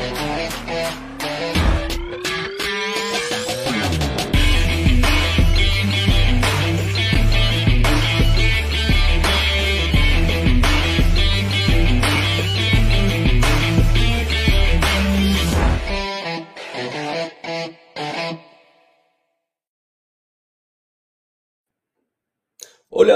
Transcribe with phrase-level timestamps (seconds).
[0.00, 1.09] Thank you.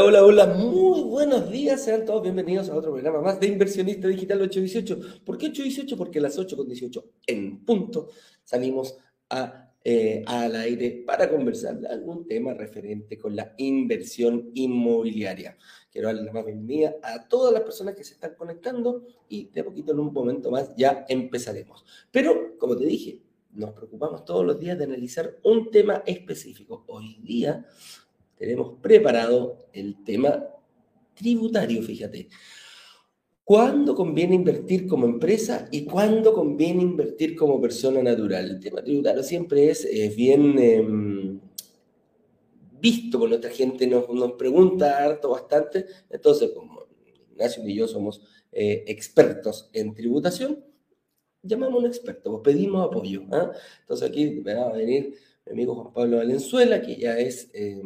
[0.06, 4.42] Hola, hola, muy buenos días, sean todos bienvenidos a otro programa más de Inversionista Digital
[4.42, 5.24] 818.
[5.24, 5.96] ¿Por qué 818?
[5.96, 8.10] Porque a las 8.18 en punto
[8.44, 8.98] salimos
[9.30, 15.56] a, eh, al aire para conversar de algún tema referente con la inversión inmobiliaria.
[15.90, 19.62] Quiero darle la más bienvenida a todas las personas que se están conectando y de
[19.62, 21.82] a poquito en un momento más ya empezaremos.
[22.10, 23.22] Pero, como te dije,
[23.54, 26.84] nos preocupamos todos los días de analizar un tema específico.
[26.88, 27.64] Hoy día
[28.36, 30.46] tenemos preparado el tema
[31.14, 32.28] tributario, fíjate.
[33.44, 38.50] ¿Cuándo conviene invertir como empresa y cuándo conviene invertir como persona natural?
[38.50, 41.40] El tema tributario siempre es, bien em,
[42.80, 45.84] visto por nuestra gente, nos, nos, pregunta harto bastante.
[46.08, 46.86] Entonces, como
[47.32, 50.64] Ignacio y yo somos eh, expertos en tributación,
[51.42, 53.24] llamamos a un experto, pues pedimos apoyo.
[53.32, 53.52] ¿ah?
[53.80, 55.14] Entonces aquí me va a venir
[55.46, 57.80] mi amigo Juan Pablo Valenzuela, que ya es eh,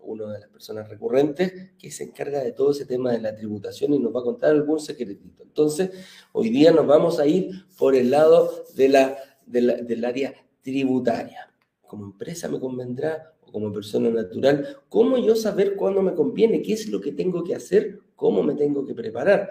[0.00, 3.92] una de las personas recurrentes que se encarga de todo ese tema de la tributación
[3.94, 5.42] y nos va a contar algún secretito.
[5.42, 5.90] Entonces,
[6.32, 11.52] hoy día nos vamos a ir por el lado de la, del área tributaria.
[11.84, 16.62] Como empresa me convendrá o como persona natural, ¿cómo yo saber cuándo me conviene?
[16.62, 17.98] ¿Qué es lo que tengo que hacer?
[18.14, 19.48] ¿Cómo me tengo que preparar?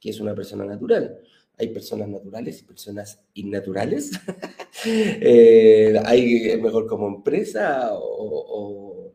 [0.00, 1.20] ¿Qué es una persona natural?
[1.58, 4.10] Hay personas naturales y personas innaturales.
[4.86, 9.12] eh, hay mejor como empresa o,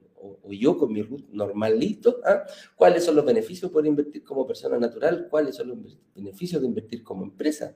[0.49, 2.19] yo con mi root normalito.
[2.25, 2.43] ¿ah?
[2.75, 5.27] ¿Cuáles son los beneficios poder invertir como persona natural?
[5.29, 5.77] ¿Cuáles son los
[6.13, 7.75] beneficios de invertir como empresa?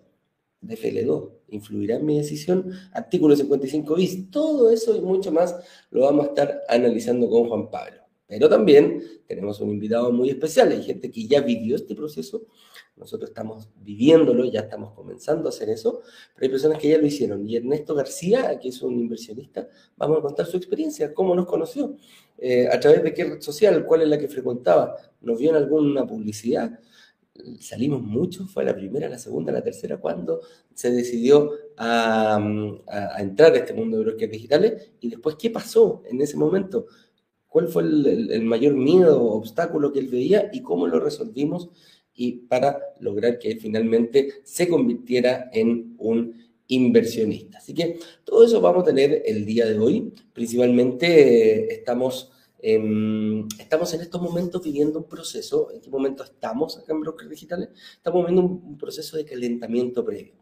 [0.60, 2.72] De FL2, ¿influirá en mi decisión?
[2.92, 5.56] Artículo 55 bis, todo eso y mucho más
[5.92, 8.05] lo vamos a estar analizando con Juan Pablo.
[8.28, 12.48] Pero también tenemos un invitado muy especial, hay gente que ya vivió este proceso,
[12.96, 16.02] nosotros estamos viviéndolo, ya estamos comenzando a hacer eso,
[16.34, 17.48] pero hay personas que ya lo hicieron.
[17.48, 21.98] Y Ernesto García, que es un inversionista, vamos a contar su experiencia, cómo nos conoció,
[22.38, 25.58] eh, a través de qué red social, cuál es la que frecuentaba, nos vio en
[25.58, 26.80] alguna publicidad,
[27.60, 30.42] salimos mucho, fue la primera, la segunda, la tercera, cuando
[30.74, 32.40] se decidió a,
[33.20, 36.88] entrar a este mundo de brokers digitales y después qué pasó en ese momento,
[37.56, 41.70] cuál fue el, mayor miedo o obstáculo que él veía y cómo lo resolvimos
[42.14, 46.36] y para lograr que él finalmente se convirtiera en un
[46.68, 47.60] inversionista.
[47.60, 50.12] Así que todo eso vamos a tener el día de hoy.
[50.34, 52.30] Principalmente eh, estamos,
[52.62, 55.72] estamos en estos momentos viviendo un proceso.
[55.72, 57.70] ¿En qué momento estamos acá en Brokers Digitales?
[57.96, 60.34] Estamos viviendo un, proceso de calentamiento previo.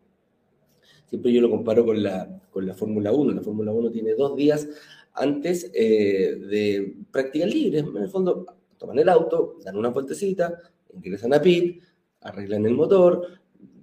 [1.05, 3.33] Siempre yo lo comparo con la, con la Fórmula 1.
[3.33, 4.67] La Fórmula 1 tiene dos días
[5.13, 7.83] antes eh, de prácticas libres.
[7.83, 8.45] En el fondo,
[8.77, 10.59] toman el auto, dan una vueltecita,
[10.93, 11.81] ingresan a PIT,
[12.21, 13.27] arreglan el motor,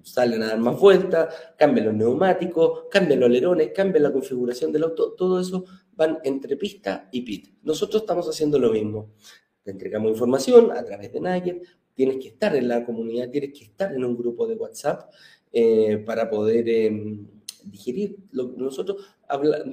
[0.03, 4.85] salen a dar más vueltas, cambian los neumáticos, cambian los alerones, cambian la configuración del
[4.85, 5.65] auto, todo eso
[5.95, 7.49] van entre pista y pit.
[7.63, 9.11] Nosotros estamos haciendo lo mismo.
[9.63, 11.63] Te entregamos información a través de Nugget,
[11.95, 15.11] tienes que estar en la comunidad, tienes que estar en un grupo de WhatsApp
[15.53, 17.27] eh, para poder em,
[17.65, 18.17] digerir.
[18.33, 19.05] nosotros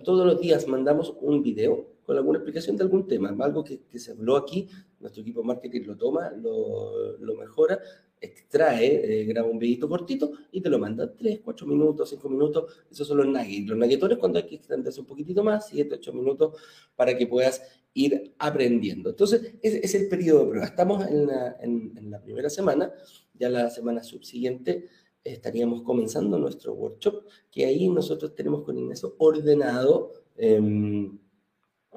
[0.04, 4.12] todos los días mandamos un video con alguna explicación de algún tema, algo que, se
[4.12, 4.70] habló aquí,
[5.00, 7.80] nuestro equipo de marketing lo toma, lo, lo mejora,
[8.20, 12.74] extrae, eh, graba un videito cortito y te lo manda 3, 4 minutos, 5 minutos,
[12.90, 13.68] esos son los nuggets.
[13.68, 16.60] Los nuggetones cuando hay que extenderse un poquitito más, 7, 8 minutos,
[16.96, 17.62] para que puedas
[17.94, 19.10] ir aprendiendo.
[19.10, 20.66] Entonces, es el periodo de prueba.
[20.66, 22.92] Estamos en la, en, la primera semana,
[23.34, 24.88] ya la semana subsiguiente
[25.34, 31.10] estaríamos comenzando nuestro workshop, que ahí nosotros tenemos con Ignacio ordenado eh,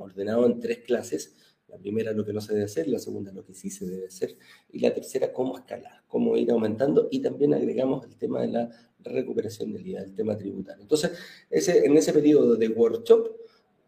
[0.01, 1.37] ordenado en tres clases.
[1.69, 4.07] La primera lo que no se debe hacer, la segunda lo que sí se debe
[4.07, 4.37] hacer
[4.71, 8.71] y la tercera cómo escalar, cómo ir aumentando y también agregamos el tema de la
[8.99, 10.83] recuperación del IVA, el tema tributario.
[10.83, 11.13] Entonces,
[11.49, 13.40] ese, en ese periodo de workshop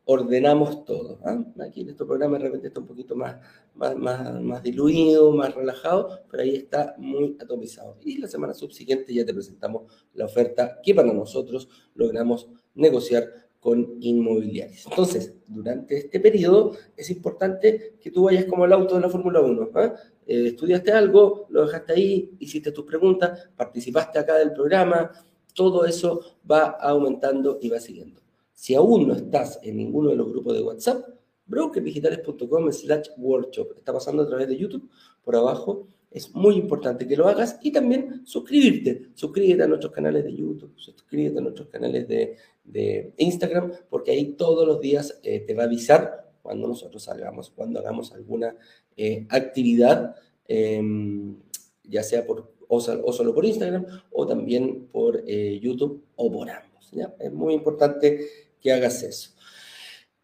[0.04, 1.20] ordenamos todo.
[1.24, 1.44] ¿ah?
[1.66, 3.36] Aquí en este programa de repente está un poquito más,
[3.74, 7.96] más, más, más, diluido, más relajado, pero ahí está muy atomizado.
[8.02, 13.98] Y la semana subsiguiente ya te presentamos la oferta que para nosotros logramos negociar con
[14.00, 14.86] inmobiliarios.
[14.86, 19.40] Entonces, durante este periodo es importante que tú vayas como el auto de la Fórmula
[19.40, 19.70] 1.
[19.74, 19.94] ¿ah?
[20.26, 25.12] Eh, estudiaste algo, lo dejaste ahí, hiciste tus preguntas, participaste acá del programa,
[25.54, 28.21] todo eso va aumentando y va siguiendo.
[28.62, 31.04] Si aún no estás en ninguno de los grupos de WhatsApp,
[31.46, 33.72] brokerdigitales.com slash workshop.
[33.76, 34.88] Está pasando a través de YouTube,
[35.24, 39.08] por abajo Es muy importante que lo hagas y también suscribirte.
[39.14, 44.64] Suscríbete a nuestros canales de YouTube, suscríbete a nuestros canales de, Instagram, porque ahí todos
[44.64, 48.54] los días eh, te va a avisar cuando nosotros salgamos, cuando hagamos alguna
[48.96, 50.14] eh, actividad,
[50.46, 51.34] em,
[51.82, 56.92] ya sea por, o, solo por Instagram o también por eh, YouTube o por ambos.
[57.18, 59.30] Es muy importante que hagas eso.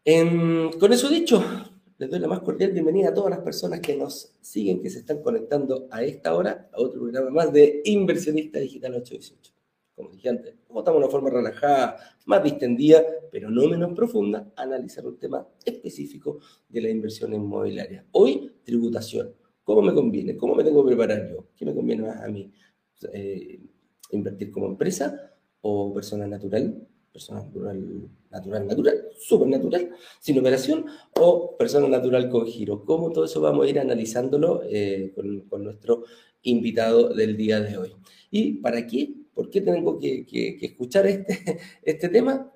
[0.05, 1.43] Em, con eso dicho,
[1.99, 5.01] les doy la más cordial bienvenida a todas las personas que nos siguen, que se
[5.01, 9.53] están conectando a esta hora, a otro programa más de Inversionista Digital 818.
[9.97, 11.97] Como dije antes, estamos de una forma relajada,
[12.27, 13.03] más distendida,
[13.33, 16.39] pero no menos profunda, a analizar un tema específico
[16.69, 18.07] de la inversión inmobiliaria.
[18.13, 19.35] Hoy, tributación.
[19.65, 20.37] ¿Cómo me conviene?
[20.37, 21.49] ¿Cómo me tengo que preparar yo?
[21.57, 22.53] ¿Qué me conviene más a mí?
[23.13, 23.61] Eh,
[24.13, 26.87] ¿Invertir como empresa o persona natural?
[27.13, 29.91] Persona natural, natural, natural, supernatural,
[30.21, 32.85] sin operación, o persona natural con giro.
[32.85, 36.05] ¿Cómo todo eso vamos a ir analizándolo eh, con, nuestro
[36.43, 37.97] invitado del día de hoy?
[38.31, 39.15] ¿Y para qué?
[39.35, 42.53] ¿Por qué tengo que, que escuchar este, este tema?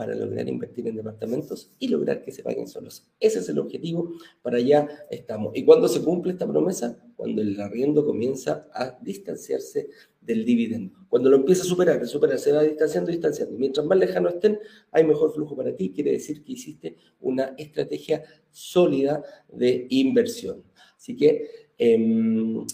[0.00, 3.06] Para lograr invertir en departamentos y lograr que se paguen solos.
[3.20, 5.54] Ese es el objetivo, para allá estamos.
[5.54, 6.96] ¿Y cuándo se cumple esta promesa?
[7.16, 10.96] Cuando el arriendo comienza a distanciarse del dividendo.
[11.10, 13.58] Cuando lo empieza a superar, supera, se va distanciando, distanciando.
[13.58, 14.58] Mientras más lejano estén,
[14.90, 15.92] hay mejor flujo para ti.
[15.94, 20.64] Quiere decir que hiciste una estrategia sólida de inversión.
[20.96, 22.64] Así que em,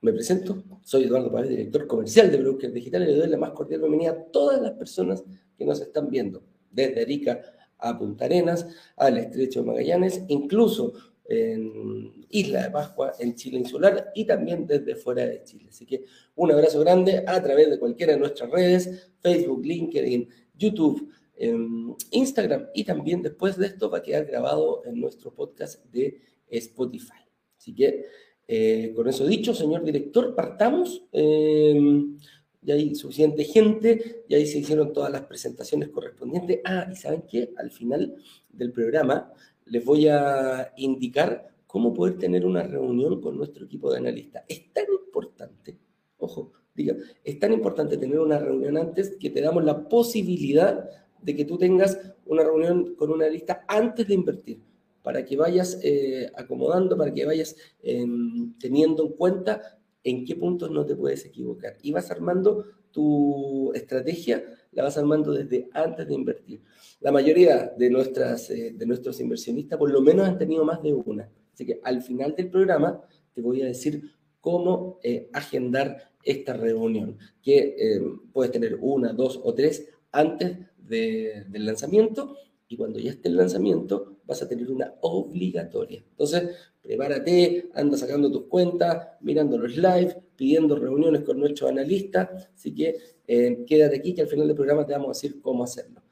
[0.00, 3.52] me presento, soy Eduardo Pávez, director comercial de Broker Digital, y le doy la más
[3.52, 5.22] cordial bienvenida a todas las personas
[5.56, 6.42] que nos están viendo
[6.72, 7.40] desde Arica
[7.78, 8.66] a Punta Arenas,
[8.96, 10.92] al Estrecho de Magallanes, incluso
[11.24, 15.66] en Isla de Pascua, en Chile insular y también desde fuera de Chile.
[15.68, 16.04] Así que
[16.34, 22.68] un abrazo grande a través de cualquiera de nuestras redes, Facebook, LinkedIn, YouTube, em, Instagram
[22.74, 27.22] y también después de esto va a quedar grabado en nuestro podcast de Spotify.
[27.56, 28.04] Así que
[28.46, 31.04] eh, con eso dicho, señor director, partamos.
[31.12, 32.18] Em,
[32.62, 36.60] ya hay suficiente gente, ya ahí se hicieron todas las presentaciones correspondientes.
[36.64, 37.52] Ah, y ¿saben qué?
[37.56, 38.16] Al final
[38.50, 39.32] del programa
[39.66, 44.44] les voy a indicar cómo poder tener una reunión con nuestro equipo de analistas.
[44.48, 45.78] Es tan importante,
[46.18, 46.94] ojo, diga,
[47.24, 50.88] es tan importante tener una reunión antes que te damos la posibilidad
[51.20, 54.60] de que tú tengas una reunión con un analista antes de invertir,
[55.02, 60.70] para que vayas eh, acomodando, para que vayas em, teniendo en cuenta en qué puntos
[60.70, 61.76] no te puedes equivocar.
[61.82, 66.62] Y vas armando tu estrategia, la vas armando desde antes de invertir.
[67.00, 70.92] La mayoría de, nuestras, eh, de nuestros inversionistas por lo menos han tenido más de
[70.92, 71.30] una.
[71.52, 73.00] Así que al final del programa
[73.34, 74.02] te voy a decir
[74.40, 78.02] cómo eh, agendar esta reunión, que eh,
[78.32, 82.36] puedes tener una, dos o tres antes del lanzamiento
[82.72, 86.02] y cuando ya esté el lanzamiento vas a tener una obligatoria.
[86.08, 92.74] Entonces, prepárate, anda sacando tus cuentas, mirando los live, pidiendo reuniones con nuestros analistas, así
[92.74, 92.96] que
[93.26, 96.02] eh, quédate aquí que al final del programa te vamos a decir cómo hacerlo.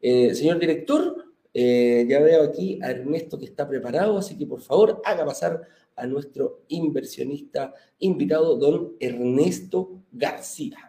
[0.00, 1.24] Eh, señor director,
[1.54, 5.62] eh, ya veo aquí a Ernesto que está preparado, así que por favor haga pasar
[5.94, 10.87] a nuestro inversionista invitado, don Ernesto García.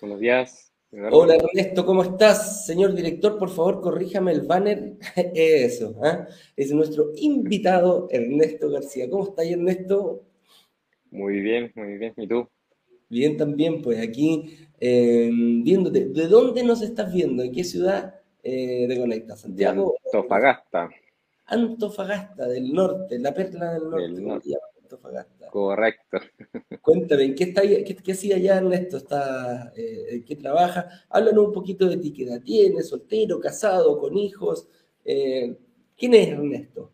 [0.00, 0.72] Buenos días.
[1.10, 2.64] Hola Ernesto, ¿cómo estás?
[2.64, 4.94] Señor director, por favor, corríjame el banner.
[5.34, 6.24] Eso, ¿eh?
[6.56, 9.10] es nuestro invitado Ernesto García.
[9.10, 10.22] ¿Cómo estás, Ernesto?
[11.10, 12.14] Muy bien, muy bien.
[12.16, 12.48] ¿Y tú?
[13.10, 16.06] Bien también, pues aquí em, viéndote.
[16.06, 17.42] ¿De dónde nos estás viendo?
[17.42, 19.40] ¿En qué ciudad eh, te conectas?
[19.40, 19.96] ¿Santiago?
[20.06, 20.88] Antofagasta.
[21.44, 24.02] Antofagasta, del norte, la perla del norte.
[24.02, 24.50] Del norte.
[25.50, 26.18] Correcto.
[26.82, 28.96] Cuéntame, ¿qué, está, qué, qué hacía allá Ernesto?
[28.96, 31.04] Está, eh, ¿Qué trabaja?
[31.08, 32.82] Háblanos un poquito de ti, ¿qué edad tiene?
[32.82, 34.68] ¿Soltero, casado, con hijos?
[35.04, 35.56] Eh,
[35.96, 36.92] ¿Quién es Ernesto?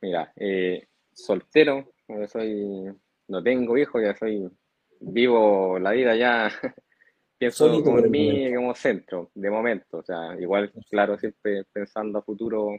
[0.00, 1.92] Mira, eh, soltero,
[2.28, 2.92] soy,
[3.28, 4.50] no tengo hijos, ya soy,
[5.00, 6.50] vivo la vida ya,
[7.38, 12.22] pienso como en mí como centro, de momento, o sea, igual, claro, siempre pensando a
[12.22, 12.76] futuro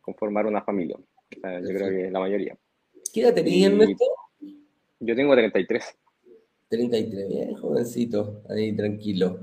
[0.00, 0.96] conformar una familia,
[1.30, 2.56] yo creo que la mayoría.
[3.16, 4.04] ¿Qué edad tenías, Ernesto?
[5.00, 5.96] Yo tengo 33.
[6.68, 9.40] 33, bien, jovencito, ahí tranquilo.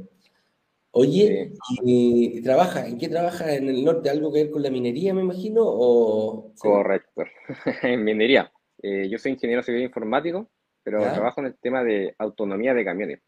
[0.92, 1.54] Oye,
[1.84, 4.12] y, trabaja, ¿en qué trabaja en el norte?
[4.12, 5.64] ¿Algo que ver con la minería, me imagino?
[5.66, 6.54] O...
[6.60, 7.24] Correcto,
[7.82, 8.54] en minería.
[8.80, 10.52] Eh, yo soy ingeniero civil informático,
[10.84, 13.22] pero trabajo en el tema de autonomía de camiones.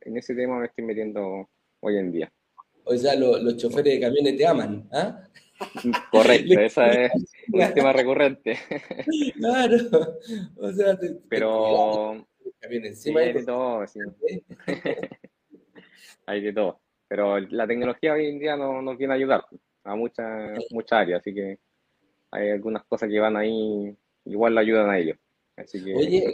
[0.00, 1.48] En ese tema me estoy metiendo
[1.78, 2.32] hoy en día.
[2.82, 5.22] O sea, los choferes de camiones te aman, ¿ah?
[6.10, 7.12] Correcto, ese es
[7.48, 8.58] un tema recurrente.
[9.36, 9.76] Claro,
[10.56, 12.26] o sea, pero
[12.60, 13.20] encima.
[13.20, 14.00] hay de todo, sí.
[16.26, 16.80] hay de todo.
[17.08, 19.44] Pero la tecnología hoy en día nos, nos viene a ayudar
[19.84, 21.58] a muchas muchas áreas, así que
[22.30, 25.18] hay algunas cosas que van ahí, igual le ayudan a ellos.
[25.56, 26.32] Así que, Oye,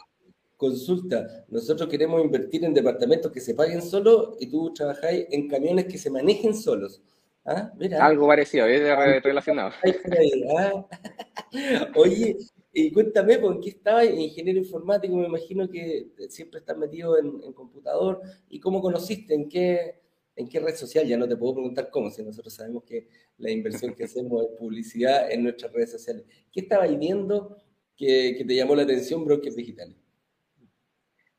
[0.56, 5.86] consulta, nosotros queremos invertir en departamentos que se paguen solos y tú trabajáis en camiones
[5.86, 7.02] que se manejen solos.
[7.44, 7.72] ¿Ah?
[8.00, 9.72] Algo parecido, es relacionado.
[11.96, 12.36] Oye,
[12.72, 15.16] y cuéntame, ¿por qué estabas ingeniero informático?
[15.16, 18.20] Me imagino que siempre estás metido en, en computador.
[18.48, 19.34] ¿Y cómo conociste?
[19.34, 20.00] ¿En qué,
[20.36, 21.06] ¿En qué red social?
[21.06, 24.58] Ya no te puedo preguntar cómo, si nosotros sabemos que la inversión que hacemos es
[24.58, 26.24] publicidad en nuestras redes sociales.
[26.52, 27.56] ¿Qué estabas viendo
[27.96, 29.96] que, te llamó la atención Brokers Digitales?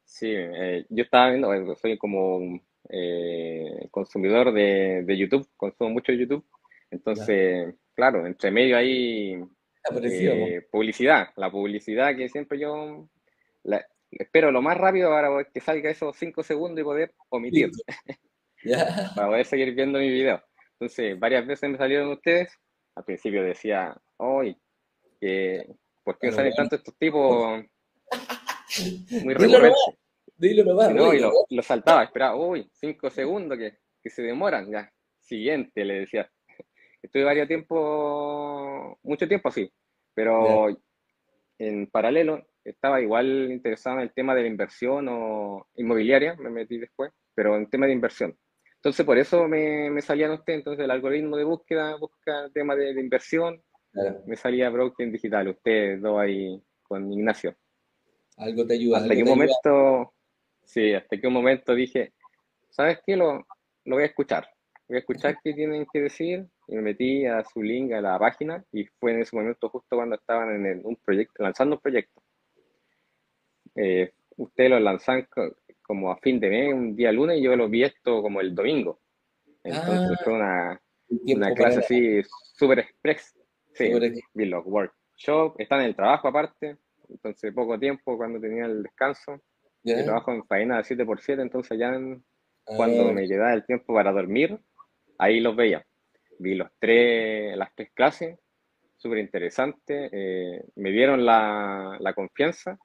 [0.04, 2.60] Sí, eh, yo estaba viendo, soy como
[2.94, 6.46] eh, consumidor de, YouTube, consumo mucho YouTube,
[6.90, 9.42] entonces, claro, entre medio hay
[10.04, 13.08] eh, publicidad, la publicidad que siempre yo
[14.12, 17.72] espero lo más rápido para que salga esos cinco segundos y poder omitir.
[19.16, 20.44] para poder seguir viendo mi video.
[20.74, 22.52] Entonces, varias veces me salieron ustedes.
[22.96, 24.58] Al principio decía, hoy,
[26.04, 27.64] ¿por qué no salen tanto estos tipos
[29.24, 30.01] muy recurrentes?
[30.42, 30.94] Dilo nomás.
[30.94, 34.92] No, y lo, lo, saltaba, esperaba, uy, cinco segundos que, que, se demoran, ya.
[35.20, 36.30] Siguiente, le decía.
[37.02, 39.72] Estuve varios tiempo, mucho tiempo así,
[40.14, 40.68] pero
[41.58, 46.78] en paralelo estaba igual interesado en el tema de la inversión o inmobiliaria, me metí
[46.78, 48.36] después, pero en tema de inversión.
[48.76, 50.58] Entonces, por eso me, me salían ustedes.
[50.58, 53.62] Entonces, el algoritmo de búsqueda busca tema de, inversión.
[54.26, 57.56] Me salía Broken Digital, ustedes dos ahí con Ignacio.
[58.38, 58.98] Algo te ayuda.
[58.98, 60.14] Hasta que un momento,
[60.64, 62.14] sí, hasta que un momento dije,
[62.70, 63.16] ¿sabes qué?
[63.16, 63.46] Lo,
[63.86, 64.48] lo voy a escuchar.
[64.88, 66.46] Voy a escuchar qué tienen que decir.
[66.68, 69.96] Y me metí a su link, a la página, y fue en ese momento justo
[69.98, 72.22] cuando estaban en un proyecto, lanzando un proyecto.
[73.76, 75.28] Eh, ustedes lo lanzan
[75.82, 78.56] como a fin de mes, un día lunes, y yo lo vi esto como el
[78.56, 79.02] domingo.
[79.64, 82.22] Entonces ah, fue una, una clase así
[82.56, 83.38] súper express.
[83.74, 86.78] Sí, workshops, están en el trabajo aparte,
[87.10, 89.42] entonces poco tiempo cuando tenía el descanso.
[89.84, 91.92] Yo trabajo en faena de 7 x 7 entonces ya
[92.64, 93.12] cuando ah.
[93.12, 94.60] me quedaba el tiempo para dormir,
[95.18, 95.86] ahí los veía.
[96.40, 98.38] Vi los tres, las tres clases,
[98.98, 100.10] súper interesante.
[100.12, 102.78] Eh, me dieron la, la confianza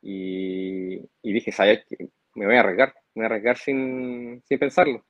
[0.00, 2.08] y, dije, ¿sabes qué?
[2.34, 5.04] Me voy a arriesgar, me voy a arriesgar sin, sin pensarlo.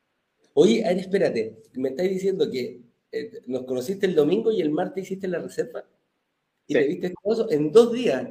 [0.54, 5.26] Oye, espérate, me estáis diciendo que eh, nos conociste el domingo y el martes hiciste
[5.26, 5.84] la reserva
[6.66, 8.28] y te viste todo en dos días.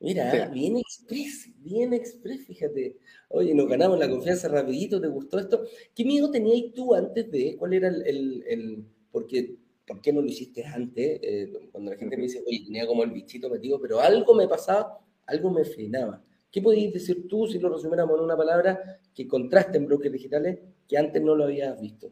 [0.00, 2.96] Mira, bien express, bien express, fíjate.
[3.28, 5.64] Oye, nos ganamos la confianza rapidito, ¿te gustó esto?
[5.94, 10.28] ¿Qué miedo tenías tú antes de, cuál era el, el, porque, ¿por qué no lo
[10.28, 11.20] hiciste antes?
[11.22, 14.48] Eh, cuando la gente me dice, oye, tenía como el bichito metido, pero algo me
[14.48, 16.22] pasaba algo me frenaba.
[16.50, 20.58] ¿Qué podías decir tú, si lo resumiéramos en una palabra, que contraste en brokers digitales
[20.88, 22.10] que antes no lo habías visto?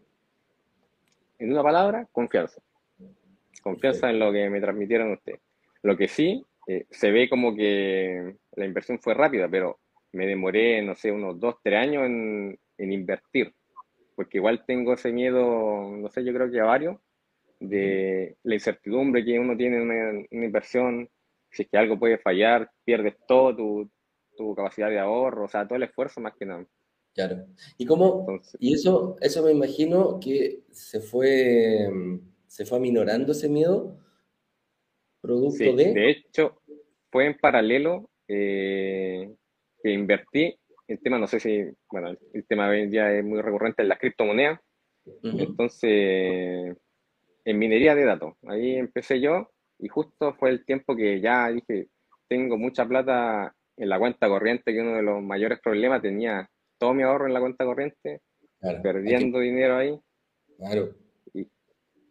[1.39, 2.61] En una palabra, confianza.
[3.63, 5.41] Confianza en lo que me transmitieron ustedes.
[5.83, 9.81] Lo que sí, eh, se ve como que la inversión fue rápida, pero
[10.13, 12.59] me demoré, no sé, unos dos, tres años en,
[12.93, 13.55] invertir.
[14.15, 16.99] Porque igual tengo ese miedo, no sé, yo creo que a varios,
[17.59, 21.09] de la incertidumbre que uno tiene en una inversión,
[21.51, 23.91] si es que algo puede fallar, pierdes todo tu,
[24.37, 26.67] tu capacidad de ahorro, o sea, todo el esfuerzo más que nada.
[27.15, 27.47] Claro.
[27.79, 28.27] ¿Y cómo?
[28.59, 31.89] y eso, eso me imagino que se fue,
[32.47, 33.99] se fue aminorando ese miedo,
[35.21, 35.95] producto de...
[35.95, 36.58] De hecho,
[37.11, 39.35] fue en paralelo eh,
[39.83, 43.89] que invertí, el tema, no sé si, bueno, el tema ya es muy recurrente en
[43.89, 44.61] las criptomonedas,
[45.23, 46.77] entonces,
[47.45, 51.89] en minería de datos, ahí empecé yo y justo fue el tiempo que ya dije,
[52.29, 56.49] tengo mucha plata en la cuenta corriente, que uno de los mayores problemas tenía
[56.79, 58.21] todo mi ahorro en la cuenta corriente,
[58.83, 59.99] perdiendo dinero ahí.
[60.59, 60.95] Claro.
[61.33, 61.47] Y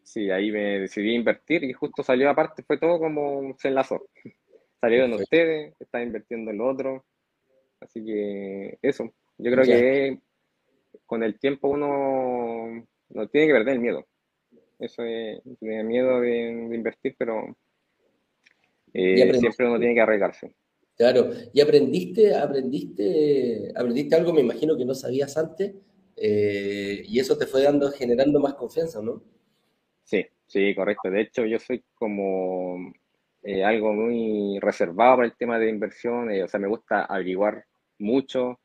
[0.03, 4.07] sí, ahí me decidí invertir y justo salió aparte, fue todo como se enlazó.
[4.79, 7.05] Salieron ustedes, están invirtiendo en lo otro.
[7.79, 10.19] Así que eso, yo creo que
[11.05, 14.05] con el tiempo uno no tiene que perder el miedo.
[14.79, 17.55] Eso es, tenía miedo de, invertir, pero
[18.93, 20.53] eh, siempre uno tiene que arriesgarse.
[20.95, 25.75] Claro, y aprendiste, aprendiste, aprendiste algo, me imagino que no sabías antes,
[26.15, 29.23] eh, y eso te fue dando, generando más confianza, ¿no?
[30.03, 31.11] Sí, sí, correcto.
[31.11, 32.91] De hecho, yo soy como
[33.47, 37.65] eh, algo muy reservado para el tema de inversión, o sea, me gusta averiguar
[37.99, 38.59] mucho.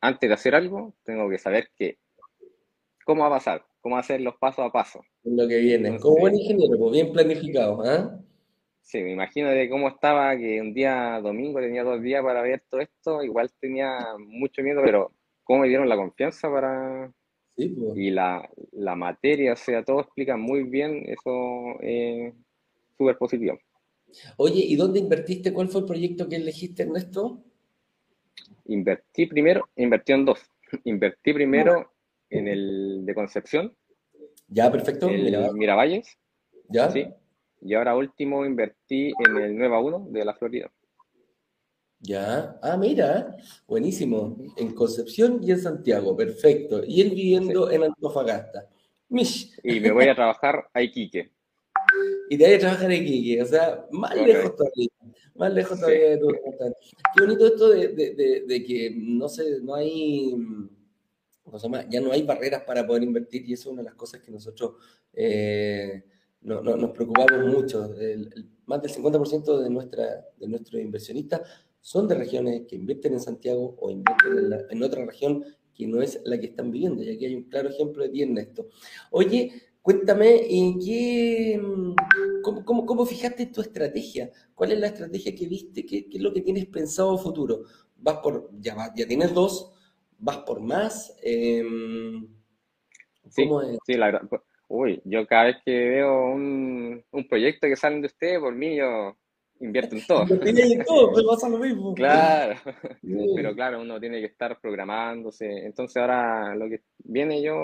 [0.00, 1.98] antes de hacer algo, tengo que saber que
[3.04, 5.00] cómo va a pasar, cómo hacer los pasos a paso.
[5.24, 5.98] Lo que viene.
[5.98, 7.82] Como buen ingeniero, pues bien planificado.
[7.84, 8.18] ¿ah?
[8.82, 12.62] Sí, me imagino de cómo estaba, que un día domingo tenía dos días para ver
[12.68, 15.12] todo esto, igual tenía mucho miedo, pero
[15.44, 17.12] cómo me dieron la confianza para...
[17.56, 17.96] Sí, pues.
[17.96, 22.32] Y la, la, materia, o sea, todo explica muy bien, eso es
[23.00, 23.58] súper positivo.
[24.36, 25.54] Oye, ¿y dónde invertiste?
[25.54, 27.42] ¿Cuál fue el proyecto que elegiste, Ernesto?
[28.66, 30.40] Invertí primero, invertí en dos.
[30.84, 31.92] Invertí primero
[32.28, 33.74] en el de Concepción.
[34.48, 35.08] Ya, perfecto.
[35.08, 36.18] El Miravalles.
[36.68, 36.90] Ya.
[36.90, 37.06] Sí.
[37.62, 40.70] Y ahora último invertí en el Nueva 1 de la Florida.
[42.00, 44.36] Ya, ah, mira, buenísimo.
[44.56, 46.82] En Concepción y en Santiago, perfecto.
[46.86, 48.68] Y él viviendo en Antofagasta.
[49.08, 49.58] Mish.
[49.62, 51.30] Y me voy a trabajar a Iquique.
[52.28, 54.88] Y de ahí a trabajar en Iquique, o sea, más lejos todavía.
[55.34, 59.74] Más lejos todavía de tu Qué bonito esto de, de, de, que no sé, no
[59.74, 60.34] hay.
[61.90, 64.30] Ya no hay barreras para poder invertir y eso es una de las cosas que
[64.30, 64.74] nosotros
[65.12, 66.04] eh,
[66.42, 67.80] no, nos preocupamos mucho.
[68.66, 71.42] más del 50% de, nuestra, de nuestros inversionistas
[71.80, 75.44] son de regiones que invierten en Santiago o invierten en, otra región
[75.74, 77.02] que no es la que están viviendo.
[77.02, 78.68] Y aquí hay un claro ejemplo de ti, Ernesto.
[79.10, 79.52] Oye,
[79.82, 80.46] cuéntame,
[80.84, 81.60] qué,
[82.42, 84.30] cómo, cómo, cómo, fijaste tu estrategia?
[84.54, 85.86] ¿Cuál es la estrategia que viste?
[85.86, 87.64] ¿Qué, qué es lo que tienes pensado futuro?
[87.96, 89.72] ¿Vas por, ya, ya tienes dos,
[90.18, 91.16] vas por más?
[91.22, 92.28] Em,
[93.28, 93.48] sí,
[93.86, 94.28] sí, la verdad.
[94.68, 98.76] Uy, yo cada vez que veo un, un proyecto que sale de ustedes, por mí
[98.76, 99.16] yo
[99.60, 100.26] invierto en todo.
[100.44, 101.94] en todo, pero pasa lo mismo.
[101.94, 102.56] Claro,
[103.36, 105.46] pero claro, uno tiene que estar programándose.
[105.66, 107.54] Entonces ahora lo que viene yo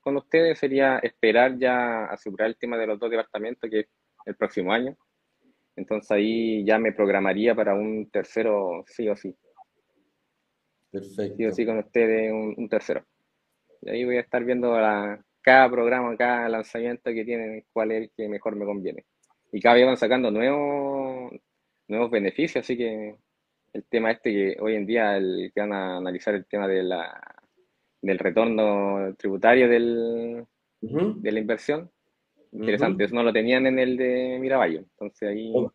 [0.00, 3.86] con ustedes sería esperar ya asegurar el tema de los dos departamentos, que es
[4.26, 4.96] el próximo año.
[5.76, 9.34] Entonces ahí ya me programaría para un tercero sí o sí.
[10.90, 11.36] Perfecto.
[11.36, 13.04] Sí o sí con ustedes un, tercero.
[13.82, 14.72] Y ahí voy a estar viendo
[15.42, 19.04] cada programa, cada lanzamiento que tienen, cuál es el que mejor me conviene
[19.54, 21.32] y cada vez van sacando nuevos,
[21.86, 23.14] nuevos beneficios, así que
[23.72, 26.82] el tema este que hoy en día el, que van a analizar el tema de
[26.82, 27.22] la,
[28.02, 30.44] del retorno tributario del,
[30.80, 31.88] de la inversión,
[32.50, 35.52] interesante, eso no lo tenían en el de Miravallo, entonces ahí...
[35.54, 35.72] Oh,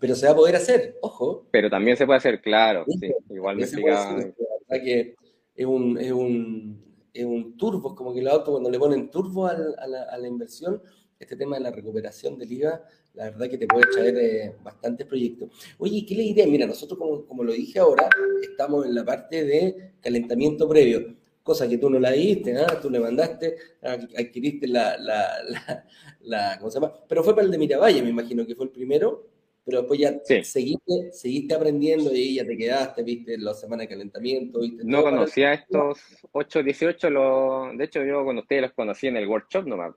[0.00, 1.48] pero se va a poder hacer, ojo.
[1.50, 4.24] Pero también se puede hacer, claro, sí, igual me explicaba...
[4.70, 5.14] que
[5.54, 6.82] es un, es un,
[7.12, 10.28] es un turbo, como que el auto cuando le ponen turbo a la, a la
[10.28, 10.80] inversión,
[11.18, 12.82] este tema de la recuperación del IVA,
[13.14, 15.50] la verdad que te puede traer eh, bastantes proyectos.
[15.78, 16.46] Oye, ¿qué le diré?
[16.46, 18.08] Mira, nosotros, como, como, lo dije ahora,
[18.42, 22.66] estamos en la parte de calentamiento previo, cosa que tú no la diste, ¿no?
[22.82, 25.84] tú le mandaste, adquiriste la, la,
[26.20, 26.92] la, ¿cómo se llama?
[27.08, 29.28] Pero fue para el de Miravalle, me imagino que fue el primero,
[29.64, 34.60] pero después ya seguiste, seguiste aprendiendo y ya te quedaste, viste la semana de calentamiento,
[34.60, 34.82] viste.
[34.84, 35.98] No conocía estos
[36.30, 37.72] 8, 18, lo...
[37.76, 39.94] de hecho yo cuando ustedes los conocí en el workshop nomás.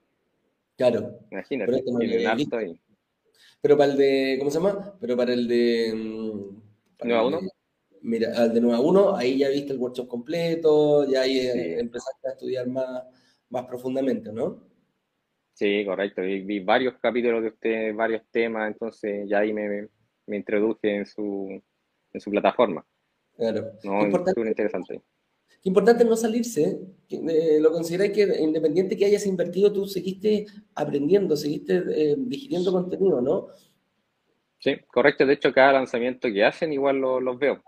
[0.79, 1.19] Claro.
[1.29, 1.99] Imagínate, pero,
[3.61, 4.97] pero para el de, ¿cómo se llama?
[5.01, 5.93] Pero para el de...
[5.93, 7.39] Mm, ¿Nueva 1?
[8.03, 12.29] Mira, al de Nueva 1, ahí ya viste el workshop completo, ya ahí eh, empezaste
[12.29, 13.03] a estudiar más,
[13.49, 14.69] más profundamente, ¿no?
[15.51, 16.21] Sí, correcto.
[16.21, 19.89] Vi, varios capítulos de usted, varios temas, entonces ya ahí me,
[20.27, 21.61] me introduje en su,
[22.13, 22.87] en su plataforma.
[23.35, 23.73] Claro.
[23.83, 25.01] No, es interesante.
[25.61, 26.79] Qué importante no salirse.
[27.09, 30.45] Eh, lo consideráis que independiente que hayas invertido, tú seguiste
[30.75, 33.47] aprendiendo, seguiste eh, digiriendo contenido, ¿no?
[34.59, 35.25] Sí, correcto.
[35.25, 37.61] De hecho, cada lanzamiento que hacen igual los veo.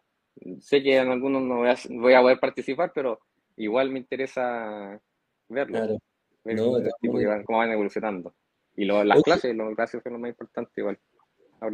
[0.59, 1.63] Sé que en algunos no
[2.01, 3.19] voy a, poder participar, pero
[3.57, 4.99] igual me interesa
[5.49, 5.77] verlo.
[5.77, 5.97] Claro.
[6.43, 6.57] Ver
[7.45, 8.33] cómo van evolucionando.
[8.75, 10.97] Y las clases, las clases son lo más importante igual.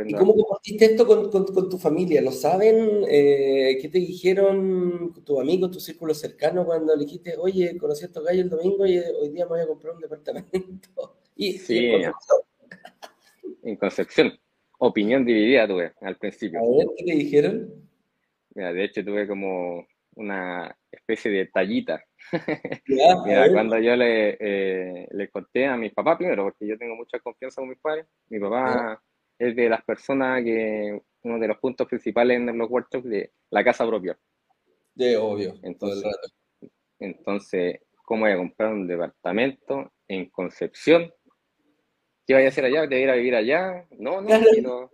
[0.06, 2.22] ¿Y cómo compartiste esto con, con, tu familia?
[2.22, 3.06] ¿Lo saben?
[3.10, 8.08] Eh, ¿Qué te dijeron tus amigos, tu círculo cercano cuando le dijiste, oye, conocí a
[8.08, 11.18] estos gallos el domingo y hoy día me voy a comprar un departamento?
[11.40, 12.40] Y, sí, en, Concepción.
[13.62, 14.40] en Concepción.
[14.80, 16.60] Opinión dividida tuve al principio.
[16.60, 17.74] A ver, ¿qué te dijeron?
[18.56, 22.04] Mira, de hecho tuve como una especie de tallita.
[22.88, 27.20] Mira, cuando yo le, eh, le conté a mis papás primero, porque yo tengo mucha
[27.20, 29.00] confianza con mis padres, mi papá
[29.40, 33.64] es de las personas que, uno de los puntos principales en los workshops de la
[33.64, 34.18] casa propia.
[34.96, 35.56] De obvio.
[35.64, 36.12] Entonces,
[37.00, 41.12] entonces, ¿cómo voy a comprar un departamento en Concepción?
[42.26, 42.88] ¿Qué voy a hacer allá?
[42.88, 43.86] ¿Te ir a vivir allá?
[43.92, 44.30] No, no,
[44.62, 44.92] lo,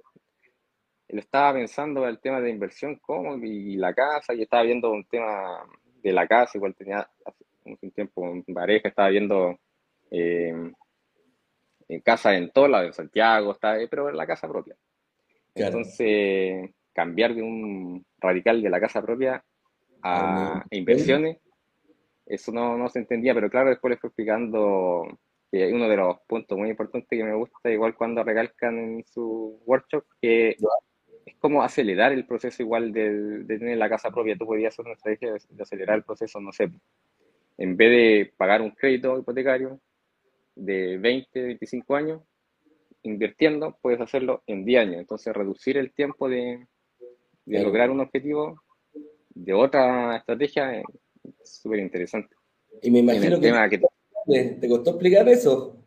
[1.08, 3.38] lo estaba pensando el tema de inversión, ¿cómo?
[3.38, 5.66] Y la casa, y estaba viendo un tema
[6.02, 9.58] de la casa, igual tenía hace un tiempo un pareja, estaba viendo
[10.12, 10.54] eh,
[11.94, 14.76] en casa en toda la de Santiago, está, pero en la casa propia.
[15.56, 19.44] Entonces, cambiar de un radical de la casa propia
[20.02, 21.38] a inversiones,
[22.26, 25.20] eso no, no, se entendía, pero claro, después le fue explicando
[25.52, 29.62] que uno de los puntos muy importantes que me gusta, igual cuando recalcan en su
[29.66, 30.58] workshop, que
[31.26, 34.36] es como acelerar el proceso igual de, tener la casa propia.
[34.38, 36.70] Tú podías hacer una estrategia de, acelerar el proceso, no sé,
[37.58, 39.80] en vez de pagar un crédito hipotecario
[40.56, 42.22] de 20, 25 años,
[43.04, 44.98] invirtiendo, puedes hacerlo en 10 años.
[45.00, 46.68] Entonces, reducir el tiempo de,
[47.46, 48.62] lograr un objetivo
[49.30, 50.86] de otra estrategia es
[51.44, 52.36] súper interesante.
[52.82, 53.82] Y me imagino que,
[54.60, 55.78] te, costó explicar eso.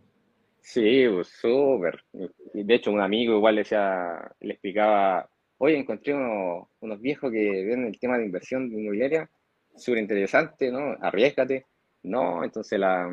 [0.61, 2.05] Sí, pues, súper.
[2.53, 7.87] De hecho, un amigo igual decía, le explicaba, oye, encontré unos, unos viejos que ven
[7.87, 9.31] el tema de inversión inmobiliaria,
[9.77, 10.97] súper interesante, ¿no?
[11.01, 11.67] Arriesgate.
[12.03, 13.09] No, entonces la,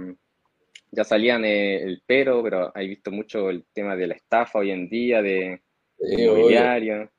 [0.92, 4.90] ya salían el pero, pero he visto mucho el tema de la estafa hoy en
[4.90, 5.62] día, de,
[6.00, 7.10] inmobiliario.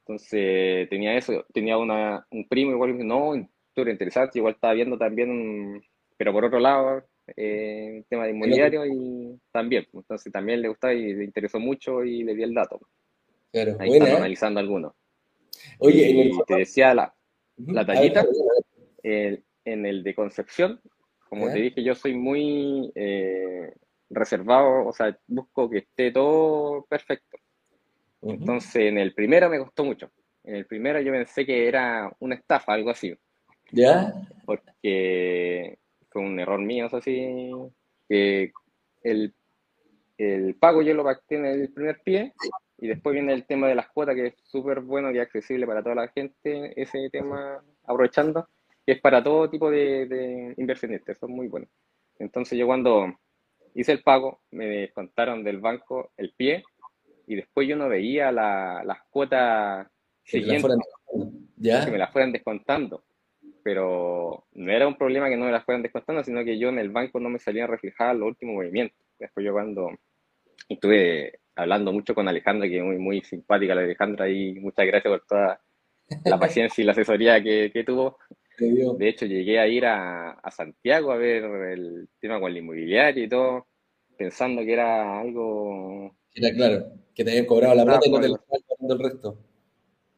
[0.00, 3.32] Entonces tenía eso, tenía una, un primo igual, no,
[3.74, 5.82] súper interesante, igual estaba viendo también,
[6.16, 7.04] pero por otro lado,
[7.36, 11.58] eh, el tema de inmobiliario y también, pues, entonces también le gustaba y le interesó
[11.58, 12.80] mucho y le di el dato.
[13.52, 14.16] Claro, Ahí ¿eh?
[14.16, 14.92] analizando algunos.
[15.78, 17.14] Oye, y te decía la,
[17.56, 18.24] la tallita,
[19.02, 20.80] en el de Concepción,
[21.30, 23.72] como te dije, yo soy muy eh,
[24.10, 27.38] reservado, o sea, busco que esté todo perfecto.
[28.20, 30.10] Entonces, en el primero me costó mucho.
[30.42, 33.16] En el primero yo pensé que era una estafa, algo así.
[33.70, 34.12] ¿Ya?
[34.44, 35.78] Porque
[36.10, 37.52] fue un error mío, o así,
[38.08, 38.50] que
[39.04, 39.32] el,
[40.18, 42.34] el pago yo lo pacté en el primer pie
[42.78, 45.80] y después viene el tema de las cuotas, que es súper bueno y accesible para
[45.80, 48.48] toda la gente, ese tema, aprovechando
[48.92, 51.68] es para todo tipo de, inversionistas, son muy buenos.
[52.18, 53.14] Entonces yo cuando
[53.74, 56.64] hice el pago, me descontaron del banco el pie
[57.26, 59.86] y después yo no veía las cuotas
[60.24, 60.78] siguientes,
[61.56, 61.84] ¿Ya?
[61.84, 63.04] que me las fueran descontando.
[63.62, 66.78] Pero no era un problema que no me las fueran descontando, sino que yo en
[66.78, 68.98] el banco no me salían reflejadas los últimos movimientos.
[69.18, 69.90] Después yo cuando
[70.68, 75.10] estuve hablando mucho con Alejandra, que es muy, muy simpática la Alejandra, y muchas gracias
[75.10, 75.60] por toda
[76.24, 78.18] la paciencia y la asesoría que, que tuvo.
[78.60, 83.28] De hecho, llegué a ir a, Santiago a ver el tema con el inmobiliario y
[83.28, 83.66] todo,
[84.16, 86.14] pensando que era algo...
[86.34, 89.38] Era claro, que te habían cobrado la plata y no te el resto.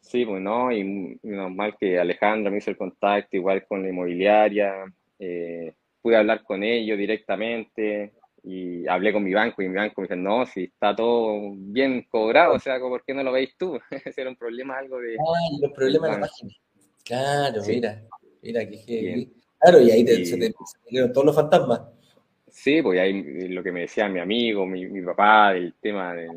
[0.01, 3.89] Sí, pues no, y menos mal que Alejandro me hizo el contacto igual con la
[3.89, 4.85] inmobiliaria,
[5.19, 10.09] eh, pude hablar con ellos directamente y hablé con mi banco y mi banco me
[10.09, 13.79] dijo, no, si está todo bien cobrado, o sea, ¿por qué no lo veis tú?
[14.05, 15.15] Ese era un problema algo de...
[15.15, 16.53] Ah, los problemas de la página.
[17.05, 18.03] Claro, mira.
[18.43, 19.29] Mira, qué
[19.61, 20.53] Claro, y ahí te, se te
[20.85, 21.83] salieron todos los fantasmas.
[22.49, 26.29] Sí, pues ahí lo que me decía mi amigo, mi, mi papá, del tema de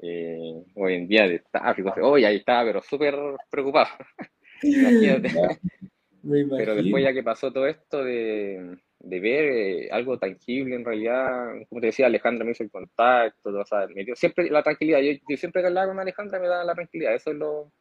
[0.00, 1.92] eh, hoy en día de tráfico.
[2.02, 3.16] Hoy ahí estaba, pero súper
[3.50, 3.88] preocupado.
[6.56, 11.52] pero después ya que pasó todo esto de, de ver eh, algo tangible en realidad,
[11.68, 15.00] como te decía, Alejandra me hizo el contacto, o sea, me dio siempre la tranquilidad.
[15.00, 17.72] Yo, siempre que hablaba con Alejandra me da la tranquilidad, eso es lo,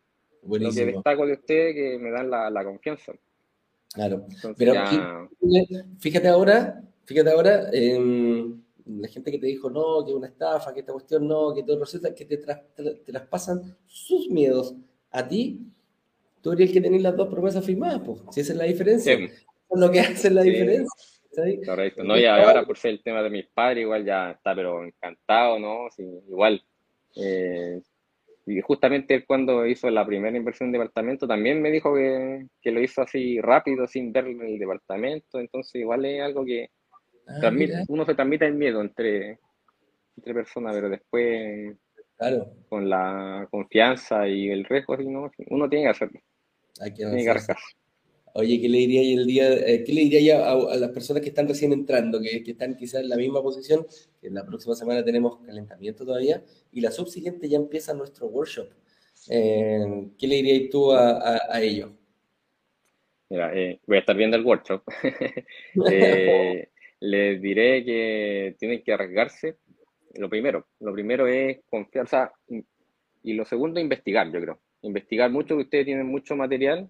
[0.43, 3.13] lo que destaco de usted, que me dan la, la confianza.
[3.93, 4.25] Claro.
[4.57, 4.73] Pero
[5.99, 10.81] fíjate ahora, fíjate ahora, em, la gente que te dijo no, que una estafa, que
[10.81, 12.37] esta cuestión no, que todo proceso, que te,
[13.05, 14.75] traspasan sus miedos
[15.11, 15.61] a ti,
[16.41, 19.13] tú eres el que tenés las dos promesas firmadas, pues, si esa es la diferencia.
[19.13, 20.87] Es lo que hace la diferencia.
[21.65, 22.03] Correcto.
[22.03, 25.59] No, y ahora por ser el tema de mis padres, igual ya está, pero encantado,
[25.59, 25.87] ¿no?
[25.95, 26.63] Sí, igual.
[27.15, 27.81] Eh,
[28.47, 32.81] y justamente cuando hizo la primera inversión en departamento también me dijo que, que, lo
[32.81, 35.39] hizo así rápido, sin ver el departamento.
[35.39, 36.69] Entonces igual es algo que
[37.27, 37.51] ah,
[37.89, 39.39] uno se transmite el miedo entre,
[40.15, 41.75] entre personas, pero después
[42.17, 42.53] claro.
[42.69, 44.95] con la confianza y el riesgo,
[45.49, 46.19] uno tiene que hacerlo.
[46.79, 47.29] Hay que tiene que
[48.39, 51.29] Oye, ¿qué le diría el día, eh, qué le diría a, a, las personas que
[51.29, 53.87] están recién entrando, que, que, están quizás en la misma posición,
[54.21, 58.69] que la próxima semana tenemos calentamiento todavía, y la subsiguiente ya empieza nuestro workshop?
[59.31, 61.89] Eh, ¿Qué le dirías tú a, ellos?
[63.31, 64.83] Eh, voy a estar viendo el workshop.
[66.99, 69.57] les diré que tienen que arriesgarse.
[70.13, 71.57] Lo primero, lo primero es
[72.05, 72.31] sea,
[73.23, 74.59] y lo segundo, investigar, yo creo.
[74.83, 76.87] Investigar mucho, que ustedes tienen mucho material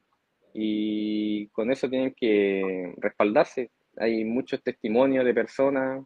[0.60, 3.70] y con eso tienen que respaldarse.
[3.96, 6.04] Hay muchos testimonios de personas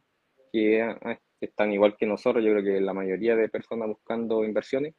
[0.51, 0.85] que,
[1.39, 4.93] están igual que nosotros, yo creo que la mayoría de personas buscando inversiones.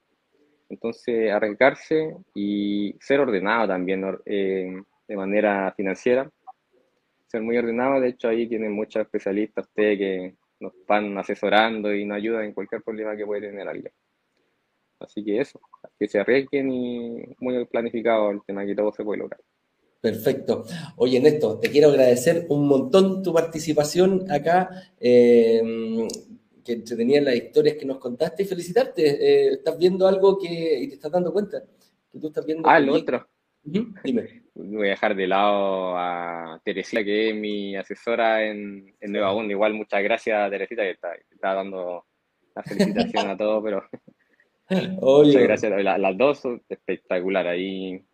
[0.71, 4.75] Entonces, arriesgarse y ser ordenado también eh,
[5.07, 6.31] de manera financiera.
[7.27, 12.07] Ser muy ordenado, de hecho ahí tienen muchos especialistas ustedes que nos van asesorando y
[12.07, 13.93] nos ayudan en cualquier problema que puede tener alguien.
[15.05, 15.61] Así que eso,
[15.99, 19.41] que se arriesguen y muy planificado el tema que todo se puede lograr.
[20.01, 20.65] Perfecto.
[20.97, 26.09] Oye, Néstor, te quiero agradecer un montón tu participación acá, eh,
[26.65, 29.03] que tenía las historias que nos contaste y felicitarte.
[29.07, 31.63] Eh, estás viendo algo que y te estás dando cuenta
[32.11, 32.69] que tú estás viendo.
[32.69, 33.27] Ah, lo otro.
[33.63, 34.43] Dime.
[34.55, 39.53] Voy a dejar de lado a Teresita, que es mi asesora en, Nueva Onda.
[39.53, 42.05] Igual, muchas gracias, Teresita, que está, está dando
[42.55, 43.85] la felicitación a todos, pero
[45.01, 45.85] muchas gracias.
[45.85, 47.47] las dos son espectacular.
[47.49, 48.05] Ahí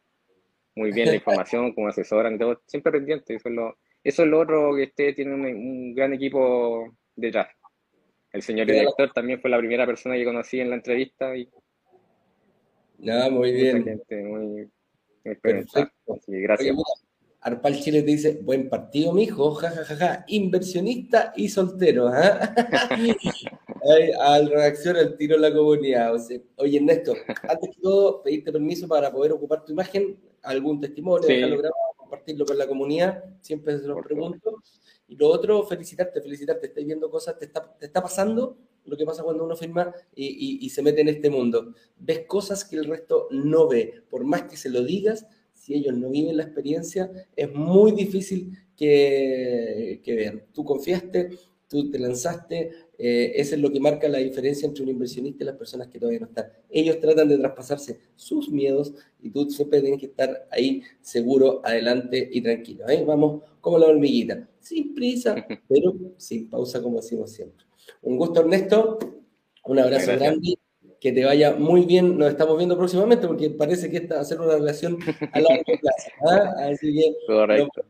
[0.79, 3.35] muy bien la información como asesora, todo, siempre pendiente.
[3.35, 7.49] Eso es lo, eso es lo otro que usted tiene un, gran equipo detrás.
[8.33, 11.37] El señor director también fue la primera persona que conocí en la entrevista.
[11.37, 11.49] Y,
[12.99, 14.03] Nada, muy bien.
[14.09, 14.71] muy,
[15.23, 15.91] Perfecto.
[16.27, 16.77] gracias.
[17.49, 22.09] Arpal Chile te dice, buen partido, mijo, jajajaja, inversionista y soltero.
[22.09, 22.55] ¿ah?
[24.21, 26.15] al reacción al tiro en la comunidad.
[26.57, 27.15] oye, Ernesto,
[27.49, 32.47] antes que todo, pedirte permiso para poder ocupar tu imagen, algún testimonio, dejarlo grabado, compartirlo
[32.47, 34.63] con la comunidad, siempre se los pregunto.
[35.09, 39.05] Y lo otro, felicitarte, felicitarte, estás viendo cosas, te está, te está pasando lo que
[39.05, 41.75] pasa cuando uno firma y, y se mete en este mundo.
[41.99, 45.27] Ves cosas que el resto no ve, por más que se lo digas,
[45.69, 50.43] si ellos no viven la experiencia, es muy difícil que, vean.
[50.55, 51.29] Tú confiaste,
[51.69, 55.47] tú te lanzaste, eh, eso es lo que marca la diferencia entre un inversionista y
[55.47, 56.47] las personas que todavía no están.
[56.71, 62.27] Ellos tratan de traspasarse sus miedos y tú siempre tienes que estar ahí seguro, adelante
[62.33, 62.89] y tranquilo.
[62.89, 63.05] ¿eh?
[63.05, 65.35] Vamos como la hormiguita, sin prisa,
[65.69, 67.67] pero sin pausa como decimos siempre.
[68.01, 68.99] Un gusto, Ernesto.
[69.65, 70.59] Un abrazo grande
[71.01, 72.19] que te vaya muy bien.
[72.19, 74.99] Nos estamos viendo próximamente porque parece que esta va a ser una relación
[75.33, 76.11] a largo plazo.
[76.29, 76.55] ¿ah?
[76.71, 77.83] Así que, Correcto.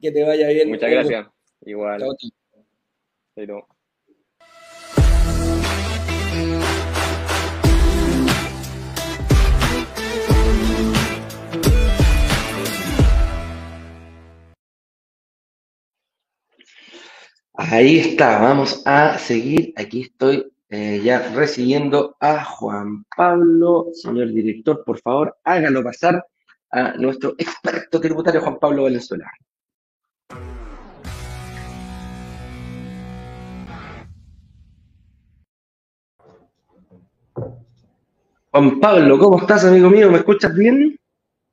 [0.00, 0.68] que te vaya bien.
[0.68, 1.26] Muchas gracias.
[1.62, 2.04] Igual.
[3.34, 3.66] Pero...
[17.54, 19.74] Ahí está, vamos a seguir.
[19.76, 23.88] Aquí estoy eh, ya recibiendo a Juan Pablo.
[23.92, 26.24] Señor director, por favor, hágalo pasar
[26.70, 29.28] a nuestro experto tributario Juan Pablo Valenzuela.
[38.52, 40.10] Juan Pablo, ¿cómo estás, amigo mío?
[40.10, 40.96] ¿Me escuchas bien?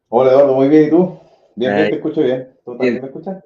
[0.09, 0.87] Hola, Eduardo, muy bien.
[0.87, 1.19] ¿Y tú?
[1.55, 2.55] Bien, bien, te escucho bien.
[2.63, 3.43] ¿Tú también me escuchas?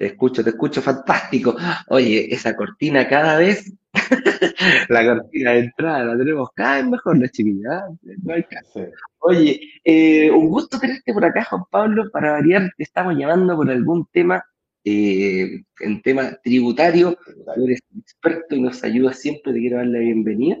[0.00, 1.54] Te escucho, te escucho fantástico.
[1.88, 3.70] Oye, esa cortina cada vez,
[4.88, 7.84] la cortina de entrada la tenemos cada vez mejor, la chiquilla.
[8.06, 8.16] ¿eh?
[8.22, 8.86] No hay caso.
[9.18, 12.10] Oye, eh, un gusto tenerte por acá, Juan Pablo.
[12.10, 14.42] Para variar, te estamos llamando por algún tema,
[14.84, 17.18] eh, en tema tributario.
[17.54, 19.52] Tú eres experto y nos ayudas siempre.
[19.52, 20.56] Te quiero dar la bienvenida.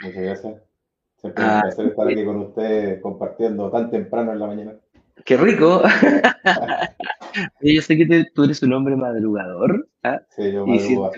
[0.00, 0.54] Muchas gracias.
[1.20, 4.81] Siempre es un ah, placer estar aquí con usted compartiendo tan temprano en la mañana.
[5.24, 5.82] ¡Qué rico!
[7.62, 9.88] yo sé que tú eres un hombre madrugador.
[10.02, 10.20] ¿ah?
[10.36, 11.12] Sí, yo madrugo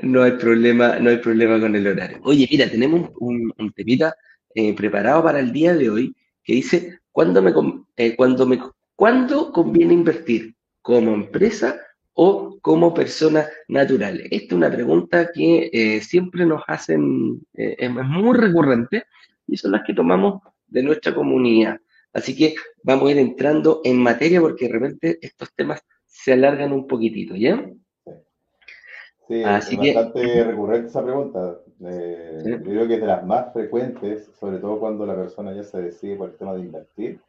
[0.00, 2.18] no hay problema, no hay problema con el horario.
[2.22, 4.14] Oye, mira, tenemos un, un temita
[4.54, 7.52] eh, preparado para el día de hoy que dice, ¿cuándo, me,
[7.96, 8.60] eh, cuando me,
[8.94, 10.54] ¿cuándo conviene invertir?
[10.82, 11.80] ¿Como empresa
[12.14, 14.20] o como persona natural?
[14.30, 19.04] Esta es una pregunta que eh, siempre nos hacen, es muy recurrente
[19.46, 21.78] y son las que tomamos de nuestra comunidad.
[22.18, 26.72] Así que vamos a ir entrando en materia porque de repente estos temas se alargan
[26.72, 27.70] un poquitito, ¿ya?
[29.28, 31.60] Sí, es bastante recurrente esa pregunta.
[31.84, 35.62] Eh, yo creo que es de las más frecuentes, sobre todo cuando la persona ya
[35.62, 37.20] se decide por el tema de invertir.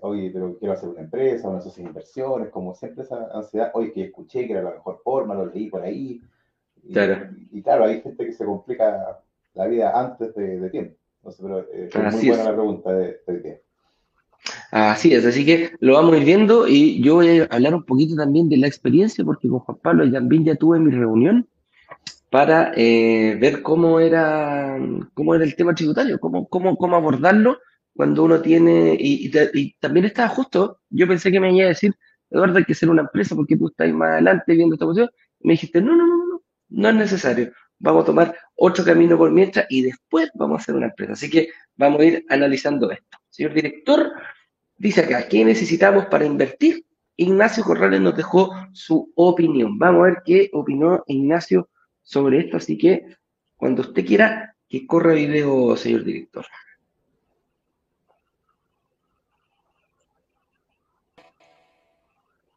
[0.00, 3.92] oye, pero quiero hacer una empresa, una sociedad de inversiones, como siempre esa ansiedad, oye,
[3.92, 6.20] que escuché que era la mejor forma, lo leí por ahí.
[6.82, 9.20] Y claro, y, claro hay gente que se complica
[9.54, 10.96] la vida antes de, tiempo.
[11.18, 13.67] Entonces, pero eh, es muy buena la pregunta de, de tiempo.
[14.70, 17.84] Así es, así que lo vamos a ir viendo y yo voy a hablar un
[17.84, 21.48] poquito también de la experiencia porque con Juan Pablo también ya tuve mi reunión
[22.30, 24.78] para eh, ver cómo era,
[25.14, 27.58] cómo era el tema tributario, cómo, cómo, cómo abordarlo
[27.94, 29.30] cuando uno tiene, y,
[29.80, 31.92] también estaba justo, yo pensé que me iba a decir,
[32.30, 35.48] Eduardo, hay que ser una empresa porque tú estás más adelante viendo esta cuestión, y
[35.48, 39.30] me dijiste, no, no, no, no, no es necesario, vamos a tomar otro camino por
[39.30, 41.14] mientras y después vamos a hacer una empresa.
[41.14, 43.18] Así que vamos a ir analizando esto.
[43.30, 44.12] Señor director,
[44.78, 46.86] dice acá, ¿qué necesitamos para invertir?
[47.16, 49.76] Ignacio Corrales nos dejó su opinión.
[49.78, 51.68] Vamos a ver qué opinó Ignacio
[52.02, 52.56] sobre esto.
[52.56, 53.16] Así que
[53.56, 56.46] cuando usted quiera, que corra video, señor director.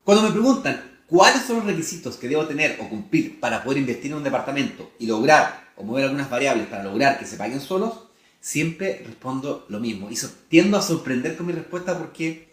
[0.03, 4.11] Cuando me preguntan cuáles son los requisitos que debo tener o cumplir para poder invertir
[4.11, 8.10] en un departamento y lograr o mover algunas variables para lograr que se paguen solos,
[8.41, 10.11] siempre respondo lo mismo.
[10.11, 10.17] Y
[10.49, 12.51] tiendo a sorprender con mi respuesta porque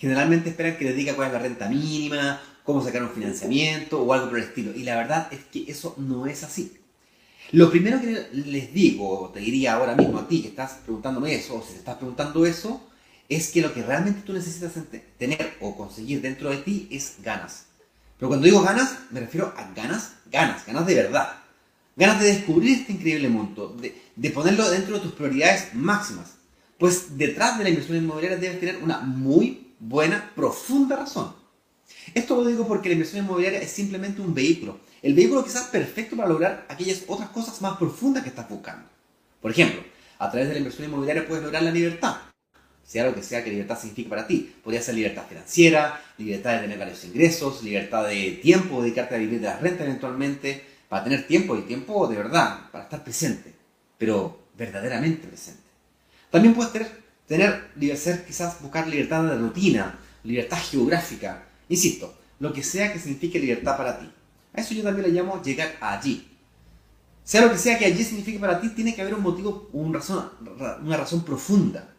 [0.00, 4.14] Generalmente esperan que les diga cuál es la renta mínima, cómo sacar un financiamiento o
[4.14, 4.72] algo por el estilo.
[4.74, 6.78] Y la verdad es que eso no es así.
[7.52, 11.56] Lo primero que les digo, te diría ahora mismo a ti que estás preguntándome eso,
[11.56, 12.88] o si te estás preguntando eso,
[13.28, 14.72] es que lo que realmente tú necesitas
[15.18, 17.66] tener o conseguir dentro de ti es ganas.
[18.18, 21.39] Pero cuando digo ganas, me refiero a ganas, ganas, ganas de verdad.
[22.00, 26.36] Ganas de descubrir este increíble mundo, de, ponerlo dentro de tus prioridades máximas.
[26.78, 31.34] Pues detrás de la inversión inmobiliaria debes tener una muy buena, profunda razón.
[32.14, 34.80] Esto lo digo porque la inversión inmobiliaria es simplemente un vehículo.
[35.02, 38.88] El vehículo quizás perfecto para lograr aquellas otras cosas más profundas que estás buscando.
[39.42, 39.82] Por ejemplo,
[40.18, 42.16] a través de la inversión inmobiliaria puedes lograr la libertad.
[42.82, 44.54] Sea lo que sea que libertad signifique para ti.
[44.64, 49.40] Podría ser libertad financiera, libertad de tener varios ingresos, libertad de tiempo, dedicarte a vivir
[49.40, 53.54] de la renta eventualmente, para tener tiempo y tiempo de verdad, para estar presente,
[53.96, 55.62] pero verdaderamente presente.
[56.30, 56.90] También puedes tener,
[57.28, 63.38] tener ser, quizás buscar libertad de rutina, libertad geográfica, insisto, lo que sea que signifique
[63.38, 64.10] libertad para ti.
[64.52, 66.28] A eso yo también le llamo llegar allí.
[67.22, 69.94] Sea lo que sea que allí signifique para ti, tiene que haber un motivo, un
[69.94, 70.28] razón,
[70.82, 71.94] una razón profunda.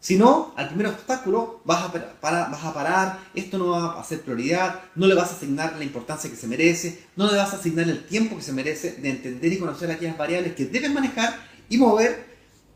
[0.00, 1.88] Si no, al primer obstáculo vas a,
[2.20, 5.82] vas a parar, esto no va a ser prioridad, no le vas a asignar la
[5.82, 9.10] importancia que se merece, no le vas a asignar el tiempo que se merece de
[9.10, 11.34] entender y conocer aquellas variables que debes manejar
[11.68, 12.28] y mover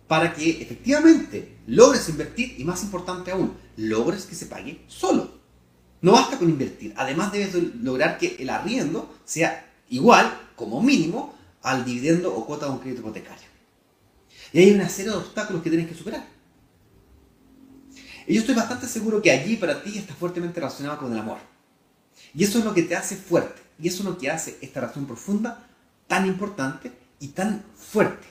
[0.08, 5.40] para que efectivamente logres invertir y más importante aún, logres que se pague solo.
[6.00, 11.84] No basta con invertir, además debes lograr que el arriendo sea igual, como mínimo, al
[11.84, 13.46] dividendo o cuota de un crédito hipotecario.
[14.52, 16.26] Y hay una serie de obstáculos que tienes que superar.
[18.26, 21.38] Y yo estoy bastante seguro que allí para ti está fuertemente relacionado con el amor.
[22.34, 23.60] Y eso es lo que te hace fuerte.
[23.80, 25.66] Y eso es lo que hace esta razón profunda
[26.06, 28.26] tan importante y tan fuerte.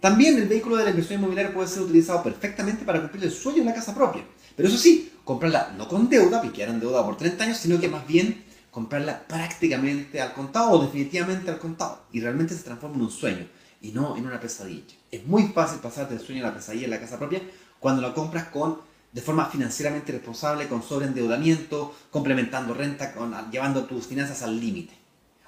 [0.00, 3.58] También el vehículo de la inversión inmobiliaria puede ser utilizado perfectamente para cumplir el sueño
[3.58, 4.24] en la casa propia.
[4.56, 7.88] Pero eso sí, comprarla no con deuda, porque quedaron deuda por 30 años, sino que
[7.88, 12.02] más bien comprarla prácticamente al contado o definitivamente al contado.
[12.12, 13.46] Y realmente se transforma en un sueño
[13.80, 14.94] y no en una pesadilla.
[15.10, 17.42] Es muy fácil pasarte del sueño a la pesadilla en la casa propia
[17.78, 18.78] cuando la compras con
[19.12, 24.94] de forma financieramente responsable, con sobreendeudamiento, complementando renta, con, llevando tus finanzas al límite.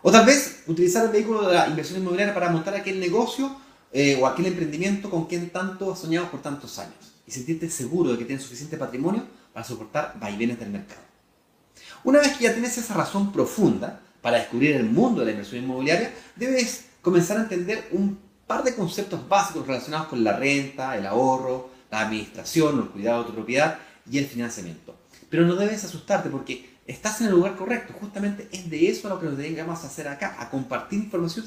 [0.02, 3.56] O tal vez utilizar el vehículo de la inversión inmobiliaria para montar aquel negocio
[3.90, 8.12] eh, o aquel emprendimiento con quien tanto has soñado por tantos años y sentirte seguro
[8.12, 11.00] de que tienes suficiente patrimonio para soportar vaivenes del mercado.
[12.02, 15.64] Una vez que ya tienes esa razón profunda para descubrir el mundo de la inversión
[15.64, 21.06] inmobiliaria, debes comenzar a entender un par de conceptos básicos relacionados con la renta, el
[21.06, 23.78] ahorro, la administración, el cuidado de tu propiedad
[24.10, 24.96] y el financiamiento.
[25.30, 27.94] Pero no debes asustarte porque estás en el lugar correcto.
[28.00, 31.46] Justamente es de eso lo que nos dedicamos a hacer acá, a compartir información,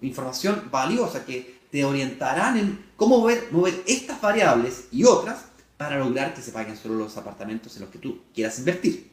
[0.00, 5.44] información valiosa que te orientarán en cómo mover, mover estas variables y otras
[5.76, 9.10] para lograr que se paguen solo los apartamentos en los que tú quieras invertir.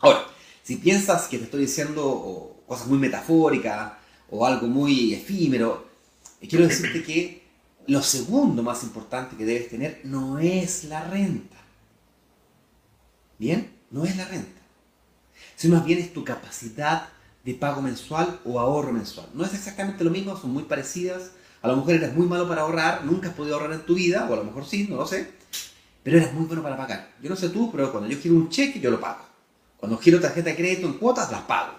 [0.00, 0.26] Ahora,
[0.62, 3.92] si piensas que te estoy diciendo cosas muy metafóricas
[4.30, 5.86] o algo muy efímero,
[6.40, 7.45] quiero decirte que
[7.88, 11.56] lo segundo más importante que debes tener no es la renta.
[13.38, 13.72] ¿Bien?
[13.90, 14.60] No es la renta.
[15.54, 17.08] Sino más bien es tu capacidad
[17.44, 19.28] de pago mensual o ahorro mensual.
[19.34, 21.30] No es exactamente lo mismo, son muy parecidas.
[21.62, 24.26] A lo mejor eres muy malo para ahorrar, nunca has podido ahorrar en tu vida,
[24.28, 25.32] o a lo mejor sí, no lo sé.
[26.02, 27.14] Pero eres muy bueno para pagar.
[27.22, 29.24] Yo no sé tú, pero cuando yo quiero un cheque, yo lo pago.
[29.76, 31.74] Cuando quiero tarjeta de crédito en cuotas, las pago.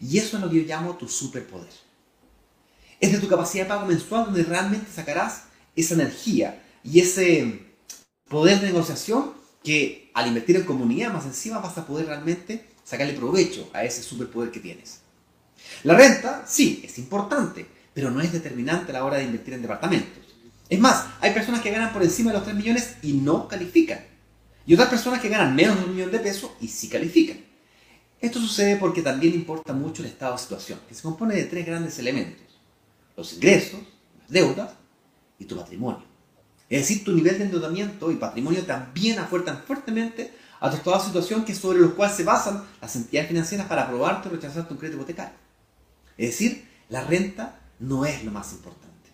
[0.00, 1.81] Y eso es lo que yo llamo tu superpoder
[3.02, 5.42] es de tu capacidad de pago mensual donde realmente sacarás
[5.74, 7.66] esa energía y ese
[8.28, 9.32] poder de negociación
[9.64, 14.04] que al invertir en comunidad más encima vas a poder realmente sacarle provecho a ese
[14.04, 15.00] superpoder que tienes.
[15.82, 19.62] La renta, sí, es importante, pero no es determinante a la hora de invertir en
[19.62, 20.22] departamentos.
[20.68, 23.98] Es más, hay personas que ganan por encima de los 3 millones y no califican.
[24.64, 27.38] Y otras personas que ganan menos de un millón de pesos y sí califican.
[28.20, 31.66] Esto sucede porque también importa mucho el estado de situación, que se compone de tres
[31.66, 32.51] grandes elementos
[33.16, 33.80] los ingresos,
[34.20, 34.72] las deudas
[35.38, 36.04] y tu patrimonio.
[36.68, 41.54] Es decir, tu nivel de endeudamiento y patrimonio también afuertan fuertemente a tu situación que
[41.54, 45.34] sobre los cuales se basan las entidades financieras para aprobarte o rechazarte un crédito hipotecario.
[46.16, 49.10] Es decir, la renta no es lo más importante.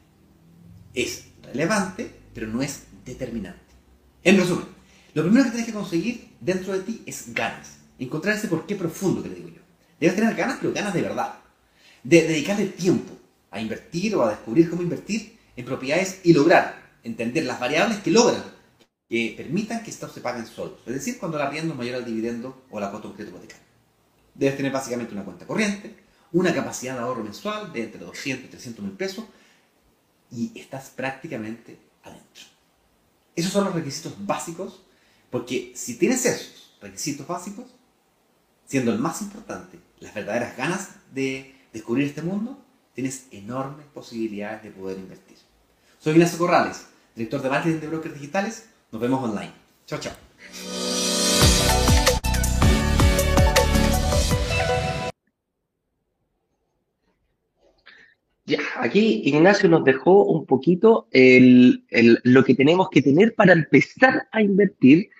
[0.94, 3.74] Es relevante, pero no es determinante.
[4.22, 4.66] En resumen,
[5.14, 7.78] lo primero que tienes que conseguir dentro de ti es ganas.
[7.98, 9.62] Encontrar ese porqué profundo que le digo yo.
[9.98, 11.34] Debes tener ganas, pero ganas de verdad.
[12.04, 13.17] De dedicarle tiempo,
[13.50, 18.10] a invertir o a descubrir cómo invertir en propiedades y lograr entender las variables que
[18.10, 18.42] logran
[19.08, 20.80] que permitan que estos se paguen solos.
[20.86, 23.36] Es decir, cuando la arriendo es mayor al dividendo o la cuota de un crédito
[23.36, 23.66] hipotecario.
[24.34, 25.96] Debes tener básicamente una cuenta corriente,
[26.32, 29.24] una capacidad de ahorro mensual de entre 200 y 300 mil pesos
[30.30, 32.44] y estás prácticamente adentro.
[33.34, 34.82] Esos son los requisitos básicos
[35.30, 37.66] porque si tienes esos requisitos básicos,
[38.66, 42.62] siendo el más importante las verdaderas ganas de descubrir este mundo,
[42.98, 45.36] tienes enormes posibilidades de poder invertir.
[46.00, 48.70] Soy Ignacio Corrales, director de marketing de brokers digitales.
[48.90, 49.52] Nos vemos online.
[49.86, 50.14] Chao, chao.
[58.46, 64.42] Ya, aquí Ignacio nos dejó un poquito lo que tenemos que tener para empezar a
[64.42, 65.10] invertir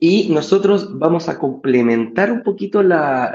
[0.00, 3.32] y nosotros vamos a complementar un poquito la,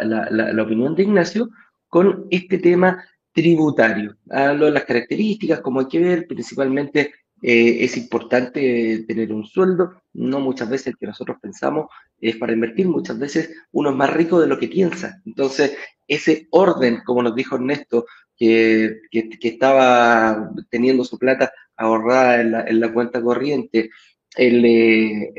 [0.61, 1.51] opinión de Ignacio
[1.87, 4.15] con este tema tributario.
[4.29, 10.01] Hablo de las características, como hay que ver, principalmente eh, es importante tener un sueldo,
[10.13, 11.87] no muchas veces el que nosotros pensamos
[12.21, 15.21] es para invertir, muchas veces uno es más rico de lo que piensa.
[15.25, 15.75] Entonces,
[16.07, 18.05] ese orden, como nos dijo Ernesto,
[18.37, 19.01] que,
[19.41, 23.89] estaba teniendo su plata ahorrada en la, cuenta corriente,
[24.37, 25.33] eh,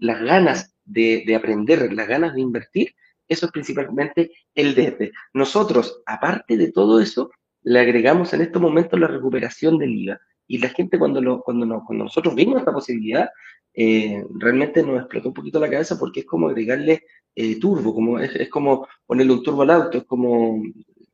[0.00, 2.94] las ganas de, aprender, las ganas de invertir,
[3.32, 5.12] eso es principalmente el desde.
[5.34, 7.30] Nosotros, aparte de todo eso,
[7.62, 10.20] le agregamos en estos momentos la recuperación del IVA.
[10.46, 13.30] Y la gente cuando, cuando, nosotros vimos esta posibilidad,
[13.74, 17.04] eh, realmente nos explotó un poquito la cabeza porque es como agregarle
[17.34, 20.62] eh, turbo, como es, como ponerle un turbo al auto, es como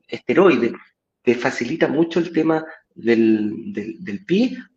[0.08, 0.72] esteroide
[1.28, 2.64] te facilita mucho el tema
[2.94, 4.24] del, del,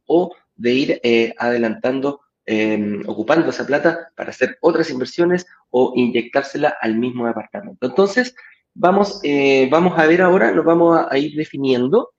[0.06, 6.76] o de ir eh, adelantando, em, ocupando esa plata para hacer otras inversiones o inyectársela
[6.82, 7.88] al mismo departamento.
[7.88, 8.36] Entonces,
[8.74, 12.12] vamos, eh, vamos a ver ahora, nos vamos a, ir definiendo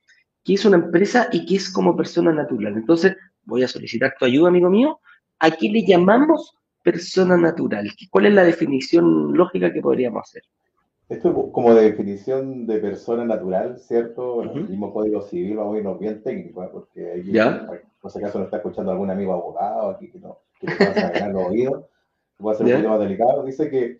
[0.44, 2.76] qué es una empresa y qué es como persona natural.
[2.76, 5.00] Entonces, voy a solicitar tu ayuda, amigo mío.
[5.38, 6.52] ¿A qué le llamamos
[6.82, 7.90] persona natural?
[8.10, 10.42] ¿Cuál es la definición lógica que podríamos hacer?
[11.08, 14.42] Esto es como de definición de persona natural, ¿cierto?
[14.42, 16.68] El mismo código civil, vamos a irnos bien técnico, ¿eh?
[16.72, 17.68] porque ahí, ¿Ya?
[18.00, 20.94] por si acaso no está escuchando algún amigo abogado aquí que no, que le pueda
[20.94, 21.84] sacar los oídos,
[22.38, 23.44] puede ser un poco más delicado.
[23.44, 23.98] Dice que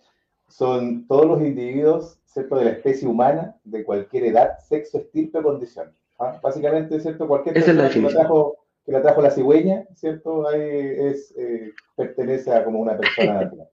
[0.49, 2.57] son todos los individuos, ¿cierto?
[2.57, 5.93] De la especie humana, de cualquier edad, sexo, estirpe o condición.
[6.19, 6.39] ¿ah?
[6.43, 7.27] Básicamente, ¿cierto?
[7.27, 10.49] Cualquier persona que, la trajo, que la trajo la cigüeña, ¿cierto?
[10.49, 13.69] Ahí es, eh, pertenece a como una persona natural.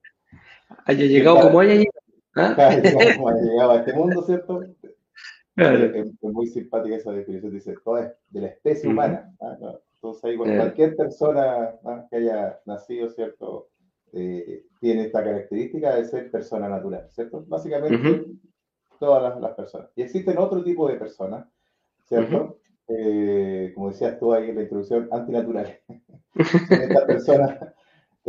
[0.84, 1.99] Haya llegado como haya llegado.
[2.36, 2.54] ¿Ah?
[3.16, 4.62] como ha llegado a este mundo, ¿cierto?
[5.56, 9.32] Es, muy simpática esa definición, dice, todo es de la especie humana.
[9.40, 9.56] ¿ah?
[9.94, 12.06] Entonces, ahí, cualquier persona ¿ah?
[12.08, 13.68] que haya nacido, ¿cierto?
[14.12, 17.44] Eh, tiene esta característica de ser persona natural, ¿cierto?
[17.46, 18.24] Básicamente,
[18.98, 19.90] todas las, personas.
[19.96, 21.46] Y existen otro tipo de personas,
[22.04, 22.58] ¿cierto?
[22.88, 25.78] Eh, como decías tú ahí en la introducción, antinaturales.
[26.68, 27.58] Son estas personas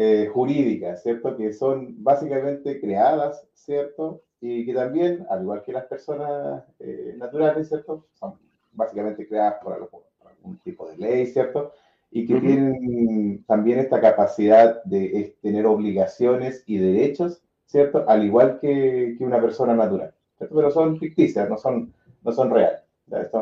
[0.04, 1.38] eh, jurídicas, ¿cierto?
[1.38, 4.24] Que son básicamente creadas, ¿cierto?
[4.40, 8.08] Y que también, al igual que las personas eh, naturales, ¿cierto?
[8.14, 8.34] Son
[8.72, 11.74] básicamente creadas por, algún tipo de ley, ¿cierto?
[12.10, 18.04] Y que tienen también esta capacidad de tener obligaciones y derechos, ¿cierto?
[18.08, 20.56] Al igual que, que una persona natural, ¿cierto?
[20.56, 21.94] Pero son ficticias, no son,
[22.24, 22.82] no son reales.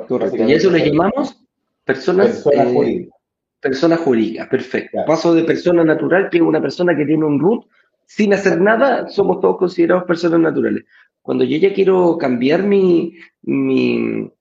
[0.10, 0.44] Correcto.
[0.44, 1.42] Y eso le llamamos
[1.86, 3.19] personas, personas eh, jurídicas
[3.62, 5.00] Persona jurídica, perfecto.
[5.06, 7.66] Paso de persona natural, que es una persona que tiene un root,
[8.06, 10.86] sin hacer nada, somos todos considerados personas naturales.
[11.22, 14.32] Cuando yo ya quiero cambiar mi, mi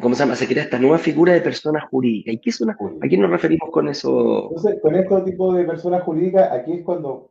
[0.00, 0.36] ¿cómo se llama?
[0.36, 2.32] Se crea esta nueva figura de persona jurídica.
[2.32, 4.48] ¿Y qué es una ¿A quién nos referimos con eso?
[4.48, 7.30] Entonces, con este tipo de persona jurídica, aquí es cuando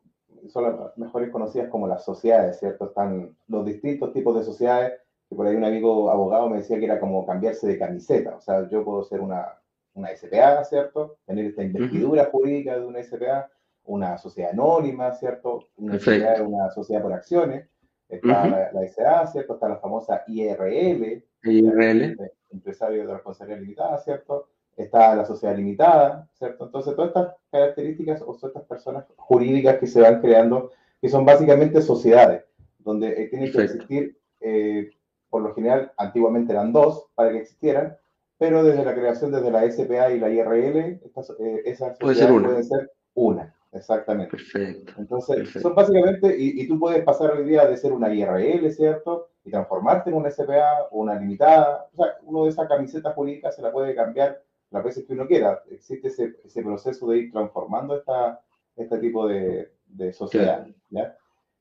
[0.50, 2.86] son las mejores conocidas como las sociedades, ¿cierto?
[2.86, 4.94] Están los distintos tipos de sociedades,
[5.30, 8.36] que por ahí un amigo abogado me decía que era como cambiarse de camiseta.
[8.36, 9.46] O sea, yo puedo ser una
[9.94, 11.18] una SPA, ¿cierto?
[11.26, 13.50] Tener esta investidura jurídica de una SPA,
[13.86, 15.68] una sociedad anónima, ¿cierto?
[15.78, 17.68] Una, sociedad, una sociedad por acciones.
[18.08, 19.54] Está la, SA, ¿cierto?
[19.54, 22.18] Está la famosa IRL, IRL.
[22.52, 24.50] Empresario de responsabilidad limitada, ¿cierto?
[24.76, 26.66] Está la sociedad limitada, ¿cierto?
[26.66, 30.72] Entonces, todas estas características o todas estas personas jurídicas que se van creando,
[31.02, 32.44] que son básicamente sociedades,
[32.80, 34.92] donde eh, tienen que existir, eh,
[35.30, 37.98] por lo general, antiguamente eran dos para que existieran,
[38.42, 42.32] pero desde la creación, desde la SPA y la IRL, estas, eh, esas Puede ser
[42.32, 42.48] una.
[42.48, 44.36] pueden ser una, exactamente.
[44.36, 44.94] Perfecto.
[44.98, 49.30] Entonces, son básicamente, y, tú puedes pasar hoy día de ser una IRL, ¿cierto?
[49.46, 51.88] Y transformarte en una SPA o una limitada.
[51.94, 55.28] O sea, uno de esas camisetas jurídicas se la puede cambiar las veces que uno
[55.28, 55.62] quiera.
[55.70, 58.42] Existe ese, ese proceso de ir transformando esta,
[58.76, 60.66] este tipo de, de sociedad.
[60.90, 61.16] ¿ya?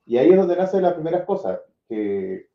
[0.07, 2.49] Y ahí es donde nacen las primeras cosas, que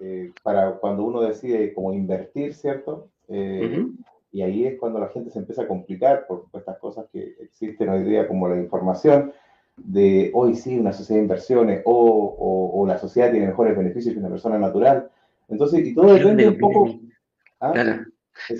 [0.00, 3.10] eh, para cuando uno decide como invertir, ¿cierto?
[3.28, 3.86] Eh,
[4.32, 7.88] y ahí es cuando la gente se empieza a complicar por estas cosas que existen
[7.88, 9.32] hoy día, como la información
[9.76, 14.20] de hoy sí, una sociedad de inversiones o, o, la sociedad tiene mejores beneficios que
[14.20, 15.08] una persona natural.
[15.48, 16.98] Entonces, y todo depende un poco.
[17.60, 17.72] ¿ah?
[17.72, 18.04] Claro.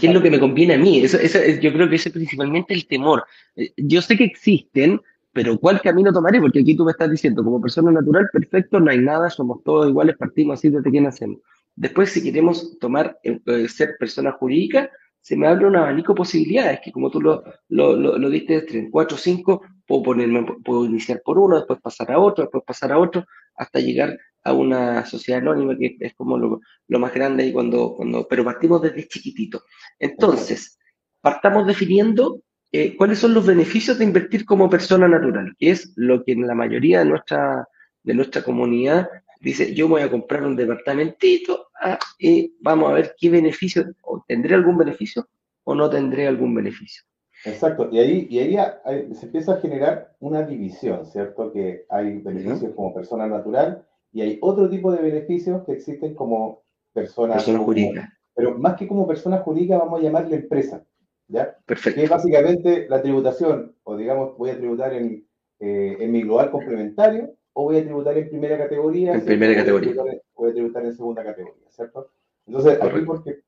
[0.01, 1.01] ¿Qué es lo que me conviene a mí?
[1.05, 1.19] Eso,
[1.61, 3.25] yo creo que ese es principalmente el temor.
[3.55, 5.01] Eh, yo sé que existen,
[5.33, 6.41] pero ¿cuál camino tomaré?
[6.41, 9.89] Porque aquí tú me estás diciendo, como persona natural, perfecto, no hay nada, somos todos
[9.89, 11.39] iguales, partimos así desde que nacemos.
[11.79, 16.81] Después, si queremos tomar, eh, ser persona jurídica, se me abre un abanico de posibilidades,
[16.83, 21.23] que como tú lo, lo, lo, diste en 4 o 5, puedo, ponerme, puedo iniciar
[21.25, 23.25] por uno, después pasar a otro, después pasar a otro,
[23.55, 27.95] hasta llegar a una sociedad anónima, que es como lo, lo más grande, y cuando,
[27.95, 29.63] cuando, pero partimos desde chiquitito.
[30.01, 30.81] Entonces,
[31.21, 36.25] partamos definiendo eh, cuáles son los beneficios de invertir como persona natural, que es lo
[36.25, 37.69] que en la mayoría de nuestra,
[38.03, 39.09] de nuestra comunidad
[39.41, 44.25] dice, yo voy a comprar un departamentito ah, y vamos a ver qué beneficio, o
[44.27, 45.29] tendré algún beneficio
[45.65, 47.03] o no tendré algún beneficio.
[47.45, 51.53] Exacto, y ahí, y ahí se empieza a generar una división, ¿cierto?
[51.53, 56.65] Que hay beneficios como persona natural y hay otro tipo de beneficios que existen como
[56.93, 58.13] persona, persona jurídica.
[58.35, 60.85] Pero más que como persona jurídica, vamos a llamarle empresa.
[61.29, 61.57] ¿ya?
[61.67, 61.99] Perfecto.
[61.99, 65.27] Que es básicamente la tributación, o digamos, voy a tributar en,
[65.61, 69.15] eh, en mi global complementario, o voy a tributar en primera categoría.
[69.15, 69.95] En primera categoría.
[70.35, 72.11] Voy a, tributar, en segunda categoría, ¿cierto?
[72.47, 73.41] Entonces, aquí porque,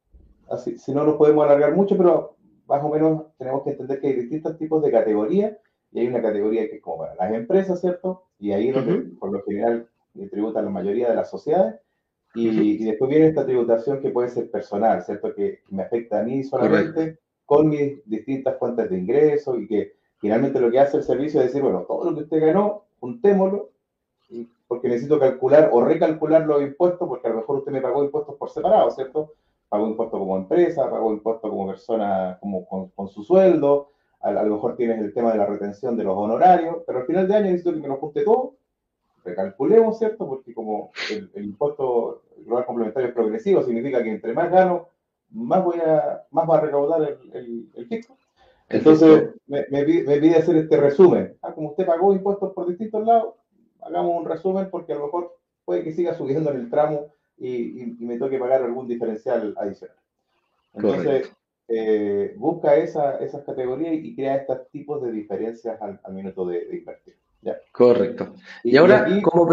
[0.50, 2.36] así, si no nos podemos alargar mucho, pero
[2.66, 5.56] más o menos tenemos que entender que hay distintos tipos de categorías,
[5.92, 8.24] y hay una categoría que es como para las empresas, ¿cierto?
[8.38, 9.88] Y ahí es donde, por lo general,
[10.30, 11.80] tributa la mayoría de las sociedades,
[12.34, 15.34] y, y, después viene esta tributación que puede ser personal, ¿cierto?
[15.34, 20.60] Que me afecta a mí solamente con mis distintas fuentes de ingresos y que finalmente
[20.60, 23.69] lo que hace el servicio es decir, bueno, todo lo que usted ganó, juntémoslo,
[24.70, 28.36] porque necesito calcular o recalcular los impuestos, porque a lo mejor usted me pagó impuestos
[28.36, 29.32] por separado, ¿cierto?
[29.68, 33.88] Pagó impuestos como empresa, pagó impuestos como persona, como con, su sueldo,
[34.20, 37.26] a, lo mejor tienes el tema de la retención de los honorarios, pero al final
[37.26, 38.54] de año necesito que me lo junte todo,
[39.24, 40.28] recalculemos, ¿cierto?
[40.28, 44.86] Porque como el, el impuesto global complementario es progresivo, significa que entre más gano,
[45.32, 48.16] más voy a, más va a recaudar el, el, fisco.
[48.68, 51.36] Entonces me, me, pide hacer este resumen.
[51.42, 53.34] Ah, como usted pagó impuestos por distintos lados,
[53.82, 57.82] hagamos un resumen porque a lo mejor puede que siga subiendo en el tramo y,
[57.82, 59.96] y, me toque pagar algún diferencial adicional.
[60.74, 61.32] Entonces,
[61.68, 66.76] eh, busca esa, esas categorías y crea estos tipos de diferencias al, minuto de, de
[66.78, 67.16] invertir.
[67.72, 68.34] Correcto.
[68.64, 69.48] Y, ahora, como,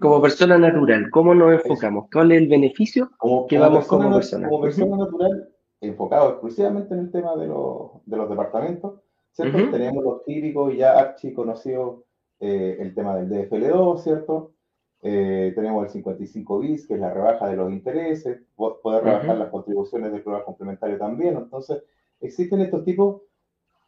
[0.00, 2.08] como, persona natural, ¿cómo nos enfocamos?
[2.12, 4.48] ¿Cuál es el beneficio como, que vamos como persona?
[4.48, 5.48] Como persona natural,
[5.80, 9.00] enfocado exclusivamente en el tema de, los, de los departamentos,
[9.32, 9.70] ¿cierto?
[9.70, 12.00] Tenemos los típicos y ya archi conocidos,
[12.46, 14.52] eh, el tema del DFL2, ¿cierto?
[15.00, 19.48] Eh, tenemos el 55 bis, que es la rebaja de los intereses, poder rebajar las
[19.48, 21.36] contribuciones del programa complementario también.
[21.38, 21.82] Entonces,
[22.20, 23.22] existen estos tipos,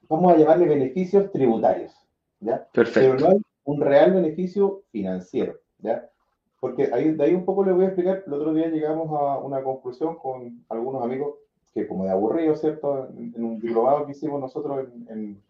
[0.08, 1.92] vamos a llamarle beneficios tributarios.
[2.40, 2.66] ¿ya?
[2.72, 3.00] Perfecto.
[3.00, 6.08] Pero no hay un real beneficio financiero, ¿ya?
[6.58, 9.38] Porque ahí, de ahí un poco les voy a explicar, el otro día llegamos a
[9.38, 11.34] una conclusión con algunos amigos
[11.74, 13.10] que como de aburrido, ¿cierto?
[13.10, 15.42] En, un diplomado que hicimos nosotros en,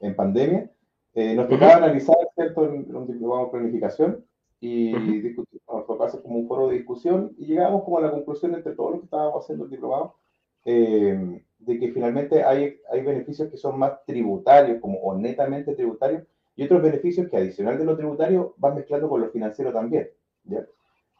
[0.00, 0.68] en, pandemia,
[1.14, 2.64] eh, nos tocaba analizar, ¿cierto?
[2.64, 4.24] En, un diplomado de planificación
[4.60, 8.10] y uh nos tocaba hacer como un foro de discusión y llegamos como a la
[8.10, 10.16] conclusión entre todos los que estábamos haciendo el diplomado,
[10.64, 16.24] eh, de que finalmente hay, hay beneficios que son más tributarios, como o netamente tributarios,
[16.56, 20.10] y otros beneficios que adicional de lo tributario van mezclando con lo financiero también.
[20.44, 20.66] ¿ya?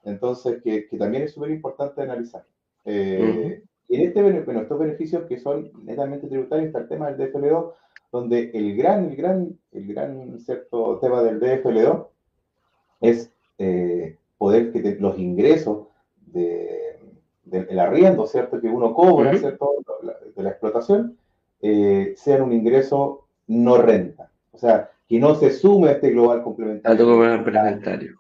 [0.05, 2.45] Entonces, que, que también es súper importante analizar.
[2.85, 7.33] Eh, y en este, bueno, estos beneficios que son netamente tributarios está el tema del
[7.33, 7.73] DFL2,
[8.13, 12.07] donde el gran, el gran, el gran cierto tema del DFL2
[13.01, 15.87] es eh, poder que los ingresos
[16.27, 16.91] de
[17.51, 18.61] del arriendo, ¿cierto?
[18.61, 19.77] Que uno cobra, ¿cierto?
[20.37, 21.17] De la explotación,
[21.61, 24.31] eh, sean un ingreso no renta.
[24.53, 27.05] O sea, que no se sume a este global complementario.
[27.07, 28.17] complementario.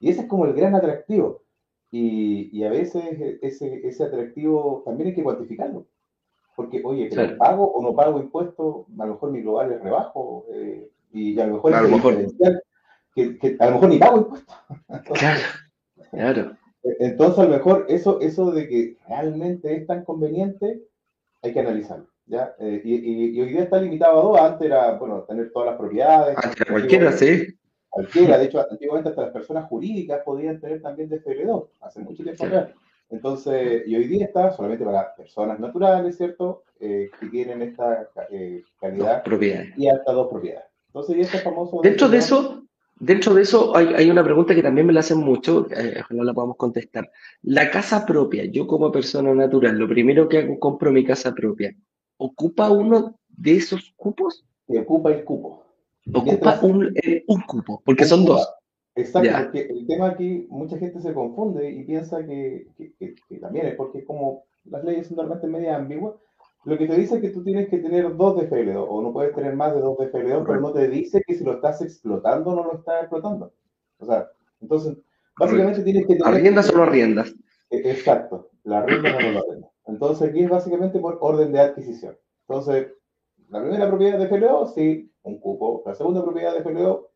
[0.00, 1.42] Y ese es como el gran atractivo.
[1.90, 3.04] Y, y a veces
[3.40, 5.86] ese, ese, atractivo también hay que cuantificarlo.
[6.56, 8.86] Porque, oye, ¿pago o no pago impuestos?
[8.98, 10.46] A lo mejor mi global es rebajo.
[10.52, 12.26] Eh, y a lo mejor, mejor.
[13.14, 14.56] Que, que, a lo mejor ni pago impuestos.
[15.12, 15.40] claro,
[16.10, 16.56] claro.
[16.82, 20.82] Entonces, a lo mejor eso, eso de que realmente es tan conveniente,
[21.42, 22.06] hay que analizarlo.
[22.24, 22.54] ¿ya?
[22.58, 24.40] Eh, y, hoy día está limitado a dos.
[24.40, 26.38] Antes era, bueno, tener todas las propiedades.
[26.68, 27.48] cualquiera, sí.
[27.90, 28.38] Cualquiera.
[28.38, 32.70] De hecho, antiguamente hasta las personas jurídicas podían tener también DFL2, hace mucho tiempo atrás.
[33.08, 36.64] Entonces, y hoy día está solamente para personas naturales, ¿cierto?
[36.80, 39.22] Eh, que tienen esta eh, calidad.
[39.76, 40.66] Y hasta dos propiedades.
[40.88, 41.80] Entonces, y este famoso.
[41.82, 42.66] Dentro de eso,
[42.98, 46.32] Dentro de eso hay, una pregunta que también me la hacen mucho, eh, ojalá la
[46.32, 47.10] podamos contestar.
[47.42, 51.76] La casa propia, yo como persona natural, lo primero que hago, compro mi casa propia.
[52.16, 54.46] ¿Ocupa uno de esos cupos?
[54.68, 55.66] ocupa el cupo.
[56.12, 56.58] Ocupa
[56.94, 58.48] eh, un, cupo, porque son dos.
[58.96, 62.66] Exacto, porque el tema aquí, mucha gente se confunde y piensa que,
[63.40, 66.14] también es porque como las leyes son normalmente media ambiguas,
[66.64, 69.34] lo que te dice es que tú tienes que tener dos DFL2 o no puedes
[69.34, 72.56] tener más de dos DFL2, pero no te dice que si lo estás explotando o
[72.56, 73.52] no lo estás explotando.
[73.98, 74.28] O sea,
[74.62, 74.96] entonces,
[75.38, 76.26] básicamente tienes que tener...
[76.26, 77.34] ¿Arriendas o no arriendas?
[77.70, 79.70] E, exacto, la arriendas o no la arriendas.
[79.86, 82.16] Entonces, aquí es básicamente por orden de adquisición.
[82.48, 82.88] Entonces,
[83.50, 85.82] la primera propiedad de FLO, sí, un cupo.
[85.86, 87.10] La segunda propiedad de FLO,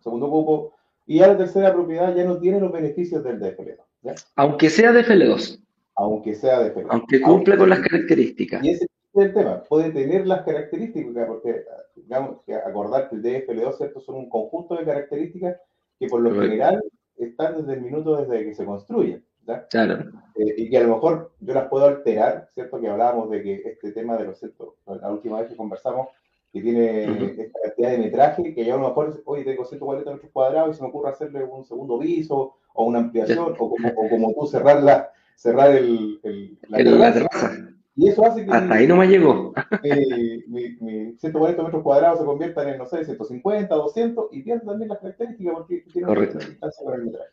[0.00, 0.74] segundo cupo.
[1.06, 4.24] Y ya la tercera propiedad ya no tiene los beneficios del DFL2.
[4.36, 5.60] Aunque sea de FL2.
[5.96, 6.86] Aunque sea de FL2.
[6.90, 8.64] Aunque cumple con las características.
[8.64, 9.62] Y ese es el tema.
[9.64, 11.64] Puede tener las características, porque
[11.96, 14.00] digamos que acordar que el DFL2, ¿cierto?
[14.00, 15.56] Son un conjunto de características
[15.98, 16.82] que por lo general
[17.16, 19.24] están desde el minuto desde que se construyen.
[19.70, 20.04] Claro.
[20.36, 22.80] Eh, y que a lo mejor yo las puedo alterar, ¿cierto?
[22.80, 26.08] Que hablábamos de que este tema de los centros, la última vez que conversamos,
[26.52, 27.04] que tiene
[27.42, 30.78] esta cantidad de metraje, que yo a lo mejor, oye, tengo 140 metros cuadrados y
[30.78, 34.46] se me ocurre hacerle un segundo piso o una ampliación, o como, o como tú
[34.46, 36.20] cerrar, la, cerrar el,
[36.68, 37.58] la, terraza.
[37.94, 38.50] Y eso hace que.
[38.50, 39.52] Hasta ahí no me llegó.
[40.48, 44.88] Mi, mi, 140 metros cuadrados se conviertan en, no sé, 150, 200 y pierde también
[44.88, 47.30] las características porque tiene una distancia con el metraje.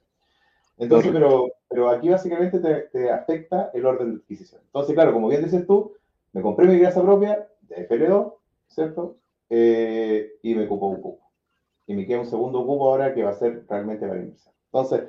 [0.77, 4.61] Entonces, pero, pero aquí básicamente te, afecta el orden de adquisición.
[4.65, 5.93] Entonces, claro, como bien dices tú,
[6.31, 8.33] me compré mi grasa propia de FL2,
[8.69, 9.17] ¿cierto?
[9.49, 11.31] Eh, y me ocupó un cupo.
[11.87, 14.53] Y me queda un segundo cupo ahora que va a ser realmente para inversión.
[14.65, 15.03] Entonces,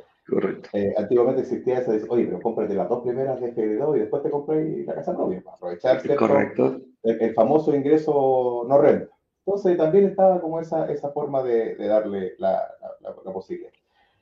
[0.72, 4.30] eh, antiguamente existía de oye, pero cómprate las dos primeras de FL2 y después te
[4.30, 6.80] compré la casa propia, para aprovechar Correcto.
[7.02, 9.14] El, famoso ingreso no renta.
[9.44, 12.62] Entonces, también estaba como esa, esa forma de, darle la,
[13.00, 13.72] la posibilidad.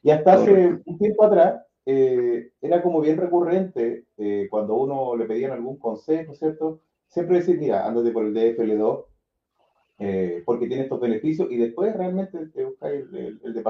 [0.03, 5.24] Y hasta hace un tiempo atrás eh, era como bien recurrente eh, cuando uno le
[5.24, 6.82] pedían algún consejo, ¿cierto?
[7.07, 9.05] Siempre decir, mira, ándate por el DFL2
[9.99, 13.64] eh, porque tiene estos beneficios y después realmente te buscas el, el,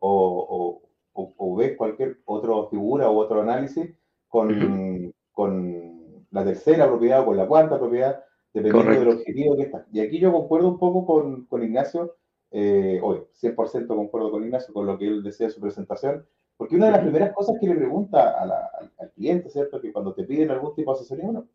[0.00, 0.80] o,
[1.12, 3.90] o, o, ves cualquier otra figura o otro análisis
[4.28, 9.86] con, con la tercera propiedad o con la cuarta propiedad, dependiendo del objetivo que está.
[9.92, 12.16] Y aquí yo concuerdo un poco con, con Ignacio
[12.56, 16.24] eh, hoy 100% concuerdo con Ignacio con lo que él decía en su presentación,
[16.56, 19.80] porque una de las primeras cosas que le pregunta al, cliente, ¿cierto?
[19.80, 21.46] Que cuando te piden algún tipo de asesoría, bueno,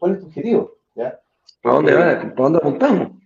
[0.00, 0.72] ¿cuál es tu objetivo?
[0.96, 1.20] ¿Ya?
[1.62, 2.18] ¿Para dónde, va?
[2.18, 3.17] ¿Para dónde apuntamos?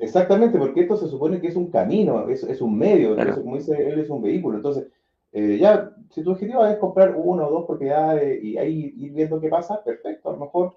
[0.00, 3.56] Exactamente, porque esto se supone que es un camino, es, es un medio, entonces, como
[3.56, 4.56] dice él, es un vehículo.
[4.56, 4.88] Entonces,
[5.32, 9.40] eh, ya, si tu objetivo es comprar uno o dos propiedades y ahí ir viendo
[9.40, 10.76] qué pasa, perfecto, a lo mejor.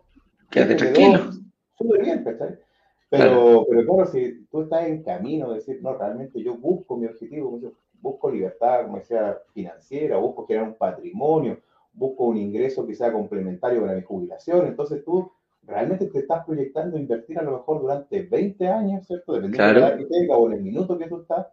[0.49, 1.20] Quédate tranquilo.
[1.78, 2.57] Súper bien, ¿cachai?
[3.09, 7.07] Pero, pero claro, si tú estás en camino de decir, no, realmente yo busco mi
[7.07, 7.59] objetivo,
[8.01, 11.59] busco libertad, como decía, financiera, busco crear un patrimonio,
[11.93, 15.30] busco un ingreso que sea complementario para mi jubilación, entonces tú
[15.64, 19.34] realmente te estás proyectando invertir a lo mejor durante 20 años, ¿cierto?
[19.34, 21.47] Dependiendo de la edad que tenga o en el minuto que tú estás,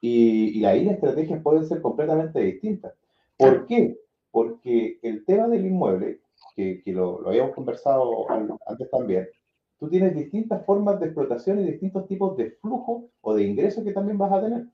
[0.00, 2.92] y, y ahí las estrategias pueden ser completamente distintas.
[3.36, 3.98] ¿Por qué?
[4.30, 6.20] Porque el tema del inmueble,
[6.54, 9.28] que, que lo, lo habíamos conversado antes también,
[9.78, 13.92] tú tienes distintas formas de explotación y distintos tipos de flujo o de ingresos que
[13.92, 14.66] también vas a tener.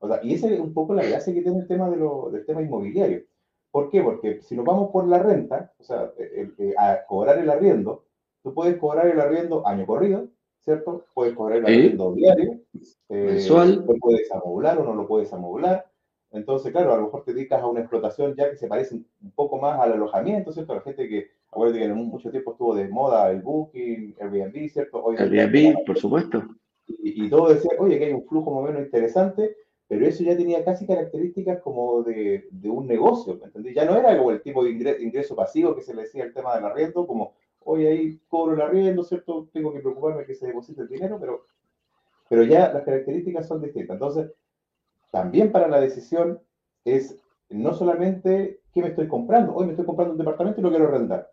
[0.00, 2.30] O sea, y esa es un poco la gracia que tiene el tema de lo,
[2.30, 3.22] del tema inmobiliario.
[3.70, 4.02] ¿Por qué?
[4.02, 6.12] Porque si nos vamos por la renta, o sea,
[6.78, 8.04] a cobrar el arriendo,
[8.48, 10.28] tú puedes cobrar el arriendo año corrido,
[10.60, 11.04] ¿cierto?
[11.14, 12.60] Puedes cobrar el arriendo diario,
[13.08, 15.86] eh, Lo puedes amoblar o no lo puedes amoblar.
[16.30, 19.32] Entonces, claro, a lo mejor te dedicas a una explotación ya que se parece un
[19.34, 20.74] poco más al alojamiento, ¿cierto?
[20.74, 25.02] La gente que Acuérdate que en mucho tiempo estuvo de moda el Booking, Airbnb, ¿cierto?
[25.02, 26.44] Hoy Airbnb, por supuesto.
[26.86, 30.36] Y, todo decía, oye, que hay un flujo más o menos interesante, pero eso ya
[30.36, 33.74] tenía casi características como de, de un negocio, ¿me entendí?
[33.74, 36.54] Ya no era como el tipo de ingreso, pasivo que se le decía el tema
[36.54, 39.48] del arriendo, como, oye, ahí cobro el arriendo, ¿cierto?
[39.52, 41.46] Tengo que preocuparme que se deposite el dinero, pero,
[42.28, 43.94] pero ya las características son distintas.
[43.94, 44.32] Entonces,
[45.10, 46.40] también para la decisión
[46.84, 47.18] es
[47.50, 50.86] no solamente qué me estoy comprando, hoy me estoy comprando un departamento y lo quiero
[50.88, 51.30] rentar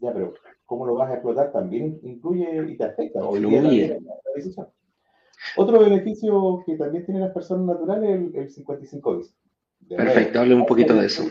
[0.00, 0.34] ya, pero
[0.66, 3.20] cómo lo vas a explotar también incluye y te afecta.
[3.20, 3.98] Hoy día
[5.56, 9.34] Otro beneficio que también tienen las personas naturales es el, 55 bis.
[9.88, 11.24] Perfecto, hable un poquito de eso.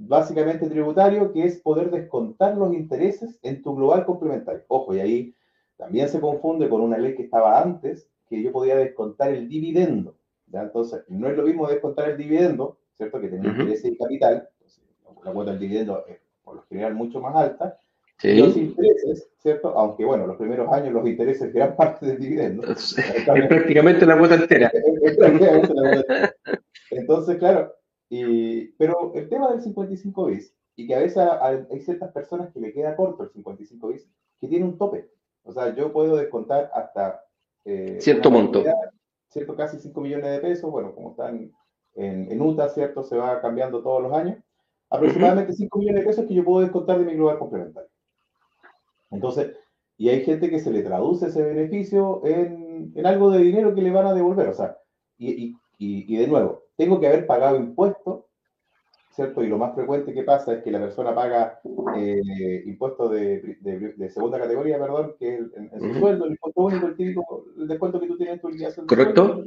[0.00, 4.62] Básicamente tributario, que es poder descontar los intereses en tu global complementario.
[4.68, 5.34] Ojo, y ahí
[5.76, 10.14] también se confunde con una ley que estaba antes, que yo podía descontar el dividendo.
[10.46, 10.62] ¿ya?
[10.62, 13.20] Entonces, no es lo mismo descontar el dividendo, ¿cierto?
[13.20, 14.48] Que tener intereses y capital.
[15.24, 17.78] la cuota del dividendo es por lo general mucho más alta,
[18.22, 19.68] los intereses, ¿cierto?
[19.76, 22.66] Aunque bueno, los primeros años los intereses eran parte del dividendo.
[22.72, 22.96] Es,
[23.48, 24.72] prácticamente la cuota entera.
[26.90, 27.74] Entonces, claro,
[28.08, 32.60] y, pero el tema del 55 bis, y que a veces hay ciertas personas que
[32.60, 34.08] le queda corto el 55 bis,
[34.40, 35.10] que tiene un tope.
[35.42, 37.24] O sea, yo puedo descontar hasta...
[37.64, 38.62] Eh, cierto monto.
[39.28, 41.52] Cierto, casi 5 millones de pesos, bueno, como están
[41.94, 43.02] en, en UTA, ¿cierto?
[43.02, 44.38] Se va cambiando todos los años.
[44.90, 47.90] Aproximadamente 5 millones de pesos que yo puedo descontar de mi global complementario.
[49.10, 49.54] Entonces,
[49.96, 53.82] y hay gente que se le traduce ese beneficio en, en algo de dinero que
[53.82, 54.48] le van a devolver.
[54.48, 54.78] O sea,
[55.18, 58.24] y, y, y, de nuevo, tengo que haber pagado impuestos,
[59.10, 59.42] ¿cierto?
[59.42, 61.60] Y lo más frecuente que pasa es que la persona paga
[61.96, 66.86] eh, impuestos de, de, segunda categoría, perdón, que es en, su sueldo, el impuesto único,
[66.86, 68.86] el típico, el descuento que tú tienes en tu liquidación.
[68.86, 69.44] Correcto.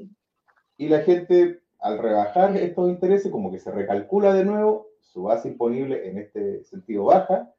[0.78, 5.48] y la gente, al rebajar estos intereses, como que se recalcula de nuevo, su base
[5.48, 7.54] imponible en este sentido baja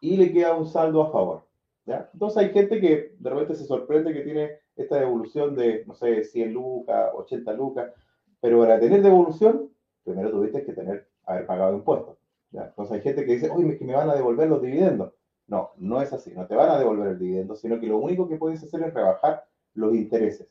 [0.00, 1.48] y le queda un saldo a favor.
[1.86, 6.24] Entonces hay gente que de repente se sorprende que tiene esta devolución de, no sé,
[6.24, 7.92] 100 lucas, 80 lucas,
[8.40, 9.70] pero para tener devolución,
[10.04, 12.16] primero tuviste que tener, haber pagado impuestos.
[12.52, 15.12] Entonces hay gente que dice, oye, que me van a devolver los dividendos.
[15.46, 18.28] No, no es así, no te van a devolver el dividendo, sino que lo único
[18.28, 20.48] que puedes hacer es rebajar los intereses.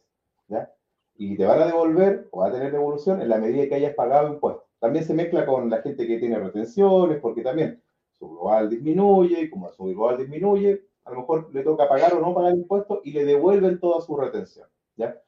[0.47, 0.71] ¿ya?
[1.15, 3.95] Y te van a devolver o va a tener devolución en la medida que hayas
[3.95, 4.63] pagado impuestos.
[4.79, 7.81] También se mezcla con la gente que tiene retenciones, porque también
[8.11, 12.33] su global disminuye, como su global disminuye, a lo mejor le toca pagar o no
[12.33, 15.19] pagar impuestos y le devuelven toda su retención, ¿ya?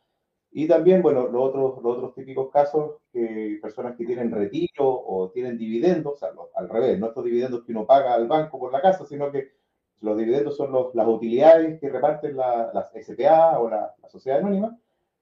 [0.52, 5.30] Y también, bueno, los otros, los otros típicos casos, que personas que tienen retiro o
[5.32, 8.72] tienen dividendos, o sea, al revés, no estos dividendos que uno paga al banco por
[8.72, 9.52] la casa, sino que
[10.02, 14.76] los dividendos son los, las utilidades que reparten la, las SPA o la, sociedad anónima,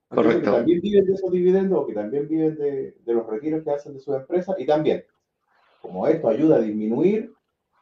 [0.07, 0.39] Correcto.
[0.39, 3.71] que también viven de esos dividendos o que también viven de, de los retiros que
[3.71, 5.03] hacen de sus empresas y también,
[5.81, 7.33] como esto ayuda a disminuir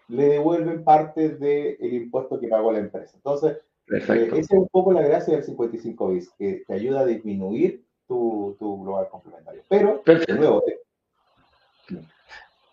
[0.08, 3.14] le devuelven parte del impuesto que pagó la empresa.
[3.16, 3.58] Entonces,
[3.90, 7.84] eh, esa es un poco la gracia del 55 bis, que te ayuda a disminuir
[8.08, 9.62] tu, tu global complementario.
[9.70, 10.80] Pero, de nuevo, eh,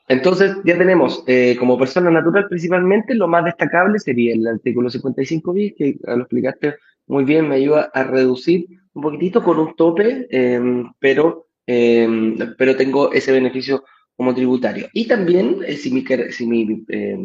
[0.08, 5.52] entonces, ya tenemos, eh, como persona natural principalmente, lo más destacable sería el artículo 55
[5.52, 6.74] bis, que lo explicaste
[7.06, 12.76] muy bien, me ayuda a reducir un poquitito con un tope, em, pero, em, pero
[12.76, 13.84] tengo ese beneficio
[14.14, 14.88] como tributario.
[14.92, 17.18] Y también, eh, si, mi, si, mi, eh,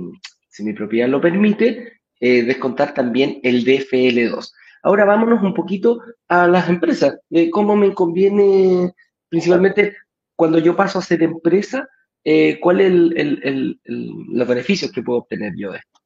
[0.50, 4.52] si mi propiedad lo permite, eh, descontar también el DFL2.
[4.84, 7.20] Ahora vámonos un poquito a las empresas.
[7.52, 8.94] ¿Cómo me conviene,
[9.30, 9.96] principalmente
[10.36, 11.88] cuando yo paso a ser empresa,
[12.62, 13.80] cuál es el, el, el,
[14.30, 16.00] los beneficios que puedo obtener yo de esto?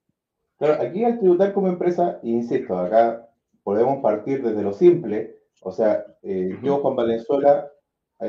[0.57, 3.27] Claro, aquí al tributar como empresa, insisto, acá
[3.63, 5.35] podemos partir desde lo simple.
[5.61, 7.69] O sea, yo, Juan Valenzuela,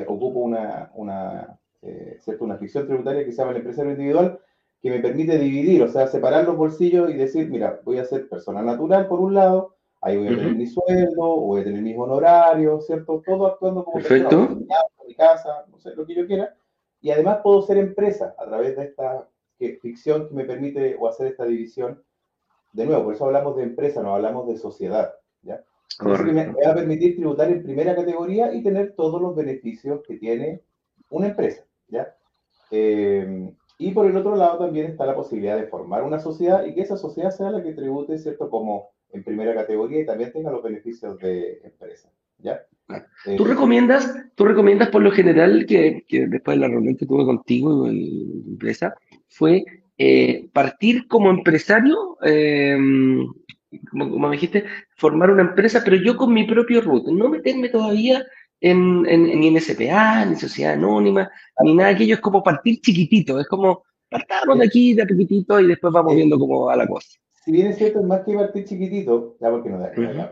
[0.07, 4.39] ocupo una, una eh, una ficción tributaria que se llama el empresario individual,
[4.83, 8.29] que me permite dividir, o sea, separar los bolsillos y decir, mira, voy a ser
[8.29, 11.97] persona natural por un lado, ahí voy a tener mi sueldo, voy a tener mis
[11.97, 13.23] honorarios, ¿cierto?
[13.25, 14.49] Todo actuando como Perfecto.
[14.49, 14.77] persona,
[15.07, 16.57] mi casa, no sé, lo que yo quiera.
[17.01, 19.29] Y además puedo ser empresa a través de esta
[19.81, 22.03] ficción que me permite o hacer esta división.
[22.73, 25.63] De nuevo, por eso hablamos de empresa, no hablamos de sociedad, ¿ya?
[26.01, 30.17] me, me va a permitir tributar en primera categoría y tener todos los beneficios que
[30.17, 30.63] tiene
[31.11, 31.65] una empresa.
[31.89, 32.17] ¿ya?
[32.71, 33.53] Eh,
[33.89, 36.83] y por el otro lado también está la posibilidad de formar una sociedad y que
[36.83, 38.49] esa sociedad sea la que tribute, ¿cierto?
[38.49, 42.61] Como en primera categoría y también tenga los beneficios de empresa, ¿ya?
[43.27, 47.07] Eh, ¿Tú, recomiendas, ¿Tú recomiendas por lo general que, que después de la reunión que
[47.07, 48.95] tuve contigo en empresa,
[49.29, 49.65] fue
[49.99, 52.17] eh, partir como empresario,
[53.91, 54.65] como, como, me dijiste,
[54.97, 58.25] formar una empresa, pero yo con mi propio root, no meterme todavía
[58.63, 61.31] en, en, ni en SPA, ni sociedad anónima,
[61.63, 65.59] ni nada de aquello, es como partir chiquitito, es como partamos de aquí de poquitito
[65.61, 67.19] y después vamos viendo cómo va la cosa.
[67.45, 69.81] Si bien es cierto, es más que partir chiquitito, ya porque nos,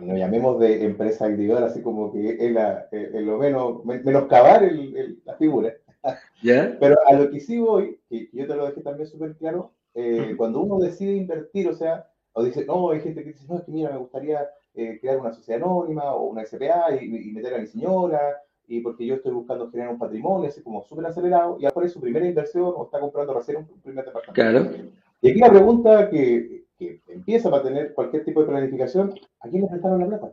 [0.01, 5.23] no llamemos de empresa individual, así como que es, la, lo menos, menoscabar el, el,
[5.25, 5.75] la figura.
[6.43, 6.77] ¿Ya?
[6.79, 10.35] Pero a lo que sí voy, y yo te lo dejé también súper claro, eh,
[10.37, 13.65] cuando uno decide invertir, o sea, o dice, no, hay gente que dice, no, es
[13.65, 17.59] que mira, me gustaría eh, crear una sociedad anónima o una SPA y, meter a
[17.59, 18.21] mi señora,
[18.69, 21.93] y porque yo estoy buscando generar un patrimonio, así como súper acelerado, y ahora es
[21.93, 24.33] su primera inversión o está comprando recién un, primer departamento.
[24.33, 24.91] Claro.
[25.21, 29.63] Y aquí la pregunta que, que, empieza para tener cualquier tipo de planificación, ¿a quién
[29.63, 30.33] le prestaron la plata?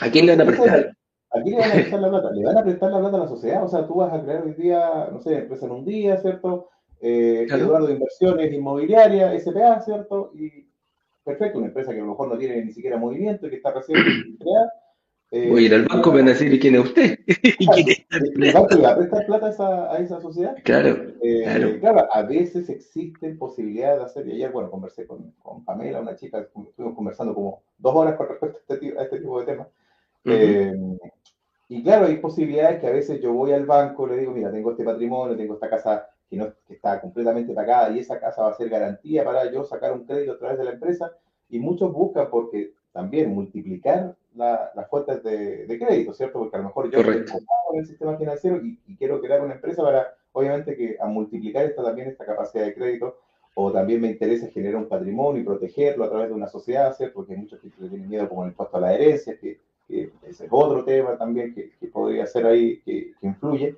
[0.00, 0.96] ¿A quién le van a prestar?
[1.32, 2.30] ¿A quién le van a prestar la plata?
[2.30, 4.42] Le van a prestar la plata a la sociedad, o sea, tú vas a crear
[4.44, 6.68] hoy día, no sé, empresa en un día, ¿cierto?
[7.00, 10.30] Eh, Eduardo de Inversiones Inmobiliaria, SPA, ¿cierto?
[10.34, 10.65] Y
[11.26, 13.72] perfecto, una empresa que a lo mejor no tiene ni siquiera movimiento y que está
[13.72, 13.98] recién
[14.38, 14.72] creada.
[15.32, 17.18] Eh, Voy a ir al banco y van a decir quién es usted.
[17.26, 20.54] ¿Y quién es ¿El banco le va a prestar plata a esa, a esa sociedad?
[20.62, 21.80] Claro, eh, claro.
[21.80, 26.14] Claro, a veces existen posibilidades de hacer, y ayer, bueno, conversé con, con Pamela, una
[26.14, 29.66] chica, estuvimos conversando como dos horas con respecto a este, a este tipo de temas.
[30.24, 30.32] Uh -huh.
[30.32, 30.98] eh,
[31.68, 34.70] y claro, hay posibilidades que a veces yo voy al banco, le digo, mira, tengo
[34.70, 38.50] este patrimonio, tengo esta casa que, no, que está completamente pagada y esa casa va
[38.50, 41.12] a ser garantía para yo sacar un crédito a través de la empresa.
[41.48, 46.38] Y muchos buscan porque también multiplicar la, las fuentes de, de, crédito, ¿cierto?
[46.38, 47.38] Porque a lo mejor yo estoy
[47.72, 51.66] en el sistema financiero y, y, quiero crear una empresa para, obviamente, que a multiplicar
[51.66, 53.18] esta también esta capacidad de crédito.
[53.54, 57.14] o también me interesa generar un patrimonio y protegerlo a través de una sociedad, ¿cierto?
[57.16, 59.58] Porque hay muchos que tienen miedo como el impuesto a la herencia, que,
[59.88, 63.76] ese es otro tema también que, podría ser ahí, que, influye,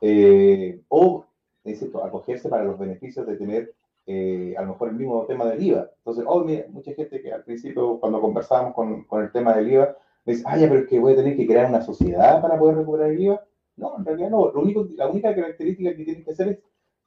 [0.00, 1.26] eh, o,
[1.70, 3.74] insisto, acogerse para los beneficios de tener
[4.06, 5.90] eh, a lo mejor el mismo tema del IVA.
[5.98, 9.70] Entonces, oh, mira, mucha gente que al principio, cuando conversábamos con, con el tema del
[9.72, 12.40] IVA, me dice, ah, ya, pero es que voy a tener que crear una sociedad
[12.40, 13.44] para poder recuperar el IVA.
[13.76, 14.50] No, en realidad no.
[14.50, 16.58] Lo único, la única característica que tienes que hacer es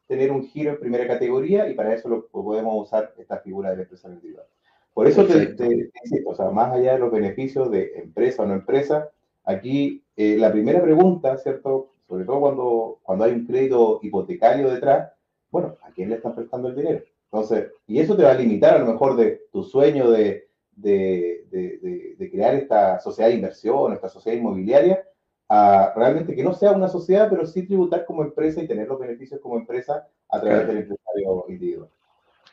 [0.07, 3.81] tener un giro en primera categoría y para eso lo, podemos usar esta figura del
[3.81, 4.45] empresario individual.
[4.93, 5.55] Por eso te,
[6.03, 9.09] insisto, o sea, más allá de los beneficios de empresa o no empresa,
[9.45, 11.90] aquí eh, la primera pregunta, ¿cierto?
[12.11, 15.13] Sobre todo cuando, cuando hay un crédito hipotecario detrás,
[15.49, 17.01] bueno, ¿a quién le están prestando el dinero?
[17.31, 21.45] Entonces, y eso te va a limitar a lo mejor de tu sueño de, de,
[21.49, 25.01] de, de crear esta sociedad de inversión, esta sociedad inmobiliaria,
[25.47, 28.99] a realmente que no sea una sociedad, pero sí tributar como empresa y tener los
[28.99, 31.89] beneficios como empresa a través del empresario individual.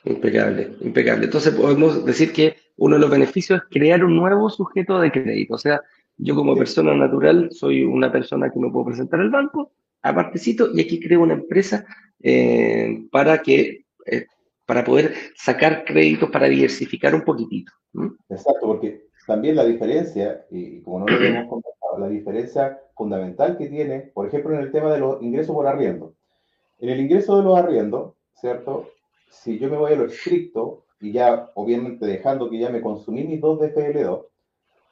[0.05, 1.25] Impecable, impecable.
[1.25, 5.55] Entonces podemos decir que uno de los beneficios es crear un nuevo sujeto de crédito.
[5.55, 5.81] O sea,
[6.19, 10.81] yo como persona natural soy una persona que me puedo presentar al banco, apartecito, y
[10.81, 11.87] aquí creo una empresa
[12.21, 14.27] eh, para que eh,
[14.67, 17.73] para poder sacar créditos para diversificar un poquitito.
[18.29, 23.69] Exacto, porque también la diferencia, y como no lo hemos comentado, la diferencia fundamental que
[23.69, 26.15] tiene, por ejemplo, en el tema de los ingresos por arriendo.
[26.81, 28.91] En el ingreso de los arriendos, ¿cierto?
[29.31, 33.25] Si yo me voy a lo estricto, y ya obviamente dejando que ya me consumí
[33.25, 34.25] mis dos DFL2,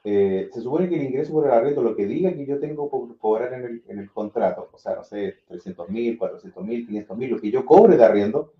[0.08, 2.88] eh, se supone que el ingreso por el arriendo, lo que diga que yo tengo
[2.88, 6.86] por cobrar en el, en el contrato, o sea, no sé, 300 mil, 400 mil,
[6.86, 8.52] 500 mil, lo que yo cobre de arriendo,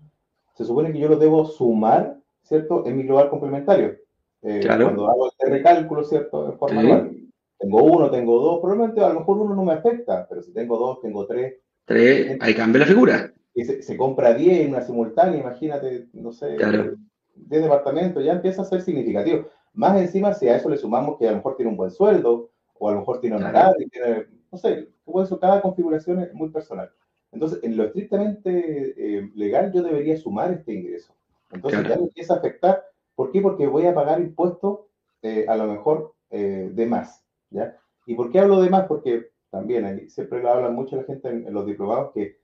[0.55, 3.95] se supone que yo lo debo sumar, ¿cierto?, en mi global complementario.
[4.41, 6.51] Eh, cuando hago este recálculo, ¿cierto?
[6.51, 7.09] En forma
[7.57, 10.77] Tengo uno, tengo dos, probablemente a lo mejor uno no me afecta, pero si tengo
[10.77, 11.61] dos, tengo tres.
[11.85, 13.33] Tres, ahí cambia la figura.
[13.53, 16.95] Y se, compra 10 en una simultánea, imagínate, no sé, claro.
[17.35, 19.47] 10 departamentos, ya empieza a ser significativo.
[19.77, 22.49] Más encima, si a eso le sumamos que a lo mejor tiene un buen sueldo,
[22.79, 24.89] o a lo mejor tiene honorario, tiene, no sé,
[25.23, 26.91] eso, cada configuración es muy personal.
[27.31, 31.13] Entonces, en lo estrictamente eh, legal, yo debería sumar este ingreso.
[31.51, 32.83] Entonces, ya me empieza a afectar
[33.17, 33.41] ¿Por qué?
[33.41, 34.81] Porque voy a pagar impuestos
[35.23, 37.25] eh, a lo mejor eh, de más.
[37.49, 37.75] ¿ya?
[38.05, 38.85] ¿Y por qué hablo de más?
[38.85, 42.37] Porque también ahí siempre lo habla mucho la gente en, los diplomados que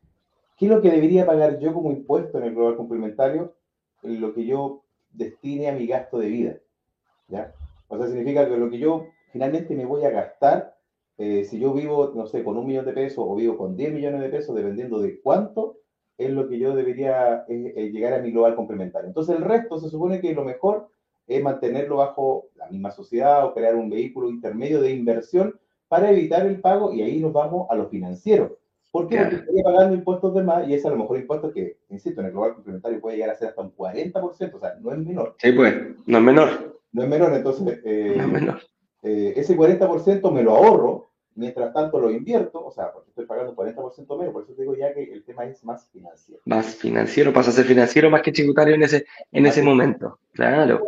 [0.58, 3.56] ¿qué es lo que debería pagar yo como impuesto en el global complementario?
[4.02, 6.58] En lo que yo destine a mi gasto de vida.
[7.34, 7.54] ¿Ya?
[7.88, 10.76] O sea, significa que lo que yo finalmente me voy a gastar,
[11.18, 13.94] eh, si yo vivo, no sé, con un millón de pesos o vivo con 10
[13.94, 15.78] millones de pesos, dependiendo de cuánto,
[16.18, 19.08] es lo que yo debería eh, eh, llegar a mi global complementario.
[19.08, 20.90] Entonces el resto se supone que lo mejor
[21.26, 26.46] es mantenerlo bajo la misma sociedad o crear un vehículo intermedio de inversión para evitar
[26.46, 28.58] el pago y ahí nos vamos a lo financiero.
[28.92, 29.18] ¿Por qué?
[29.18, 32.28] Porque estoy pagando impuestos de más y es a lo mejor impuesto que, insisto, en
[32.28, 35.36] el global complementario puede llegar a ser hasta un 40%, o sea, no es menor.
[35.40, 35.74] Sí, pues,
[36.06, 36.80] no es menor.
[36.94, 38.62] No es menor, entonces, eh, no es menor.
[39.02, 44.18] ese 40% me lo ahorro Mientras tanto lo invierto, o sea, porque estoy pagando 40%
[44.20, 46.42] menos, por eso digo ya que el tema es más financiero.
[46.46, 50.20] Más financiero, pasa a ser financiero más que tributario en ese, en ese momento.
[50.34, 50.86] Claro.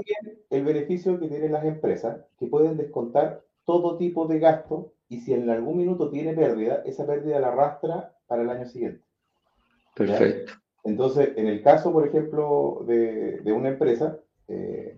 [0.52, 5.34] El beneficio que tienen las empresas, que pueden descontar todo tipo de gasto y si
[5.34, 9.02] en algún minuto tiene pérdida, esa pérdida la arrastra para el año siguiente.
[9.96, 10.54] Perfecto.
[10.84, 14.96] Entonces, en el caso, por ejemplo, de, de una empresa, eh,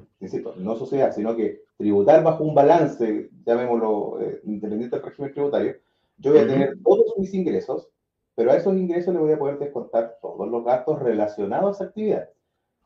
[0.58, 5.76] no sociedad, sino que tributar bajo un balance, llamémoslo eh, independiente del régimen tributario,
[6.18, 7.90] yo voy a tener todos mis ingresos,
[8.36, 11.90] pero a esos ingresos le voy a poder descontar todos los gastos relacionados a esa
[11.90, 12.30] actividad.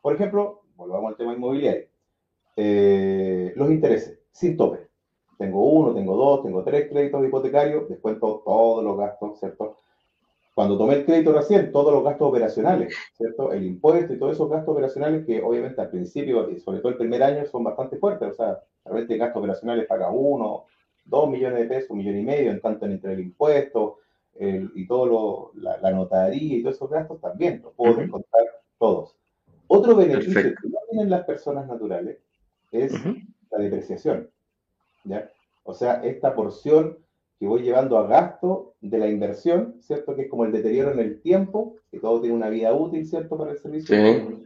[0.02, 1.88] Por ejemplo, volvamos al tema inmobiliario,
[2.58, 4.88] eh, los intereses, sin tope.
[5.38, 9.78] Tengo uno, tengo dos, tengo tres créditos hipotecarios, descuento todos los gastos, ¿cierto?
[10.54, 13.54] Cuando tomé el crédito recién, todos los gastos operacionales, ¿cierto?
[13.54, 16.98] El impuesto y todos esos gastos operacionales que obviamente al principio, y sobre todo el
[16.98, 18.32] primer año, son bastante fuertes.
[18.32, 20.66] O sea, realmente gastos operacionales paga uno,
[21.06, 23.98] dos millones de pesos, un millón y medio, en tanto entre el impuesto
[24.40, 28.42] y todo lo, la, notaría y todos esos gastos también, los puedo descontar
[28.80, 29.16] todos.
[29.68, 32.18] Otro beneficio que no tienen las personas naturales
[32.72, 32.94] es
[33.52, 34.30] la depreciación.
[35.04, 35.30] ¿ya?
[35.64, 36.98] O sea, esta porción
[37.42, 40.16] que voy llevando a gasto de la inversión, ¿cierto?
[40.16, 43.36] Que es como el deterioro en el tiempo, que todo tiene una vida útil, ¿cierto?
[43.36, 43.96] Para el servicio.
[43.96, 44.44] Sí.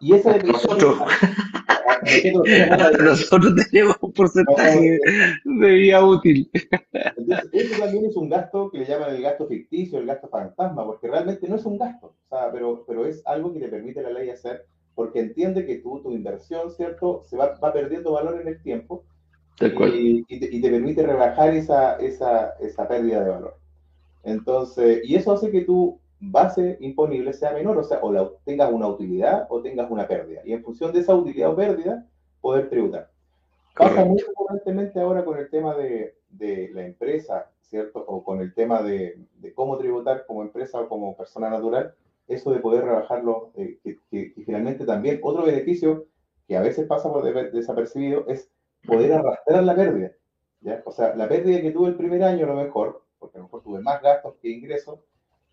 [0.00, 0.98] Y esa Nosotros.
[3.00, 4.98] Nosotros tenemos un porcentaje
[5.44, 6.50] de vida útil.
[6.92, 10.84] Entonces, eso también es un gasto que le llaman el gasto ficticio, el gasto fantasma,
[10.84, 14.02] porque realmente no es un gasto, o sea, pero, pero es algo que te permite
[14.02, 14.66] la ley hacer,
[14.96, 17.22] porque entiende que tú, tu inversión, ¿cierto?
[17.22, 19.04] Se va, va perdiendo valor en el tiempo
[19.60, 23.56] y, te, permite rebajar esa, esa, esa pérdida de valor.
[24.22, 28.72] Entonces, y eso hace que tú base imponible sea menor, o sea, o la, tengas
[28.72, 30.42] una utilidad o tengas una pérdida.
[30.44, 32.06] Y en función de esa utilidad o pérdida,
[32.40, 33.10] poder tributar.
[33.76, 38.04] Pasa muy frecuentemente ahora con el tema de, de, la empresa, ¿cierto?
[38.06, 41.94] O con el tema de, de, cómo tributar como empresa o como persona natural,
[42.26, 43.78] eso de poder rebajarlo, eh,
[44.10, 46.06] que, finalmente también otro beneficio
[46.48, 48.50] que a veces pasa por desapercibido es
[48.88, 50.10] poder arrastrar la pérdida.
[50.60, 50.82] ¿ya?
[50.84, 53.44] O sea, la pérdida que tuve el primer año a lo mejor, porque a lo
[53.44, 54.98] mejor tuve más gastos que ingresos,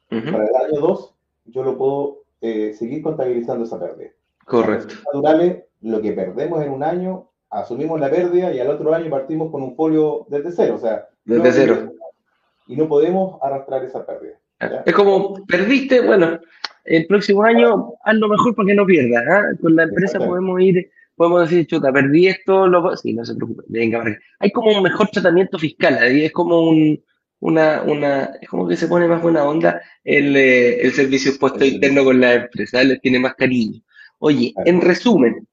[0.10, 1.16] para el año 2
[1.46, 4.12] yo lo puedo eh, seguir contabilizando esa pérdida.
[4.46, 4.96] Correcto.
[5.14, 9.52] Naturales, lo que perdemos en un año, asumimos la pérdida y al otro año partimos
[9.52, 10.76] con un folio desde cero.
[10.76, 11.92] O sea, desde cero.
[12.68, 14.40] Y no podemos arrastrar esa pérdida.
[14.86, 16.40] Es como, perdiste, bueno,
[16.86, 19.24] el próximo año haz lo mejor para que no pierdas.
[19.30, 19.44] ¿ah?
[19.62, 22.96] Con la empresa podemos ir, podemos decir, chuta, perdí esto, lo...
[22.98, 24.04] sí, no se preocupe, venga,
[24.40, 27.02] hay como un mejor tratamiento fiscal, ahí es como un,
[27.40, 31.66] una, una, es como que se pone más buena onda el, eh, el servicio puesto
[31.66, 33.82] interno con la empresa, les tiene más cariño.
[34.20, 35.48] Oye, en resumen,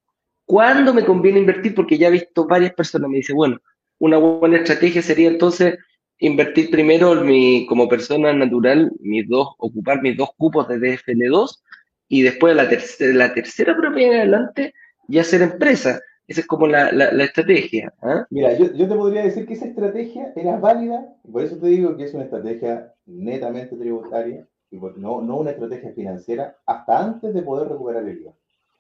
[0.45, 1.75] ¿cuándo me conviene invertir?
[1.75, 3.59] Porque ya he visto varias personas me dicen, bueno,
[3.99, 5.79] una buena estrategia sería entonces
[6.19, 11.61] invertir primero mi, como persona natural, mis dos, ocupar mis dos cupos de DFL2
[12.09, 14.75] y después la, tercera la tercera propiedad en adelante
[15.09, 16.01] ya ser empresa.
[16.29, 17.93] Esa es como la, la, estrategia.
[18.01, 18.25] ¿ah?
[18.31, 21.97] Mira, yo, yo, te podría decir que esa estrategia era válida, por eso te digo
[21.97, 27.43] que es una estrategia netamente tributaria, y no, no una estrategia financiera, hasta antes de
[27.43, 28.33] poder recuperar el IVA.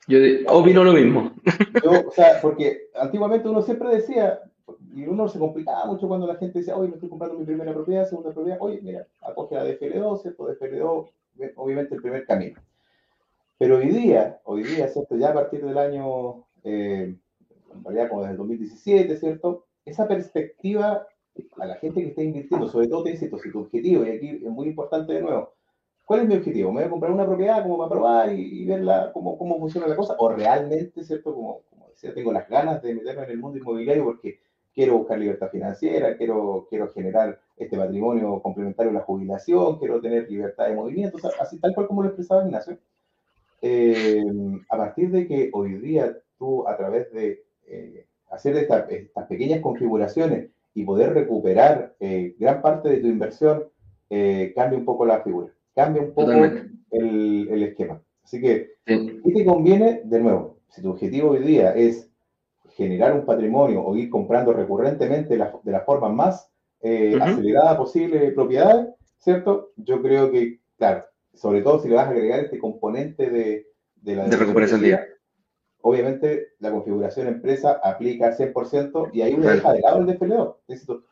[0.08, 0.18] Yo
[0.48, 1.32] opino lo mismo.
[1.84, 4.40] Yo, o sea, porque antiguamente uno siempre decía,
[4.94, 7.72] y uno se complicaba mucho cuando la gente decía, oye, me estoy comprando mi primera
[7.72, 10.48] propiedad, segunda propiedad, oye, mira, acoge la DFL2, ¿cierto?
[10.48, 11.10] DFL2,
[11.56, 12.58] obviamente el primer camino.
[13.62, 15.14] Pero hoy día, hoy día, ¿cierto?
[15.14, 17.14] Ya a partir del año eh,
[17.72, 19.66] en realidad como desde el 2017, ¿cierto?
[19.84, 21.06] Esa perspectiva
[21.58, 24.28] a la gente que está invirtiendo, sobre todo te insisto, si tu objetivo, y aquí
[24.44, 25.54] es muy importante de nuevo,
[26.04, 26.72] ¿cuál es mi objetivo?
[26.72, 28.82] ¿Me voy a comprar una propiedad como para probar y, ver
[29.12, 30.16] cómo, cómo, funciona la cosa?
[30.18, 31.32] ¿O realmente, ¿cierto?
[31.32, 34.40] Como, como decía, tengo las ganas de meterme en el mundo inmobiliario porque
[34.74, 40.28] quiero buscar libertad financiera, quiero, quiero generar este patrimonio complementario a la jubilación, quiero tener
[40.28, 42.76] libertad de movimiento, así tal cual como lo expresaba Ignacio.
[43.64, 44.24] Eh,
[44.68, 50.50] a partir de que hoy día tú a través de eh, hacer estas pequeñas configuraciones
[50.74, 53.64] y poder recuperar eh, gran parte de tu inversión,
[54.54, 56.32] cambia un poco la figura, cambia un poco
[56.90, 58.02] el, esquema.
[58.22, 60.02] Así que, ¿qué te conviene?
[60.04, 62.10] De nuevo, si tu objetivo hoy día es
[62.76, 66.50] generar un patrimonio o ir comprando recurrentemente de la forma más
[66.82, 69.70] acelerada posible propiedades, ¿cierto?
[69.76, 71.04] Yo creo que, claro,
[71.34, 73.66] sobre todo si le vas a agregar este componente de,
[74.02, 75.06] la de recuperación día
[75.82, 81.04] obviamente la configuración empresa aplica al 100% y ahí uno deja de lado el DFL2.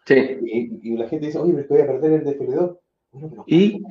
[0.47, 2.79] Y, la gente dice, oye, pero es que voy a perder el DFL2.
[3.47, 3.83] ¿Y?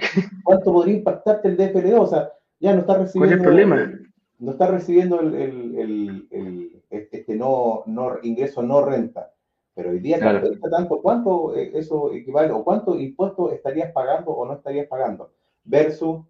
[0.44, 2.00] ¿Cuánto podría impactarte el DFL2?
[2.00, 3.20] O sea, ya no está recibiendo...
[3.20, 4.00] ¿Cuál es el problema?
[4.40, 9.34] No está recibiendo el, el, el, este no, no, ingreso no renta.
[9.76, 10.50] Pero hoy día claro.
[10.72, 15.32] tanto, ¿cuánto eh, eso equivale o cuánto impuesto estarías pagando o no estarías pagando?
[15.64, 16.22] Versus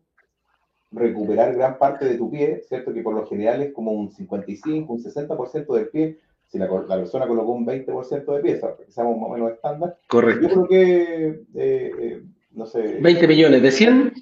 [0.91, 2.93] recuperar gran parte de tu pie, ¿cierto?
[2.93, 6.17] Que por lo general es como un 55, un 60% del pie,
[6.47, 9.97] si la, la, persona colocó un 20% de pie, que seamos más o menos estándar.
[10.07, 10.47] Correcto.
[10.47, 12.97] Yo creo que, eh, eh, no sé...
[12.99, 14.13] 20 millones de 100,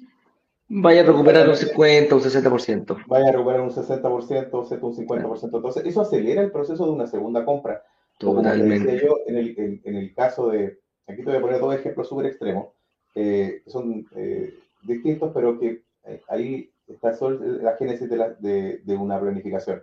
[0.68, 3.04] vaya a recuperar un 50, un 60%.
[3.06, 5.44] Vaya a recuperar un 60%, un 50%.
[5.44, 7.82] Entonces, eso acelera el proceso de una segunda compra.
[8.18, 9.00] Totalmente.
[9.00, 11.74] Como yo, en el, en, en el, caso de, aquí te voy a poner dos
[11.74, 12.68] ejemplos súper extremos,
[13.14, 14.04] eh, son
[14.82, 19.82] distintos, pero que eh, ahí está la génesis de, de, una planificación.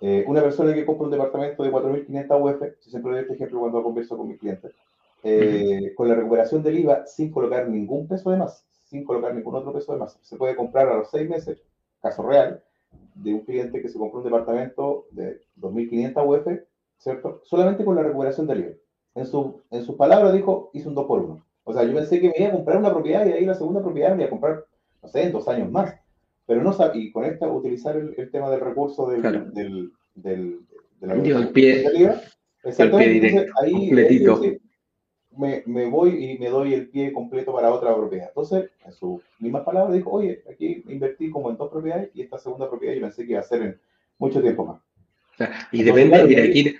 [0.00, 3.60] Eh, una persona que compra un departamento de 4.500 UF, yo siempre doy este ejemplo
[3.60, 4.72] cuando converso con mis clientes,
[5.22, 9.54] eh, con la recuperación del IVA sin colocar ningún peso de más, sin colocar ningún
[9.54, 10.18] otro peso de más.
[10.22, 11.62] Se puede comprar a los seis meses,
[12.00, 12.62] caso real,
[13.14, 16.62] de un cliente que se compró un departamento de 2.500 UF,
[16.98, 17.40] ¿cierto?
[17.44, 18.72] Solamente con la recuperación del IVA.
[19.14, 22.20] En, su, en sus palabras dijo, hice un 2 por 1 O sea, yo pensé
[22.20, 24.30] que me iba a comprar una propiedad y ahí la segunda propiedad me iba a
[24.30, 24.64] comprar
[25.02, 25.94] no sé, en dos años más.
[26.46, 29.20] Pero no y con esta utilizar el, tema del recurso del,
[29.52, 30.60] del, del,
[31.00, 31.84] de la el pie,
[32.62, 34.60] exactamente, el pie ahí,
[35.36, 38.28] me, me, voy y me doy el pie completo para otra propiedad.
[38.28, 42.38] Entonces, en sus mismas palabras, dijo, oye, aquí invertí como en dos propiedades y esta
[42.38, 43.80] segunda propiedad yo pensé que iba a ser en
[44.16, 44.80] mucho tiempo más.
[45.72, 46.76] y depende, aquí,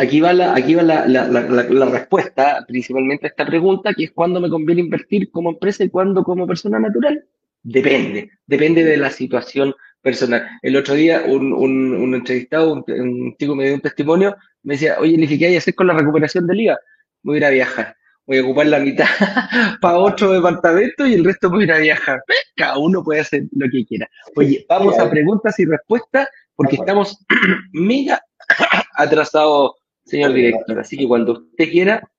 [0.00, 4.12] Aquí va, la, aquí va la, la, la, respuesta principalmente a esta pregunta, que es
[4.12, 7.24] cuándo me conviene invertir como empresa y cuándo como persona natural.
[7.62, 10.46] Depende, depende de la situación personal.
[10.62, 14.96] El otro día un, un, un entrevistado, un, chico me dio un testimonio, me decía,
[15.00, 16.78] oye, ni siquiera hay hacer con la recuperación del IVA,
[17.22, 17.96] voy a ir a viajar.
[18.26, 19.06] voy a ocupar la mitad
[19.80, 22.22] para otro departamento y el resto voy a ir a viajar.
[22.54, 24.08] Cada uno puede hacer lo que quiera.
[24.36, 27.24] Oye, vamos a preguntas y respuestas porque estamos
[27.72, 28.22] mega
[28.96, 29.72] atrasados,
[30.04, 30.78] señor director.
[30.78, 32.10] Así que cuando usted quiera,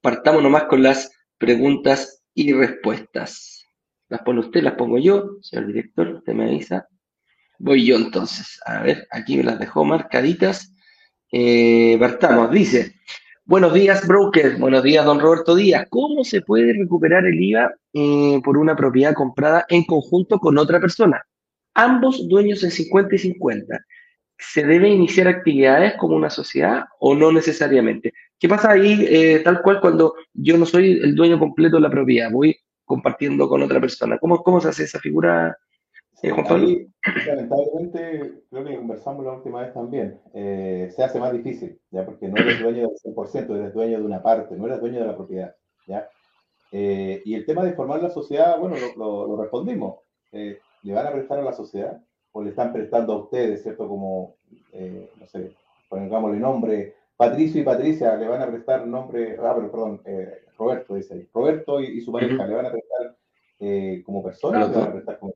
[0.00, 3.66] partamos nomás con las preguntas y respuestas.
[4.08, 6.88] Las pone usted, las pongo yo, señor director, usted me avisa.
[7.58, 8.60] Voy yo entonces.
[8.64, 10.72] A ver, aquí me las dejó marcaditas.
[11.30, 12.94] Eh, partamos, dice.
[13.44, 14.56] Buenos días, broker.
[14.56, 15.86] Buenos días, don Roberto Díaz.
[15.88, 20.80] ¿Cómo se puede recuperar el IVA eh, por una propiedad comprada en conjunto con otra
[20.80, 21.22] persona?
[21.74, 23.78] Ambos dueños en 50 y 50.
[24.38, 28.12] ¿Se debe iniciar actividades como una sociedad o no necesariamente?
[28.38, 31.90] ¿Qué pasa ahí eh, tal cual cuando yo no soy el dueño completo de la
[31.90, 32.30] propiedad?
[32.30, 32.56] Voy
[32.88, 34.18] compartiendo con otra persona.
[34.18, 35.56] ¿Cómo, cómo se hace esa figura,
[36.22, 36.68] eh, Juan Pablo?
[37.26, 42.04] lamentablemente, creo que conversamos la última vez también, eh, se hace más difícil, ¿ya?
[42.04, 45.06] porque no eres dueño del 100%, eres dueño de una parte, no eres dueño de
[45.06, 45.54] la propiedad.
[45.86, 46.08] ¿ya?
[46.72, 50.00] Eh, y el tema de formar la sociedad, bueno, lo, lo, respondimos.
[50.32, 52.00] ¿Le van a prestar a la sociedad
[52.38, 53.88] o le están prestando a ustedes, ¿cierto?
[53.88, 54.36] Como,
[54.72, 55.52] no sé,
[55.88, 60.00] pongámosle nombre, Patricio y Patricia, le van a prestar nombre, ah, pero perdón,
[60.56, 61.28] Roberto dice ahí.
[61.34, 63.16] Roberto y, su pareja, ¿le van a prestar
[64.04, 65.34] como persona o le van a prestar como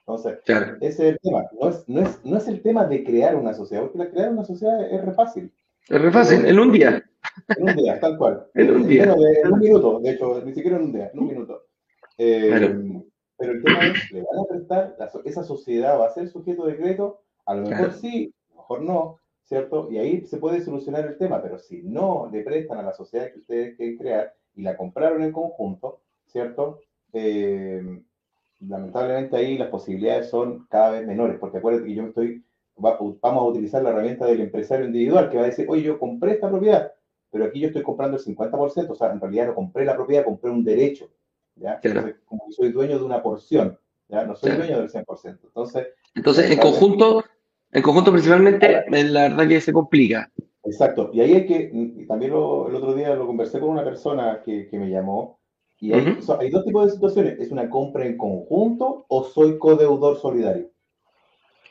[0.00, 0.40] entonces,
[0.80, 1.44] ese es el tema.
[1.60, 4.44] No es, no, es, no es el tema de crear una sociedad, porque crear una
[4.44, 5.52] sociedad es re fácil.
[5.88, 7.04] Es re fácil, en un día.
[7.56, 8.44] En un día, tal cual.
[8.54, 9.04] en un día.
[9.04, 11.62] en un minuto, de hecho, ni siquiera en un día, en un minuto.
[12.18, 13.02] Eh,
[13.40, 14.96] pero el tema es, ¿le van a prestar?
[15.24, 17.22] ¿Esa sociedad va a ser sujeto de decreto?
[17.46, 19.90] A lo mejor sí, a lo mejor no, ¿cierto?
[19.90, 23.32] Y ahí se puede solucionar el tema, pero si no le prestan a la sociedad
[23.32, 26.80] que ustedes quieren crear y la compraron en conjunto, ¿cierto?
[27.14, 28.02] Eh,
[28.60, 32.44] lamentablemente ahí las posibilidades son cada vez menores, porque acuérdate que yo estoy,
[32.76, 36.32] vamos a utilizar la herramienta del empresario individual que va a decir, oye, yo compré
[36.32, 36.92] esta propiedad,
[37.30, 40.26] pero aquí yo estoy comprando el 50%, o sea, en realidad no compré la propiedad,
[40.26, 41.08] compré un derecho,
[41.60, 41.80] ¿ya?
[42.24, 44.24] como que soy dueño de una porción, ¿ya?
[44.24, 45.38] No soy dueño del 100%.
[45.44, 47.24] Entonces, Entonces en conjunto,
[47.72, 50.30] en conjunto principalmente, la verdad que se complica.
[50.64, 54.42] Exacto, y ahí hay que, y también el otro día lo conversé con una persona
[54.44, 55.40] que, que me llamó,
[55.80, 57.40] y hay, dos tipos de situaciones.
[57.40, 60.70] ¿Es una compra en conjunto o soy codeudor solidario?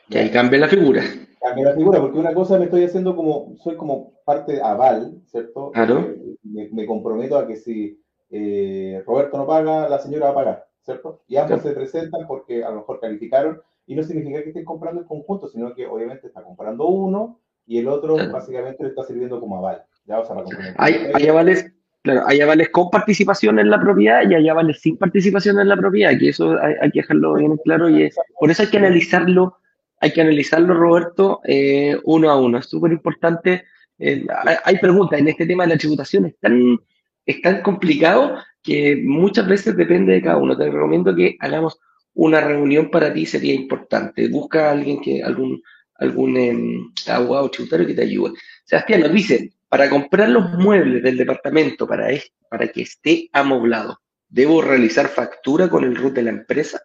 [0.08, 1.04] Y ahí cambia la figura.
[1.40, 5.70] Cambia la figura, porque una cosa me estoy haciendo como, soy como parte aval, ¿cierto?
[5.70, 6.00] Claro.
[6.00, 10.66] Eh, me, comprometo a que si eh, Roberto no paga, la señora va a pagar,
[10.82, 11.22] ¿cierto?
[11.26, 15.00] Y ambos se presentan porque a lo mejor calificaron y no significa que estén comprando
[15.00, 19.40] en conjunto, sino que obviamente está comprando uno y el otro básicamente le está sirviendo
[19.40, 19.84] como aval.
[20.04, 20.20] ¿ya?
[20.20, 20.36] O sea,
[20.78, 21.72] hay, hay avales
[22.02, 25.76] Claro, hay avales con participación en la propiedad y hay avales sin participación en la
[25.76, 29.58] propiedad, que eso hay, que dejarlo bien claro y por eso hay que analizarlo,
[30.00, 32.56] hay que analizarlo, Roberto, eh, uno a uno.
[32.56, 33.64] Es súper importante.
[33.98, 34.26] Eh,
[34.64, 36.78] hay, preguntas en este tema de la tributación, es tan,
[37.26, 40.56] es tan complicado que muchas veces depende de cada uno.
[40.56, 41.78] Te recomiendo que hagamos
[42.14, 44.28] una reunión para ti, sería importante.
[44.28, 45.62] Busca a alguien que, algún,
[45.94, 48.32] algún em, abogado tributario que te ayude.
[48.64, 52.08] Sebastián nos dice, para comprar los muebles del departamento para,
[52.48, 53.98] para que esté amoblado,
[54.28, 56.80] ¿debo realizar factura con el RUT de la empresa?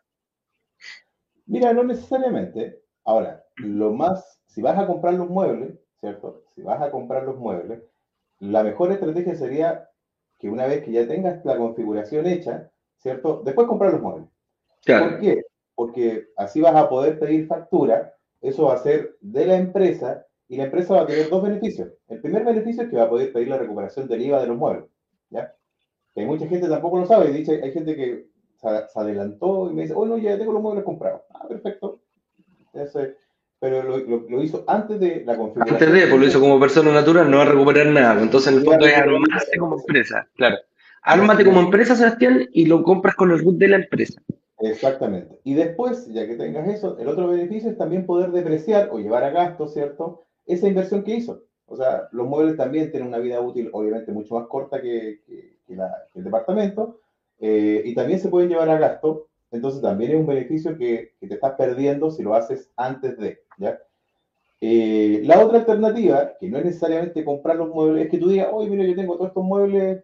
[1.48, 2.82] Mira, no necesariamente.
[3.04, 6.44] Ahora, lo más, si vas a comprar los muebles, ¿cierto?
[6.56, 7.84] Si vas a comprar los muebles,
[8.40, 9.90] la mejor estrategia sería
[10.46, 12.70] que una vez que ya tengas la configuración hecha,
[13.00, 13.42] ¿cierto?
[13.44, 14.30] Después comprar los muebles.
[14.86, 15.42] ¿Por qué?
[15.74, 20.58] Porque así vas a poder pedir factura, eso va a ser de la empresa y
[20.58, 21.90] la empresa va a tener dos beneficios.
[22.08, 24.56] El primer beneficio es que va a poder pedir la recuperación del IVA de los
[24.56, 24.86] muebles.
[25.32, 25.52] ¿ya?
[26.14, 27.32] Que hay mucha gente tampoco lo sabe.
[27.32, 28.28] Dice, hay gente que
[28.62, 31.22] se, adelantó y me dice, oh, no, ya tengo los muebles comprados.
[31.32, 32.02] Ah, perfecto.
[33.66, 33.98] Pero
[34.30, 35.76] lo, hizo antes de la configuración.
[35.76, 38.22] Antes de, pues lo hizo como persona natural, no va a recuperar nada.
[38.22, 40.28] Entonces, en el fondo es armarse como empresa.
[40.36, 40.58] Claro.
[41.02, 44.22] Ármate como empresa, Sebastián, y lo compras con el root de la empresa.
[44.60, 45.40] Exactamente.
[45.44, 49.24] Y después, ya que tengas eso, el otro beneficio es también poder depreciar o llevar
[49.24, 50.26] a gasto, ¿cierto?
[50.46, 51.44] esa inversión que hizo.
[51.66, 55.22] O sea, los muebles también tienen una vida útil, obviamente, mucho más corta que,
[55.68, 57.00] el departamento,
[57.40, 61.34] eh, y también se pueden llevar a gasto, entonces también es un beneficio que, te
[61.34, 63.80] estás perdiendo si lo haces antes de, ¿ya?
[64.62, 68.48] Eh, la otra alternativa, que no es necesariamente comprar los muebles, es que tú digas,
[68.52, 70.04] oye, mira, yo tengo todos estos muebles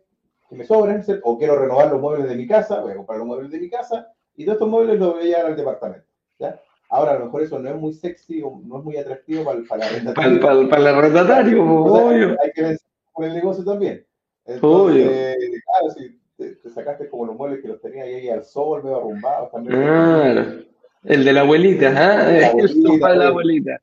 [0.49, 3.27] que me sobran, o quiero renovar los muebles de mi casa, voy a comprar los
[3.27, 6.07] muebles de mi casa, y todos estos muebles los voy a llevar al departamento,
[6.39, 6.59] ¿ya?
[6.89, 9.61] Ahora, a lo mejor eso no es muy sexy o no es muy atractivo para,
[9.67, 10.39] para el arrendatario.
[10.41, 12.35] Para, para, el arrendatario, obvio.
[12.43, 12.77] Hay que ver
[13.13, 14.05] con el negocio también.
[14.45, 16.20] Entonces, claro, si
[16.61, 19.51] te, sacaste como los muebles que los tenías ahí al sol, medio arrumbados.
[19.51, 20.67] También.
[21.03, 22.51] El de la abuelita, ¿ah?
[22.57, 23.81] El sofá de la abuelita.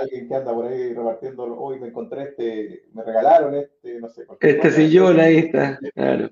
[0.00, 4.26] alguien que anda por ahí repartiendo, hoy me encontré este, me regalaron este, no sé.
[4.40, 6.30] Este sillón ahí está, claro.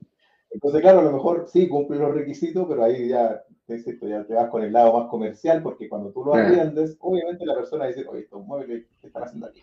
[0.52, 4.50] Entonces, claro, a lo mejor sí cumple los requisitos, pero ahí ya, ya te vas
[4.50, 8.22] con el lado más comercial, porque cuando tú lo atiendes, obviamente la persona dice, oye,
[8.22, 9.62] estos muebles, ¿qué están haciendo aquí?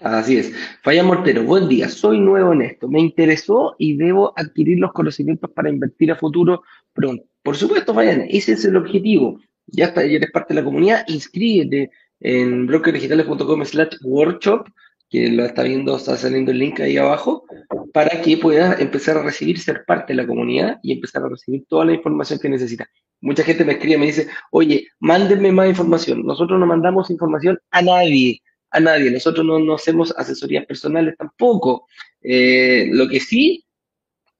[0.00, 0.52] Así es.
[0.82, 1.88] Falla Mortero, buen día.
[1.88, 2.88] Soy nuevo en esto.
[2.88, 6.62] Me interesó y debo adquirir los conocimientos para invertir a futuro
[6.92, 7.24] pronto.
[7.42, 9.40] Por supuesto, Fayan, ese es el objetivo.
[9.66, 11.04] Ya está, ya eres parte de la comunidad.
[11.08, 14.68] Inscríbete en brokerdigitales.com slash workshop
[15.14, 17.44] que lo está viendo, está saliendo el link ahí abajo,
[17.92, 21.64] para que puedas empezar a recibir, ser parte de la comunidad y empezar a recibir
[21.68, 22.88] toda la información que necesitas.
[23.20, 26.26] Mucha gente me escribe, me dice, oye, mándenme más información.
[26.26, 28.40] Nosotros no mandamos información a nadie,
[28.74, 29.10] a nadie.
[29.10, 31.86] Nosotros no, hacemos asesorías personales tampoco.
[32.20, 33.64] Eh, lo que sí,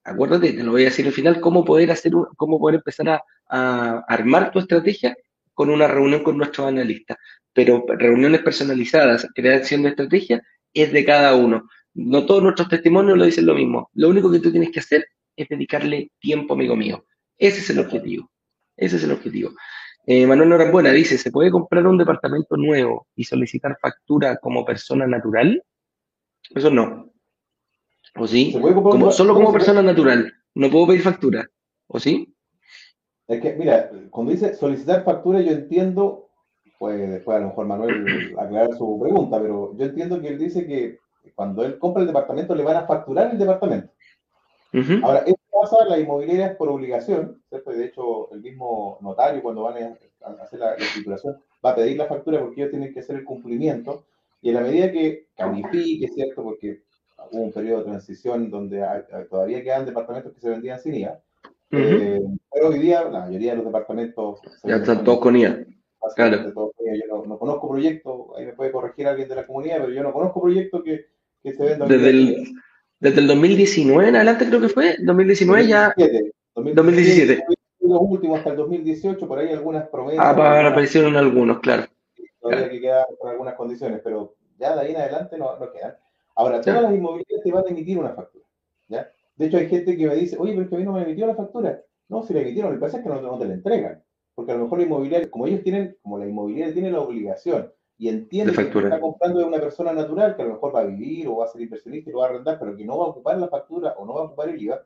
[0.02, 3.22] acuérdate, te lo voy a decir al final, cómo poder hacer, cómo poder empezar a,
[3.48, 5.16] a armar tu estrategia
[5.54, 7.16] con una reunión con nuestros analistas.
[7.52, 10.42] Pero reuniones personalizadas, creación de estrategia,
[10.72, 11.68] es de cada uno.
[11.94, 13.88] No todos nuestros testimonios lo dicen lo mismo.
[13.94, 15.06] Lo único que tú tienes que hacer
[15.36, 17.06] es dedicarle tiempo, amigo mío.
[17.38, 18.30] Ese es el objetivo.
[18.76, 19.52] Ese es el objetivo.
[20.06, 25.06] Eh, Manuel Norambuena dice, ¿se puede comprar un departamento nuevo y solicitar factura como persona
[25.06, 25.62] natural?
[26.54, 27.10] Eso no.
[28.16, 28.52] ¿O sí?
[28.52, 30.32] solo como persona natural.
[30.54, 31.48] No puedo pedir factura.
[31.86, 32.34] ¿O sí?
[33.26, 36.24] Es que, mira, cuando dice solicitar factura, yo entiendo
[36.78, 40.66] pues después a lo mejor Manuel aclarar su pregunta, pero yo entiendo que él dice
[40.66, 40.98] que
[41.34, 43.90] cuando él compra el departamento le van a facturar el departamento.
[45.02, 45.24] Ahora,
[45.60, 47.70] pasa en las inmobiliarias por obligación, ¿cierto?
[47.70, 52.06] de hecho el mismo notario cuando van a hacer la, escrituración va a pedir la
[52.06, 54.04] factura porque ellos tienen que hacer el cumplimiento
[54.42, 56.42] y en la medida que califique, ¿cierto?
[56.42, 56.82] Porque
[57.30, 58.84] hubo un periodo de transición donde
[59.30, 61.20] todavía quedan departamentos que se vendían sin IVA,
[61.70, 62.20] eh,
[62.52, 64.40] pero hoy día la mayoría de los departamentos...
[64.64, 65.64] Ya están todos con IVA.
[66.14, 66.52] Claro.
[66.52, 70.12] Yo no, conozco proyectos, ahí me puede corregir alguien de la comunidad, pero yo no
[70.12, 71.06] conozco proyectos que,
[71.42, 71.88] que se vendan.
[71.88, 72.54] Desde el,
[73.04, 75.94] desde el 2019 en adelante creo que fue, 2019 ya...
[76.54, 77.44] 2017.
[77.80, 80.24] Los últimos hasta el 2018, por ahí algunas promesas.
[80.24, 81.84] Ah, para aparecieron algunos, claro.
[82.40, 85.94] Todavía que quedar con algunas condiciones, pero ya de ahí en adelante no, no quedan.
[86.34, 88.46] Ahora, todas las inmobiliarias te van a emitir una factura.
[88.88, 89.10] ¿ya?
[89.36, 91.02] De hecho, hay gente que me dice, oye, pero es que a mí no me
[91.02, 91.82] emitió la factura.
[92.08, 94.02] No, si la emitieron, lo que pasa es que no, no te la entregan
[94.34, 97.72] porque a lo mejor la inmobiliaria, como ellos tienen, como la inmobiliaria tiene la obligación
[97.96, 100.86] y entiende que está comprando de una persona natural que a lo mejor va a
[100.86, 103.04] vivir o va a ser inversionista y lo va a arrendar, pero que no va
[103.06, 104.84] a ocupar la factura o no va a ocupar el IVA,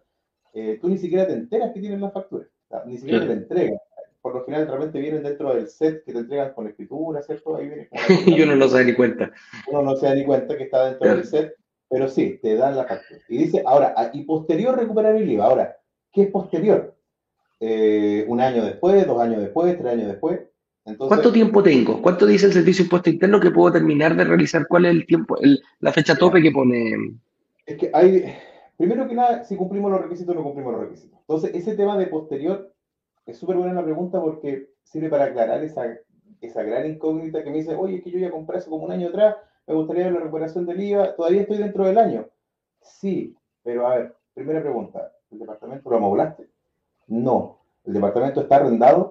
[0.52, 2.46] eh, tú ni siquiera te enteras que tienen la factura,
[2.86, 3.78] ni siquiera te la entregan.
[4.20, 7.56] Por lo general, realmente vienen dentro del set que te entregan con escritura, ¿cierto?
[7.56, 7.88] Ahí viene
[8.26, 9.30] y uno no se da ni cuenta.
[9.68, 11.54] Uno no se da ni cuenta que está dentro del set,
[11.88, 13.20] pero sí, te dan la factura.
[13.28, 15.46] Y dice, ahora, y posterior recuperar el IVA.
[15.46, 15.76] Ahora,
[16.12, 16.94] ¿qué es posterior?
[17.60, 20.40] Eh, un año después, dos años después, tres años después.
[20.96, 22.00] ¿Cuánto tiempo tengo?
[22.00, 24.66] ¿Cuánto dice el servicio impuesto interno que puedo terminar de realizar?
[24.66, 25.36] ¿Cuál es el tiempo,
[25.80, 27.14] la fecha tope que pone?
[27.66, 28.34] Es que hay,
[28.76, 31.18] primero que nada, si cumplimos los requisitos o no cumplimos los requisitos.
[31.20, 32.72] Entonces, ese tema de posterior
[33.26, 35.84] es súper buena la pregunta porque sirve para aclarar esa,
[36.40, 38.92] esa gran incógnita que me dice, oye, es que yo ya compré eso como un
[38.92, 39.36] año atrás,
[39.66, 42.26] me gustaría ver la recuperación del IVA, todavía estoy dentro del año.
[42.80, 46.48] Sí, pero a ver, primera pregunta, ¿el departamento lo amoblaste?
[47.08, 47.58] No.
[47.84, 49.07] ¿El departamento está arrendado?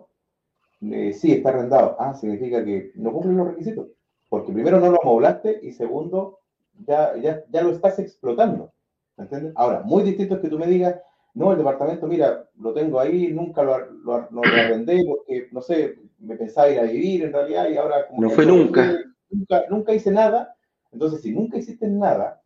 [0.82, 1.96] Eh, sí, está arrendado.
[2.00, 3.88] Ah, significa que no cumplen los requisitos.
[4.30, 6.40] Porque primero no lo amoblaste y segundo,
[6.86, 8.74] ya, ya, ya lo estás explotando.
[9.18, 9.54] ¿Entiendes?
[9.56, 10.96] Ahora, muy distinto es que tú me digas,
[11.34, 15.96] no, el departamento, mira, lo tengo ahí, nunca lo, lo, lo arrendé porque, no sé,
[16.20, 18.08] me pensaba ir a vivir en realidad y ahora...
[18.08, 18.98] Como no fue nunca.
[19.30, 19.64] nunca.
[19.70, 20.56] Nunca hice nada.
[20.92, 22.42] Entonces, si nunca hiciste nada,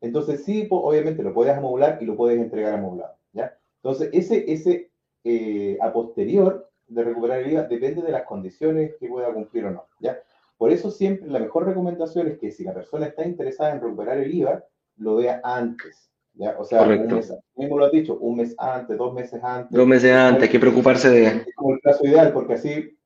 [0.00, 3.16] entonces sí, obviamente lo puedes amoblar y lo puedes entregar amoblado.
[3.32, 3.56] ¿ya?
[3.76, 4.90] Entonces, ese, ese
[5.24, 9.70] eh, a posterior de recuperar el IVA depende de las condiciones que pueda cumplir o
[9.70, 9.86] no.
[10.00, 10.18] ¿ya?
[10.56, 14.18] Por eso siempre la mejor recomendación es que si la persona está interesada en recuperar
[14.18, 14.64] el IVA,
[14.98, 16.10] lo vea antes.
[16.34, 16.56] ¿ya?
[16.58, 19.76] O sea, un mes, mismo lo has dicho, un mes antes, dos meses antes.
[19.76, 21.26] Dos meses antes, hay que preocuparse de...
[21.26, 22.96] Es como el caso ideal, porque así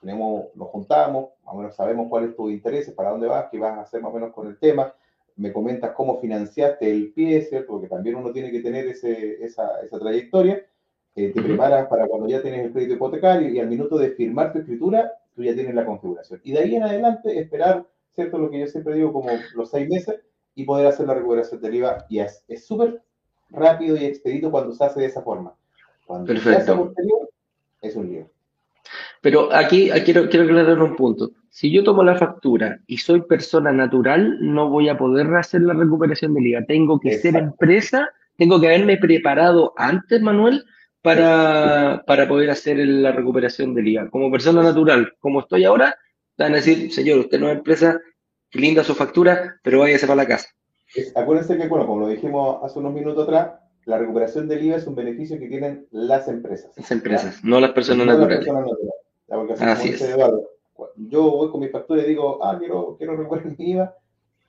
[0.00, 3.58] tenemos, nos juntamos, más o menos sabemos cuál es tu interés, para dónde vas, qué
[3.58, 4.94] vas a hacer más o menos con el tema,
[5.36, 7.72] me comentas cómo financiaste el pie, ¿cierto?
[7.72, 10.64] Porque también uno tiene que tener ese, esa, esa trayectoria
[11.14, 14.58] te preparas para cuando ya tienes el crédito hipotecario y al minuto de firmar tu
[14.58, 16.40] escritura, tú ya tienes la configuración.
[16.42, 18.38] Y de ahí en adelante esperar, ¿cierto?
[18.38, 20.20] Lo que yo siempre digo como los seis meses
[20.54, 22.06] y poder hacer la recuperación del IVA.
[22.08, 23.00] Y es súper
[23.50, 25.54] rápido y expedito cuando se hace de esa forma.
[26.06, 26.50] Cuando Perfecto.
[26.50, 27.30] se hace posterior,
[27.80, 28.28] es un lío.
[29.20, 31.30] Pero aquí, quiero, quiero aclarar un punto.
[31.48, 35.72] Si yo tomo la factura y soy persona natural, no voy a poder hacer la
[35.72, 36.64] recuperación del IVA.
[36.66, 40.64] Tengo que ser empresa, tengo que haberme preparado antes, Manuel,
[41.04, 44.08] para, para poder hacer la recuperación del IVA.
[44.08, 45.94] Como persona natural, como estoy ahora,
[46.38, 48.00] van a decir, señor, usted no es empresa,
[48.48, 50.48] qué linda su factura, pero váyase para la casa.
[51.14, 53.50] acuérdense que, bueno, como lo dijimos hace unos minutos atrás,
[53.84, 56.72] la recuperación del IVA es un beneficio que tienen las empresas.
[56.74, 58.48] Las empresas, no las personas naturales.
[59.60, 60.08] así es.
[60.96, 63.94] yo voy con mi factura y digo, ah, quiero, quiero recuperar mi IVA,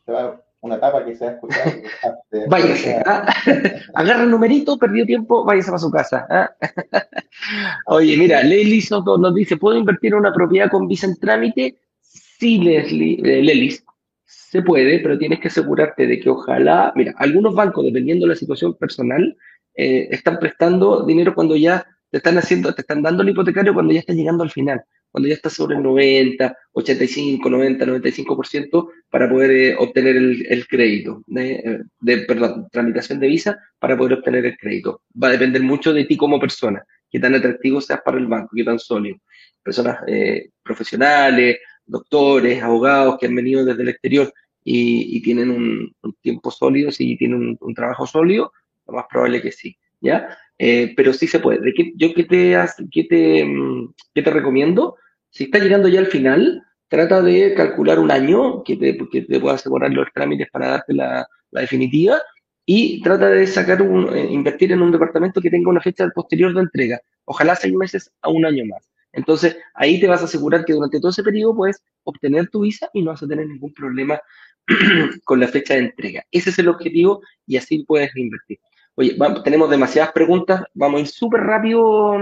[0.06, 1.72] te va una etapa que se ha escuchado.
[2.50, 3.32] váyase, ¿ah?
[3.94, 6.26] agarra el numerito, perdió tiempo, váyase para su casa.
[6.30, 6.52] ¿ah?
[7.86, 11.78] Oye, mira, Leslie Soto nos dice, ¿puedo invertir en una propiedad con visa en trámite?
[12.02, 13.78] Sí, Leslie, eh,
[14.26, 18.36] se puede, pero tienes que asegurarte de que ojalá, mira, algunos bancos, dependiendo de la
[18.36, 19.38] situación personal,
[19.76, 23.94] eh, están prestando dinero cuando ya te están haciendo, te están dando el hipotecario cuando
[23.94, 24.84] ya estás llegando al final
[25.16, 31.24] cuando ya está sobre el 90, 85, 90, 95% para poder eh, obtener el, crédito,
[31.26, 35.04] de, perdón, tramitación de visa para poder obtener el crédito.
[35.24, 38.50] Va a depender mucho de ti como persona, qué tan atractivo seas para el banco,
[38.54, 39.16] qué tan sólido.
[39.64, 44.34] Personas eh, profesionales, doctores, abogados que han venido desde el exterior
[44.66, 48.52] y, tienen un, tiempo sólido, si tienen un, trabajo sólido,
[48.86, 50.38] lo más probable que sí, ¿ya?
[50.60, 51.62] Eh, pero sí se puede.
[51.62, 52.58] ¿De qué, ¿Yo qué te,
[52.92, 54.98] qué te, mm, qué te recomiendo?
[55.36, 59.38] Si está llegando ya al final, trata de calcular un año que te, que te
[59.38, 62.22] pueda asegurar los trámites para darte la, definitiva
[62.66, 66.54] y trata de sacar un, eh, invertir en un departamento que tenga una fecha posterior
[66.54, 68.90] de entrega, ojalá seis meses a un año más.
[69.12, 72.90] Entonces, ahí te vas a asegurar que durante todo ese periodo puedes obtener tu visa
[72.94, 74.22] y no vas a tener ningún problema
[75.26, 76.24] con la fecha de entrega.
[76.32, 78.60] Ese es el objetivo y así puedes invertir.
[78.96, 82.18] Oye, tenemos demasiadas preguntas, vamos a ir súper rápido,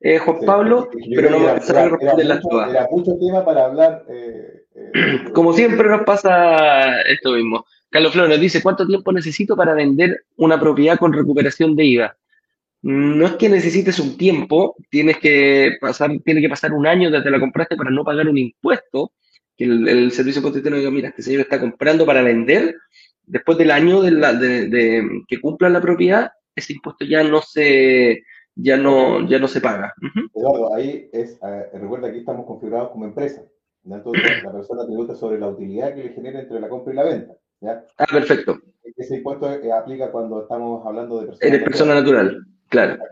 [0.00, 2.70] eh, Juan Pablo, pero no vamos a responder las todas.
[2.70, 4.04] Era mucho tema para hablar.
[4.08, 7.64] Eh, eh, Como siempre nos pasa esto mismo.
[7.90, 12.16] Carlos Flores nos dice, ¿cuánto tiempo necesito para vender una propiedad con recuperación de IVA?
[12.82, 17.30] No es que necesites un tiempo, tienes que pasar, tiene que pasar un año desde
[17.30, 19.12] la compraste para no pagar un impuesto,
[19.56, 22.74] que el, servicio impositivo diga, mira, este señor está comprando para vender,
[23.22, 28.24] después del año de, la, de que cumpla la propiedad, ese impuesto ya no se,
[28.56, 29.94] ya no, ya no se paga.
[30.34, 33.42] Eduardo, ahí es, eh, recuerda que estamos configurados como empresa.
[33.84, 37.04] Entonces, la persona tributa sobre la utilidad que le genera entre la compra y la
[37.04, 37.34] venta.
[37.60, 37.84] ¿ya?
[37.98, 38.58] Ah, perfecto.
[38.96, 43.02] Ese impuesto eh, aplica cuando estamos hablando de persona Eres persona natural, claro.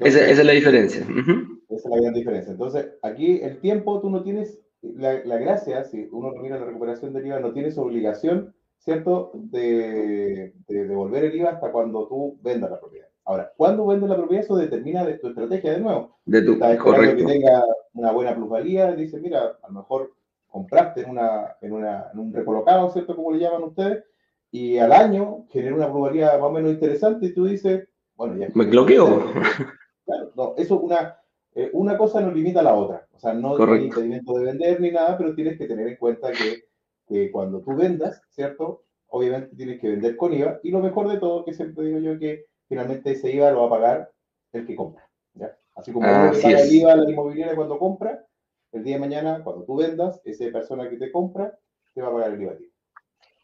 [0.00, 1.02] esa, es la diferencia.
[1.02, 2.52] Esa es la gran diferencia.
[2.52, 7.12] Entonces, aquí el tiempo tú no tienes, la, la gracia, si uno mira la recuperación
[7.12, 12.70] del IVA, no tienes obligación, ¿cierto?, de, de devolver el IVA hasta cuando tú vendas
[12.70, 13.07] la propiedad.
[13.28, 14.42] Ahora, ¿cuándo vendes la propiedad?
[14.42, 16.16] Eso determina de tu estrategia de nuevo.
[16.24, 17.16] De tu, correcto.
[17.18, 20.14] que tenga una buena plusvalía, dice, mira, a lo mejor
[20.46, 23.14] compraste en, una, en, una, en un recolocado, ¿cierto?
[23.14, 24.02] Como le llaman ustedes,
[24.50, 27.86] y al año genera una plusvalía más o menos interesante y tú dices,
[28.16, 28.48] bueno, ya.
[28.54, 29.24] Me bloqueo.
[30.06, 31.18] Claro, no, eso una,
[31.54, 33.06] eh, una cosa no limita a la otra.
[33.12, 36.32] O sea, no hay impedimento de vender ni nada, pero tienes que tener en cuenta
[36.32, 36.64] que,
[37.06, 38.84] que cuando tú vendas, ¿cierto?
[39.08, 40.60] Obviamente tienes que vender con IVA.
[40.62, 43.66] Y lo mejor de todo, que siempre digo yo, que finalmente ese IVA lo va
[43.66, 44.12] a pagar
[44.52, 45.08] el que compra.
[45.74, 48.24] Así como uno paga el IVA a la inmobiliaria cuando compra,
[48.72, 51.56] el día de mañana, cuando tú vendas, esa persona que te compra
[51.94, 52.54] te va a pagar el IVA.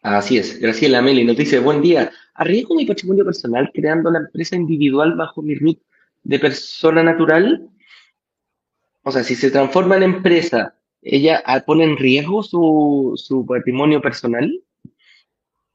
[0.03, 0.61] Así es.
[0.61, 2.11] Graciela Meli nos dice, buen día.
[2.35, 5.79] ¿Arriesgo mi patrimonio personal creando la empresa individual bajo mi RUT
[6.25, 7.71] de persona natural?
[9.05, 14.61] O sea, si se transforma en empresa, ¿ella pone en riesgo su, su patrimonio personal?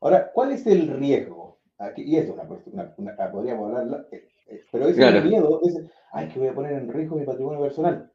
[0.02, 1.49] Ahora, ¿cuál es el riesgo?
[1.80, 5.16] Aquí, y esto es una cuestión, una, ah, podríamos hablar, eh, eh, pero ese es
[5.16, 5.82] el miedo, es,
[6.12, 8.12] ay, que voy a poner en riesgo mi patrimonio personal.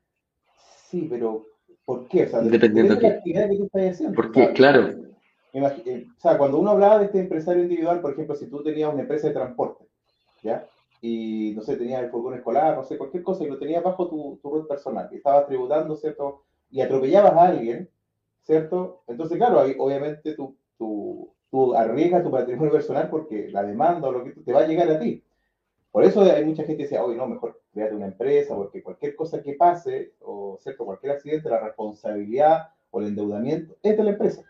[0.90, 1.46] Sí, pero
[1.84, 2.24] ¿por qué?
[2.24, 4.14] O sea, Dependiendo de la actividad que tú estás haciendo.
[4.14, 4.52] ¿Por qué?
[4.52, 5.04] Claro.
[5.54, 8.92] Eh, o sea, cuando uno hablaba de este empresario individual, por ejemplo, si tú tenías
[8.92, 9.86] una empresa de transporte,
[10.42, 10.66] ¿ya?
[11.00, 14.08] Y, no sé, tenías el furgón escolar, no sé, cualquier cosa, y lo tenías bajo
[14.08, 16.42] tu, tu red personal, y estabas tributando, ¿cierto?
[16.70, 17.88] Y atropellabas a alguien,
[18.42, 19.02] ¿cierto?
[19.06, 24.12] Entonces, claro, ahí, obviamente tu, tu, tú arriesgas tu patrimonio personal porque la demanda o
[24.12, 25.22] lo que te va a llegar a ti.
[25.92, 29.14] Por eso hay mucha gente que dice, oye, no, mejor créate una empresa, porque cualquier
[29.14, 34.10] cosa que pase, o cierto, cualquier accidente, la responsabilidad o el endeudamiento es de la
[34.10, 34.42] empresa.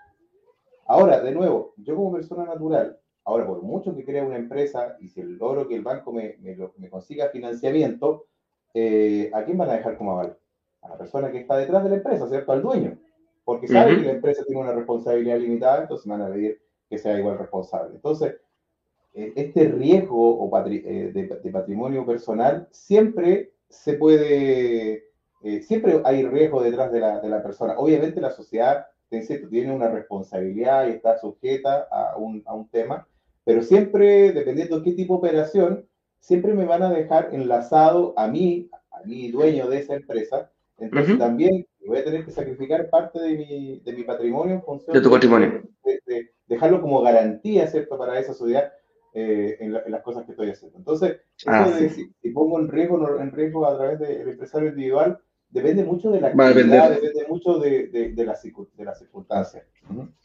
[0.86, 5.08] Ahora, de nuevo, yo como persona natural, ahora por mucho que crea una empresa y
[5.08, 8.28] si logro que el banco me, me, consiga financiamiento,
[8.72, 10.38] eh, ¿a quién van a dejar como aval?
[10.80, 12.50] A la persona que está detrás de la empresa, ¿cierto?
[12.50, 12.96] Al dueño.
[13.44, 16.98] Porque sabe que la empresa tiene una responsabilidad limitada, entonces me van a pedir que
[16.98, 17.94] sea igual responsable.
[17.94, 18.36] Entonces,
[19.14, 25.04] eh, este riesgo eh, de, patrimonio personal siempre se puede,
[25.42, 27.74] eh, siempre hay riesgo detrás de la, de la, persona.
[27.78, 33.06] Obviamente la sociedad, tiene una responsabilidad y está sujeta a un, a un tema,
[33.44, 35.88] pero siempre, dependiendo de qué tipo de operación,
[36.18, 40.50] siempre me van a dejar enlazado a mí, a mí dueño de esa empresa.
[40.78, 44.94] Entonces también voy a tener que sacrificar parte de mi, de mi patrimonio en función
[44.94, 45.62] de tu patrimonio.
[45.84, 48.72] De, dejarlo como garantía, ¿cierto?, para esa sociedad
[49.14, 50.78] eh, en, las cosas que estoy haciendo.
[50.78, 51.70] Entonces, ah,
[52.20, 56.28] si, pongo en riesgo, en riesgo a través del empresario individual, depende mucho de la
[56.28, 59.64] actividad, depende mucho de, de, de las circunstancias.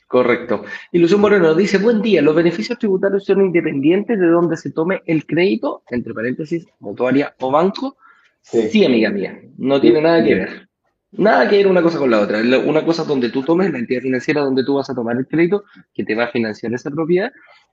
[0.08, 0.64] Correcto.
[0.92, 5.28] Ilusión Moreno dice, buen día, los beneficios tributarios son independientes de donde se tome el
[5.28, 7.96] crédito, entre paréntesis, mutuaria o banco.
[8.42, 10.69] Sí, amiga mía, no tiene nada que ver.
[11.12, 12.40] Nada que ver una cosa con la otra.
[12.40, 15.64] Una cosa donde tú tomes la entidad financiera donde tú vas a tomar el crédito,
[15.94, 17.32] que te va a financiar esa propiedad,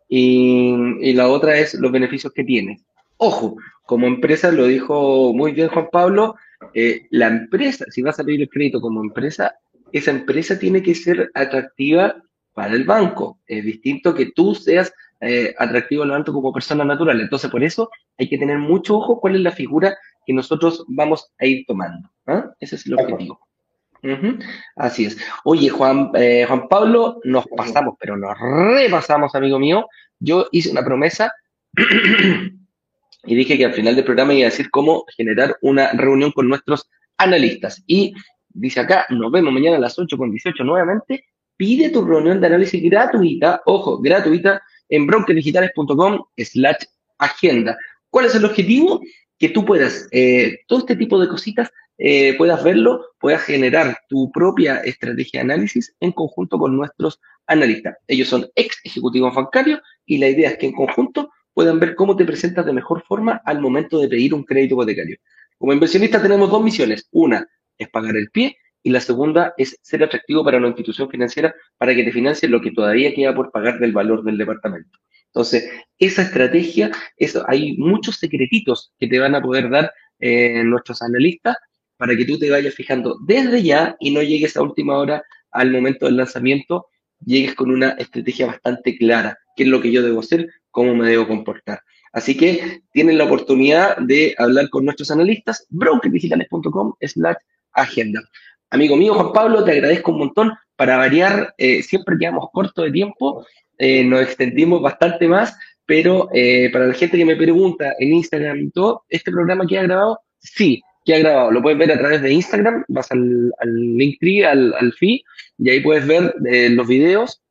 [0.08, 2.84] y, la otra es los beneficios que tienes.
[3.18, 6.36] Ojo, como empresa, lo dijo muy bien Juan Pablo,
[6.74, 9.54] eh, la empresa, si vas a pedir el crédito como empresa,
[9.92, 12.16] esa empresa tiene que ser atractiva
[12.54, 13.38] para el banco.
[13.46, 17.20] Es distinto que tú seas eh, atractivo al banco como persona natural.
[17.20, 19.96] Entonces, por eso hay que tener mucho ojo cuál es la figura
[20.26, 22.08] que nosotros vamos a ir tomando.
[22.26, 22.50] ¿Ah?
[22.60, 23.40] Ese es el objetivo.
[24.76, 25.16] Así es.
[25.44, 29.86] Oye, Juan, eh, Juan Pablo, nos pasamos, pero nos repasamos, amigo mío.
[30.18, 31.32] Yo hice una promesa
[33.24, 36.48] y dije que al final del programa iba a decir cómo generar una reunión con
[36.48, 37.82] nuestros analistas.
[37.86, 38.14] Y
[38.48, 41.24] dice acá, nos vemos mañana a las 8 con 18 nuevamente.
[41.56, 46.84] Pide tu reunión de análisis gratuita, ojo, gratuita, en brokerdigitales.com slash
[47.18, 47.76] agenda.
[48.10, 49.00] ¿Cuál es el objetivo?
[49.38, 54.30] Que tú puedas, eh, todo este tipo de cositas, eh, puedas verlo, puedas generar tu
[54.30, 57.96] propia estrategia de análisis en conjunto con nuestros analistas.
[58.06, 62.16] Ellos son ex ejecutivos bancarios y la idea es que en conjunto puedan ver cómo
[62.16, 65.16] te presentas de mejor forma al momento de pedir un crédito hipotecario.
[65.58, 67.08] Como inversionista tenemos dos misiones.
[67.12, 67.48] Una
[67.78, 71.94] es pagar el pie y la segunda es ser atractivo para una institución financiera para
[71.94, 74.98] que te financie lo que todavía queda por pagar del valor del departamento.
[75.36, 75.68] Entonces,
[75.98, 81.56] esa estrategia, eso, hay muchos secretitos que te van a poder dar eh, nuestros analistas
[81.98, 85.70] para que tú te vayas fijando desde ya y no llegues a última hora al
[85.70, 86.86] momento del lanzamiento,
[87.22, 91.10] llegues con una estrategia bastante clara, qué es lo que yo debo hacer, cómo me
[91.10, 91.80] debo comportar.
[92.14, 97.36] Así que tienen la oportunidad de hablar con nuestros analistas, brokerdigitales.com slash
[97.72, 98.22] agenda.
[98.70, 100.52] Amigo mío, Juan Pablo, te agradezco un montón.
[100.76, 103.46] Para variar, eh, siempre quedamos corto de tiempo,
[103.78, 108.58] eh, nos extendimos bastante más, pero eh, para la gente que me pregunta en Instagram
[108.58, 110.20] y todo, ¿este programa queda grabado?
[110.38, 111.50] Sí, queda grabado.
[111.50, 115.20] Lo puedes ver a través de Instagram, vas al, al Linktree, al, al feed,
[115.58, 117.42] y ahí puedes ver los videos.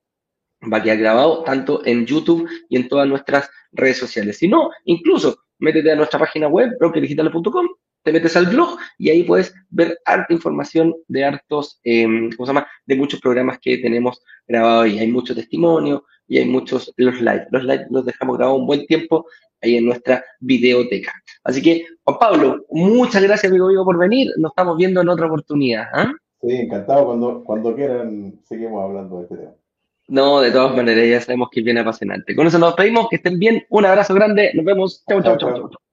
[0.72, 4.38] Va a quedar grabado tanto en YouTube y en todas nuestras redes sociales.
[4.38, 7.68] Si no, incluso métete a nuestra página web, brokerdigitales.com,
[8.06, 12.50] te metes al blog y ahí puedes ver harta información de hartos, em, ¿cómo se
[12.52, 12.68] llama?
[12.86, 15.00] De muchos programas que tenemos grabados ahí.
[15.00, 17.48] Hay mucho testimonio y hay muchos los live.
[17.52, 19.26] Los live los dejamos grabados un buen tiempo
[19.62, 21.14] ahí en nuestra videoteca.
[21.44, 24.32] Así que, Juan Pablo, muchas gracias, amigo mío, por venir.
[24.38, 25.88] Nos estamos viendo en otra oportunidad.
[25.94, 26.12] ¿ah?
[26.42, 27.06] Sí, encantado.
[27.06, 29.52] Cuando, cuando quieran, seguimos hablando de este tema.
[30.08, 32.36] No, de todas maneras, ya sabemos que viene apasionante.
[32.36, 33.66] Con eso nos despedimos, que estén bien.
[33.70, 34.52] Un abrazo grande.
[34.54, 35.04] Nos vemos.
[35.08, 35.38] chau, chau.
[35.38, 35.70] chau.
[35.70, 35.85] chau.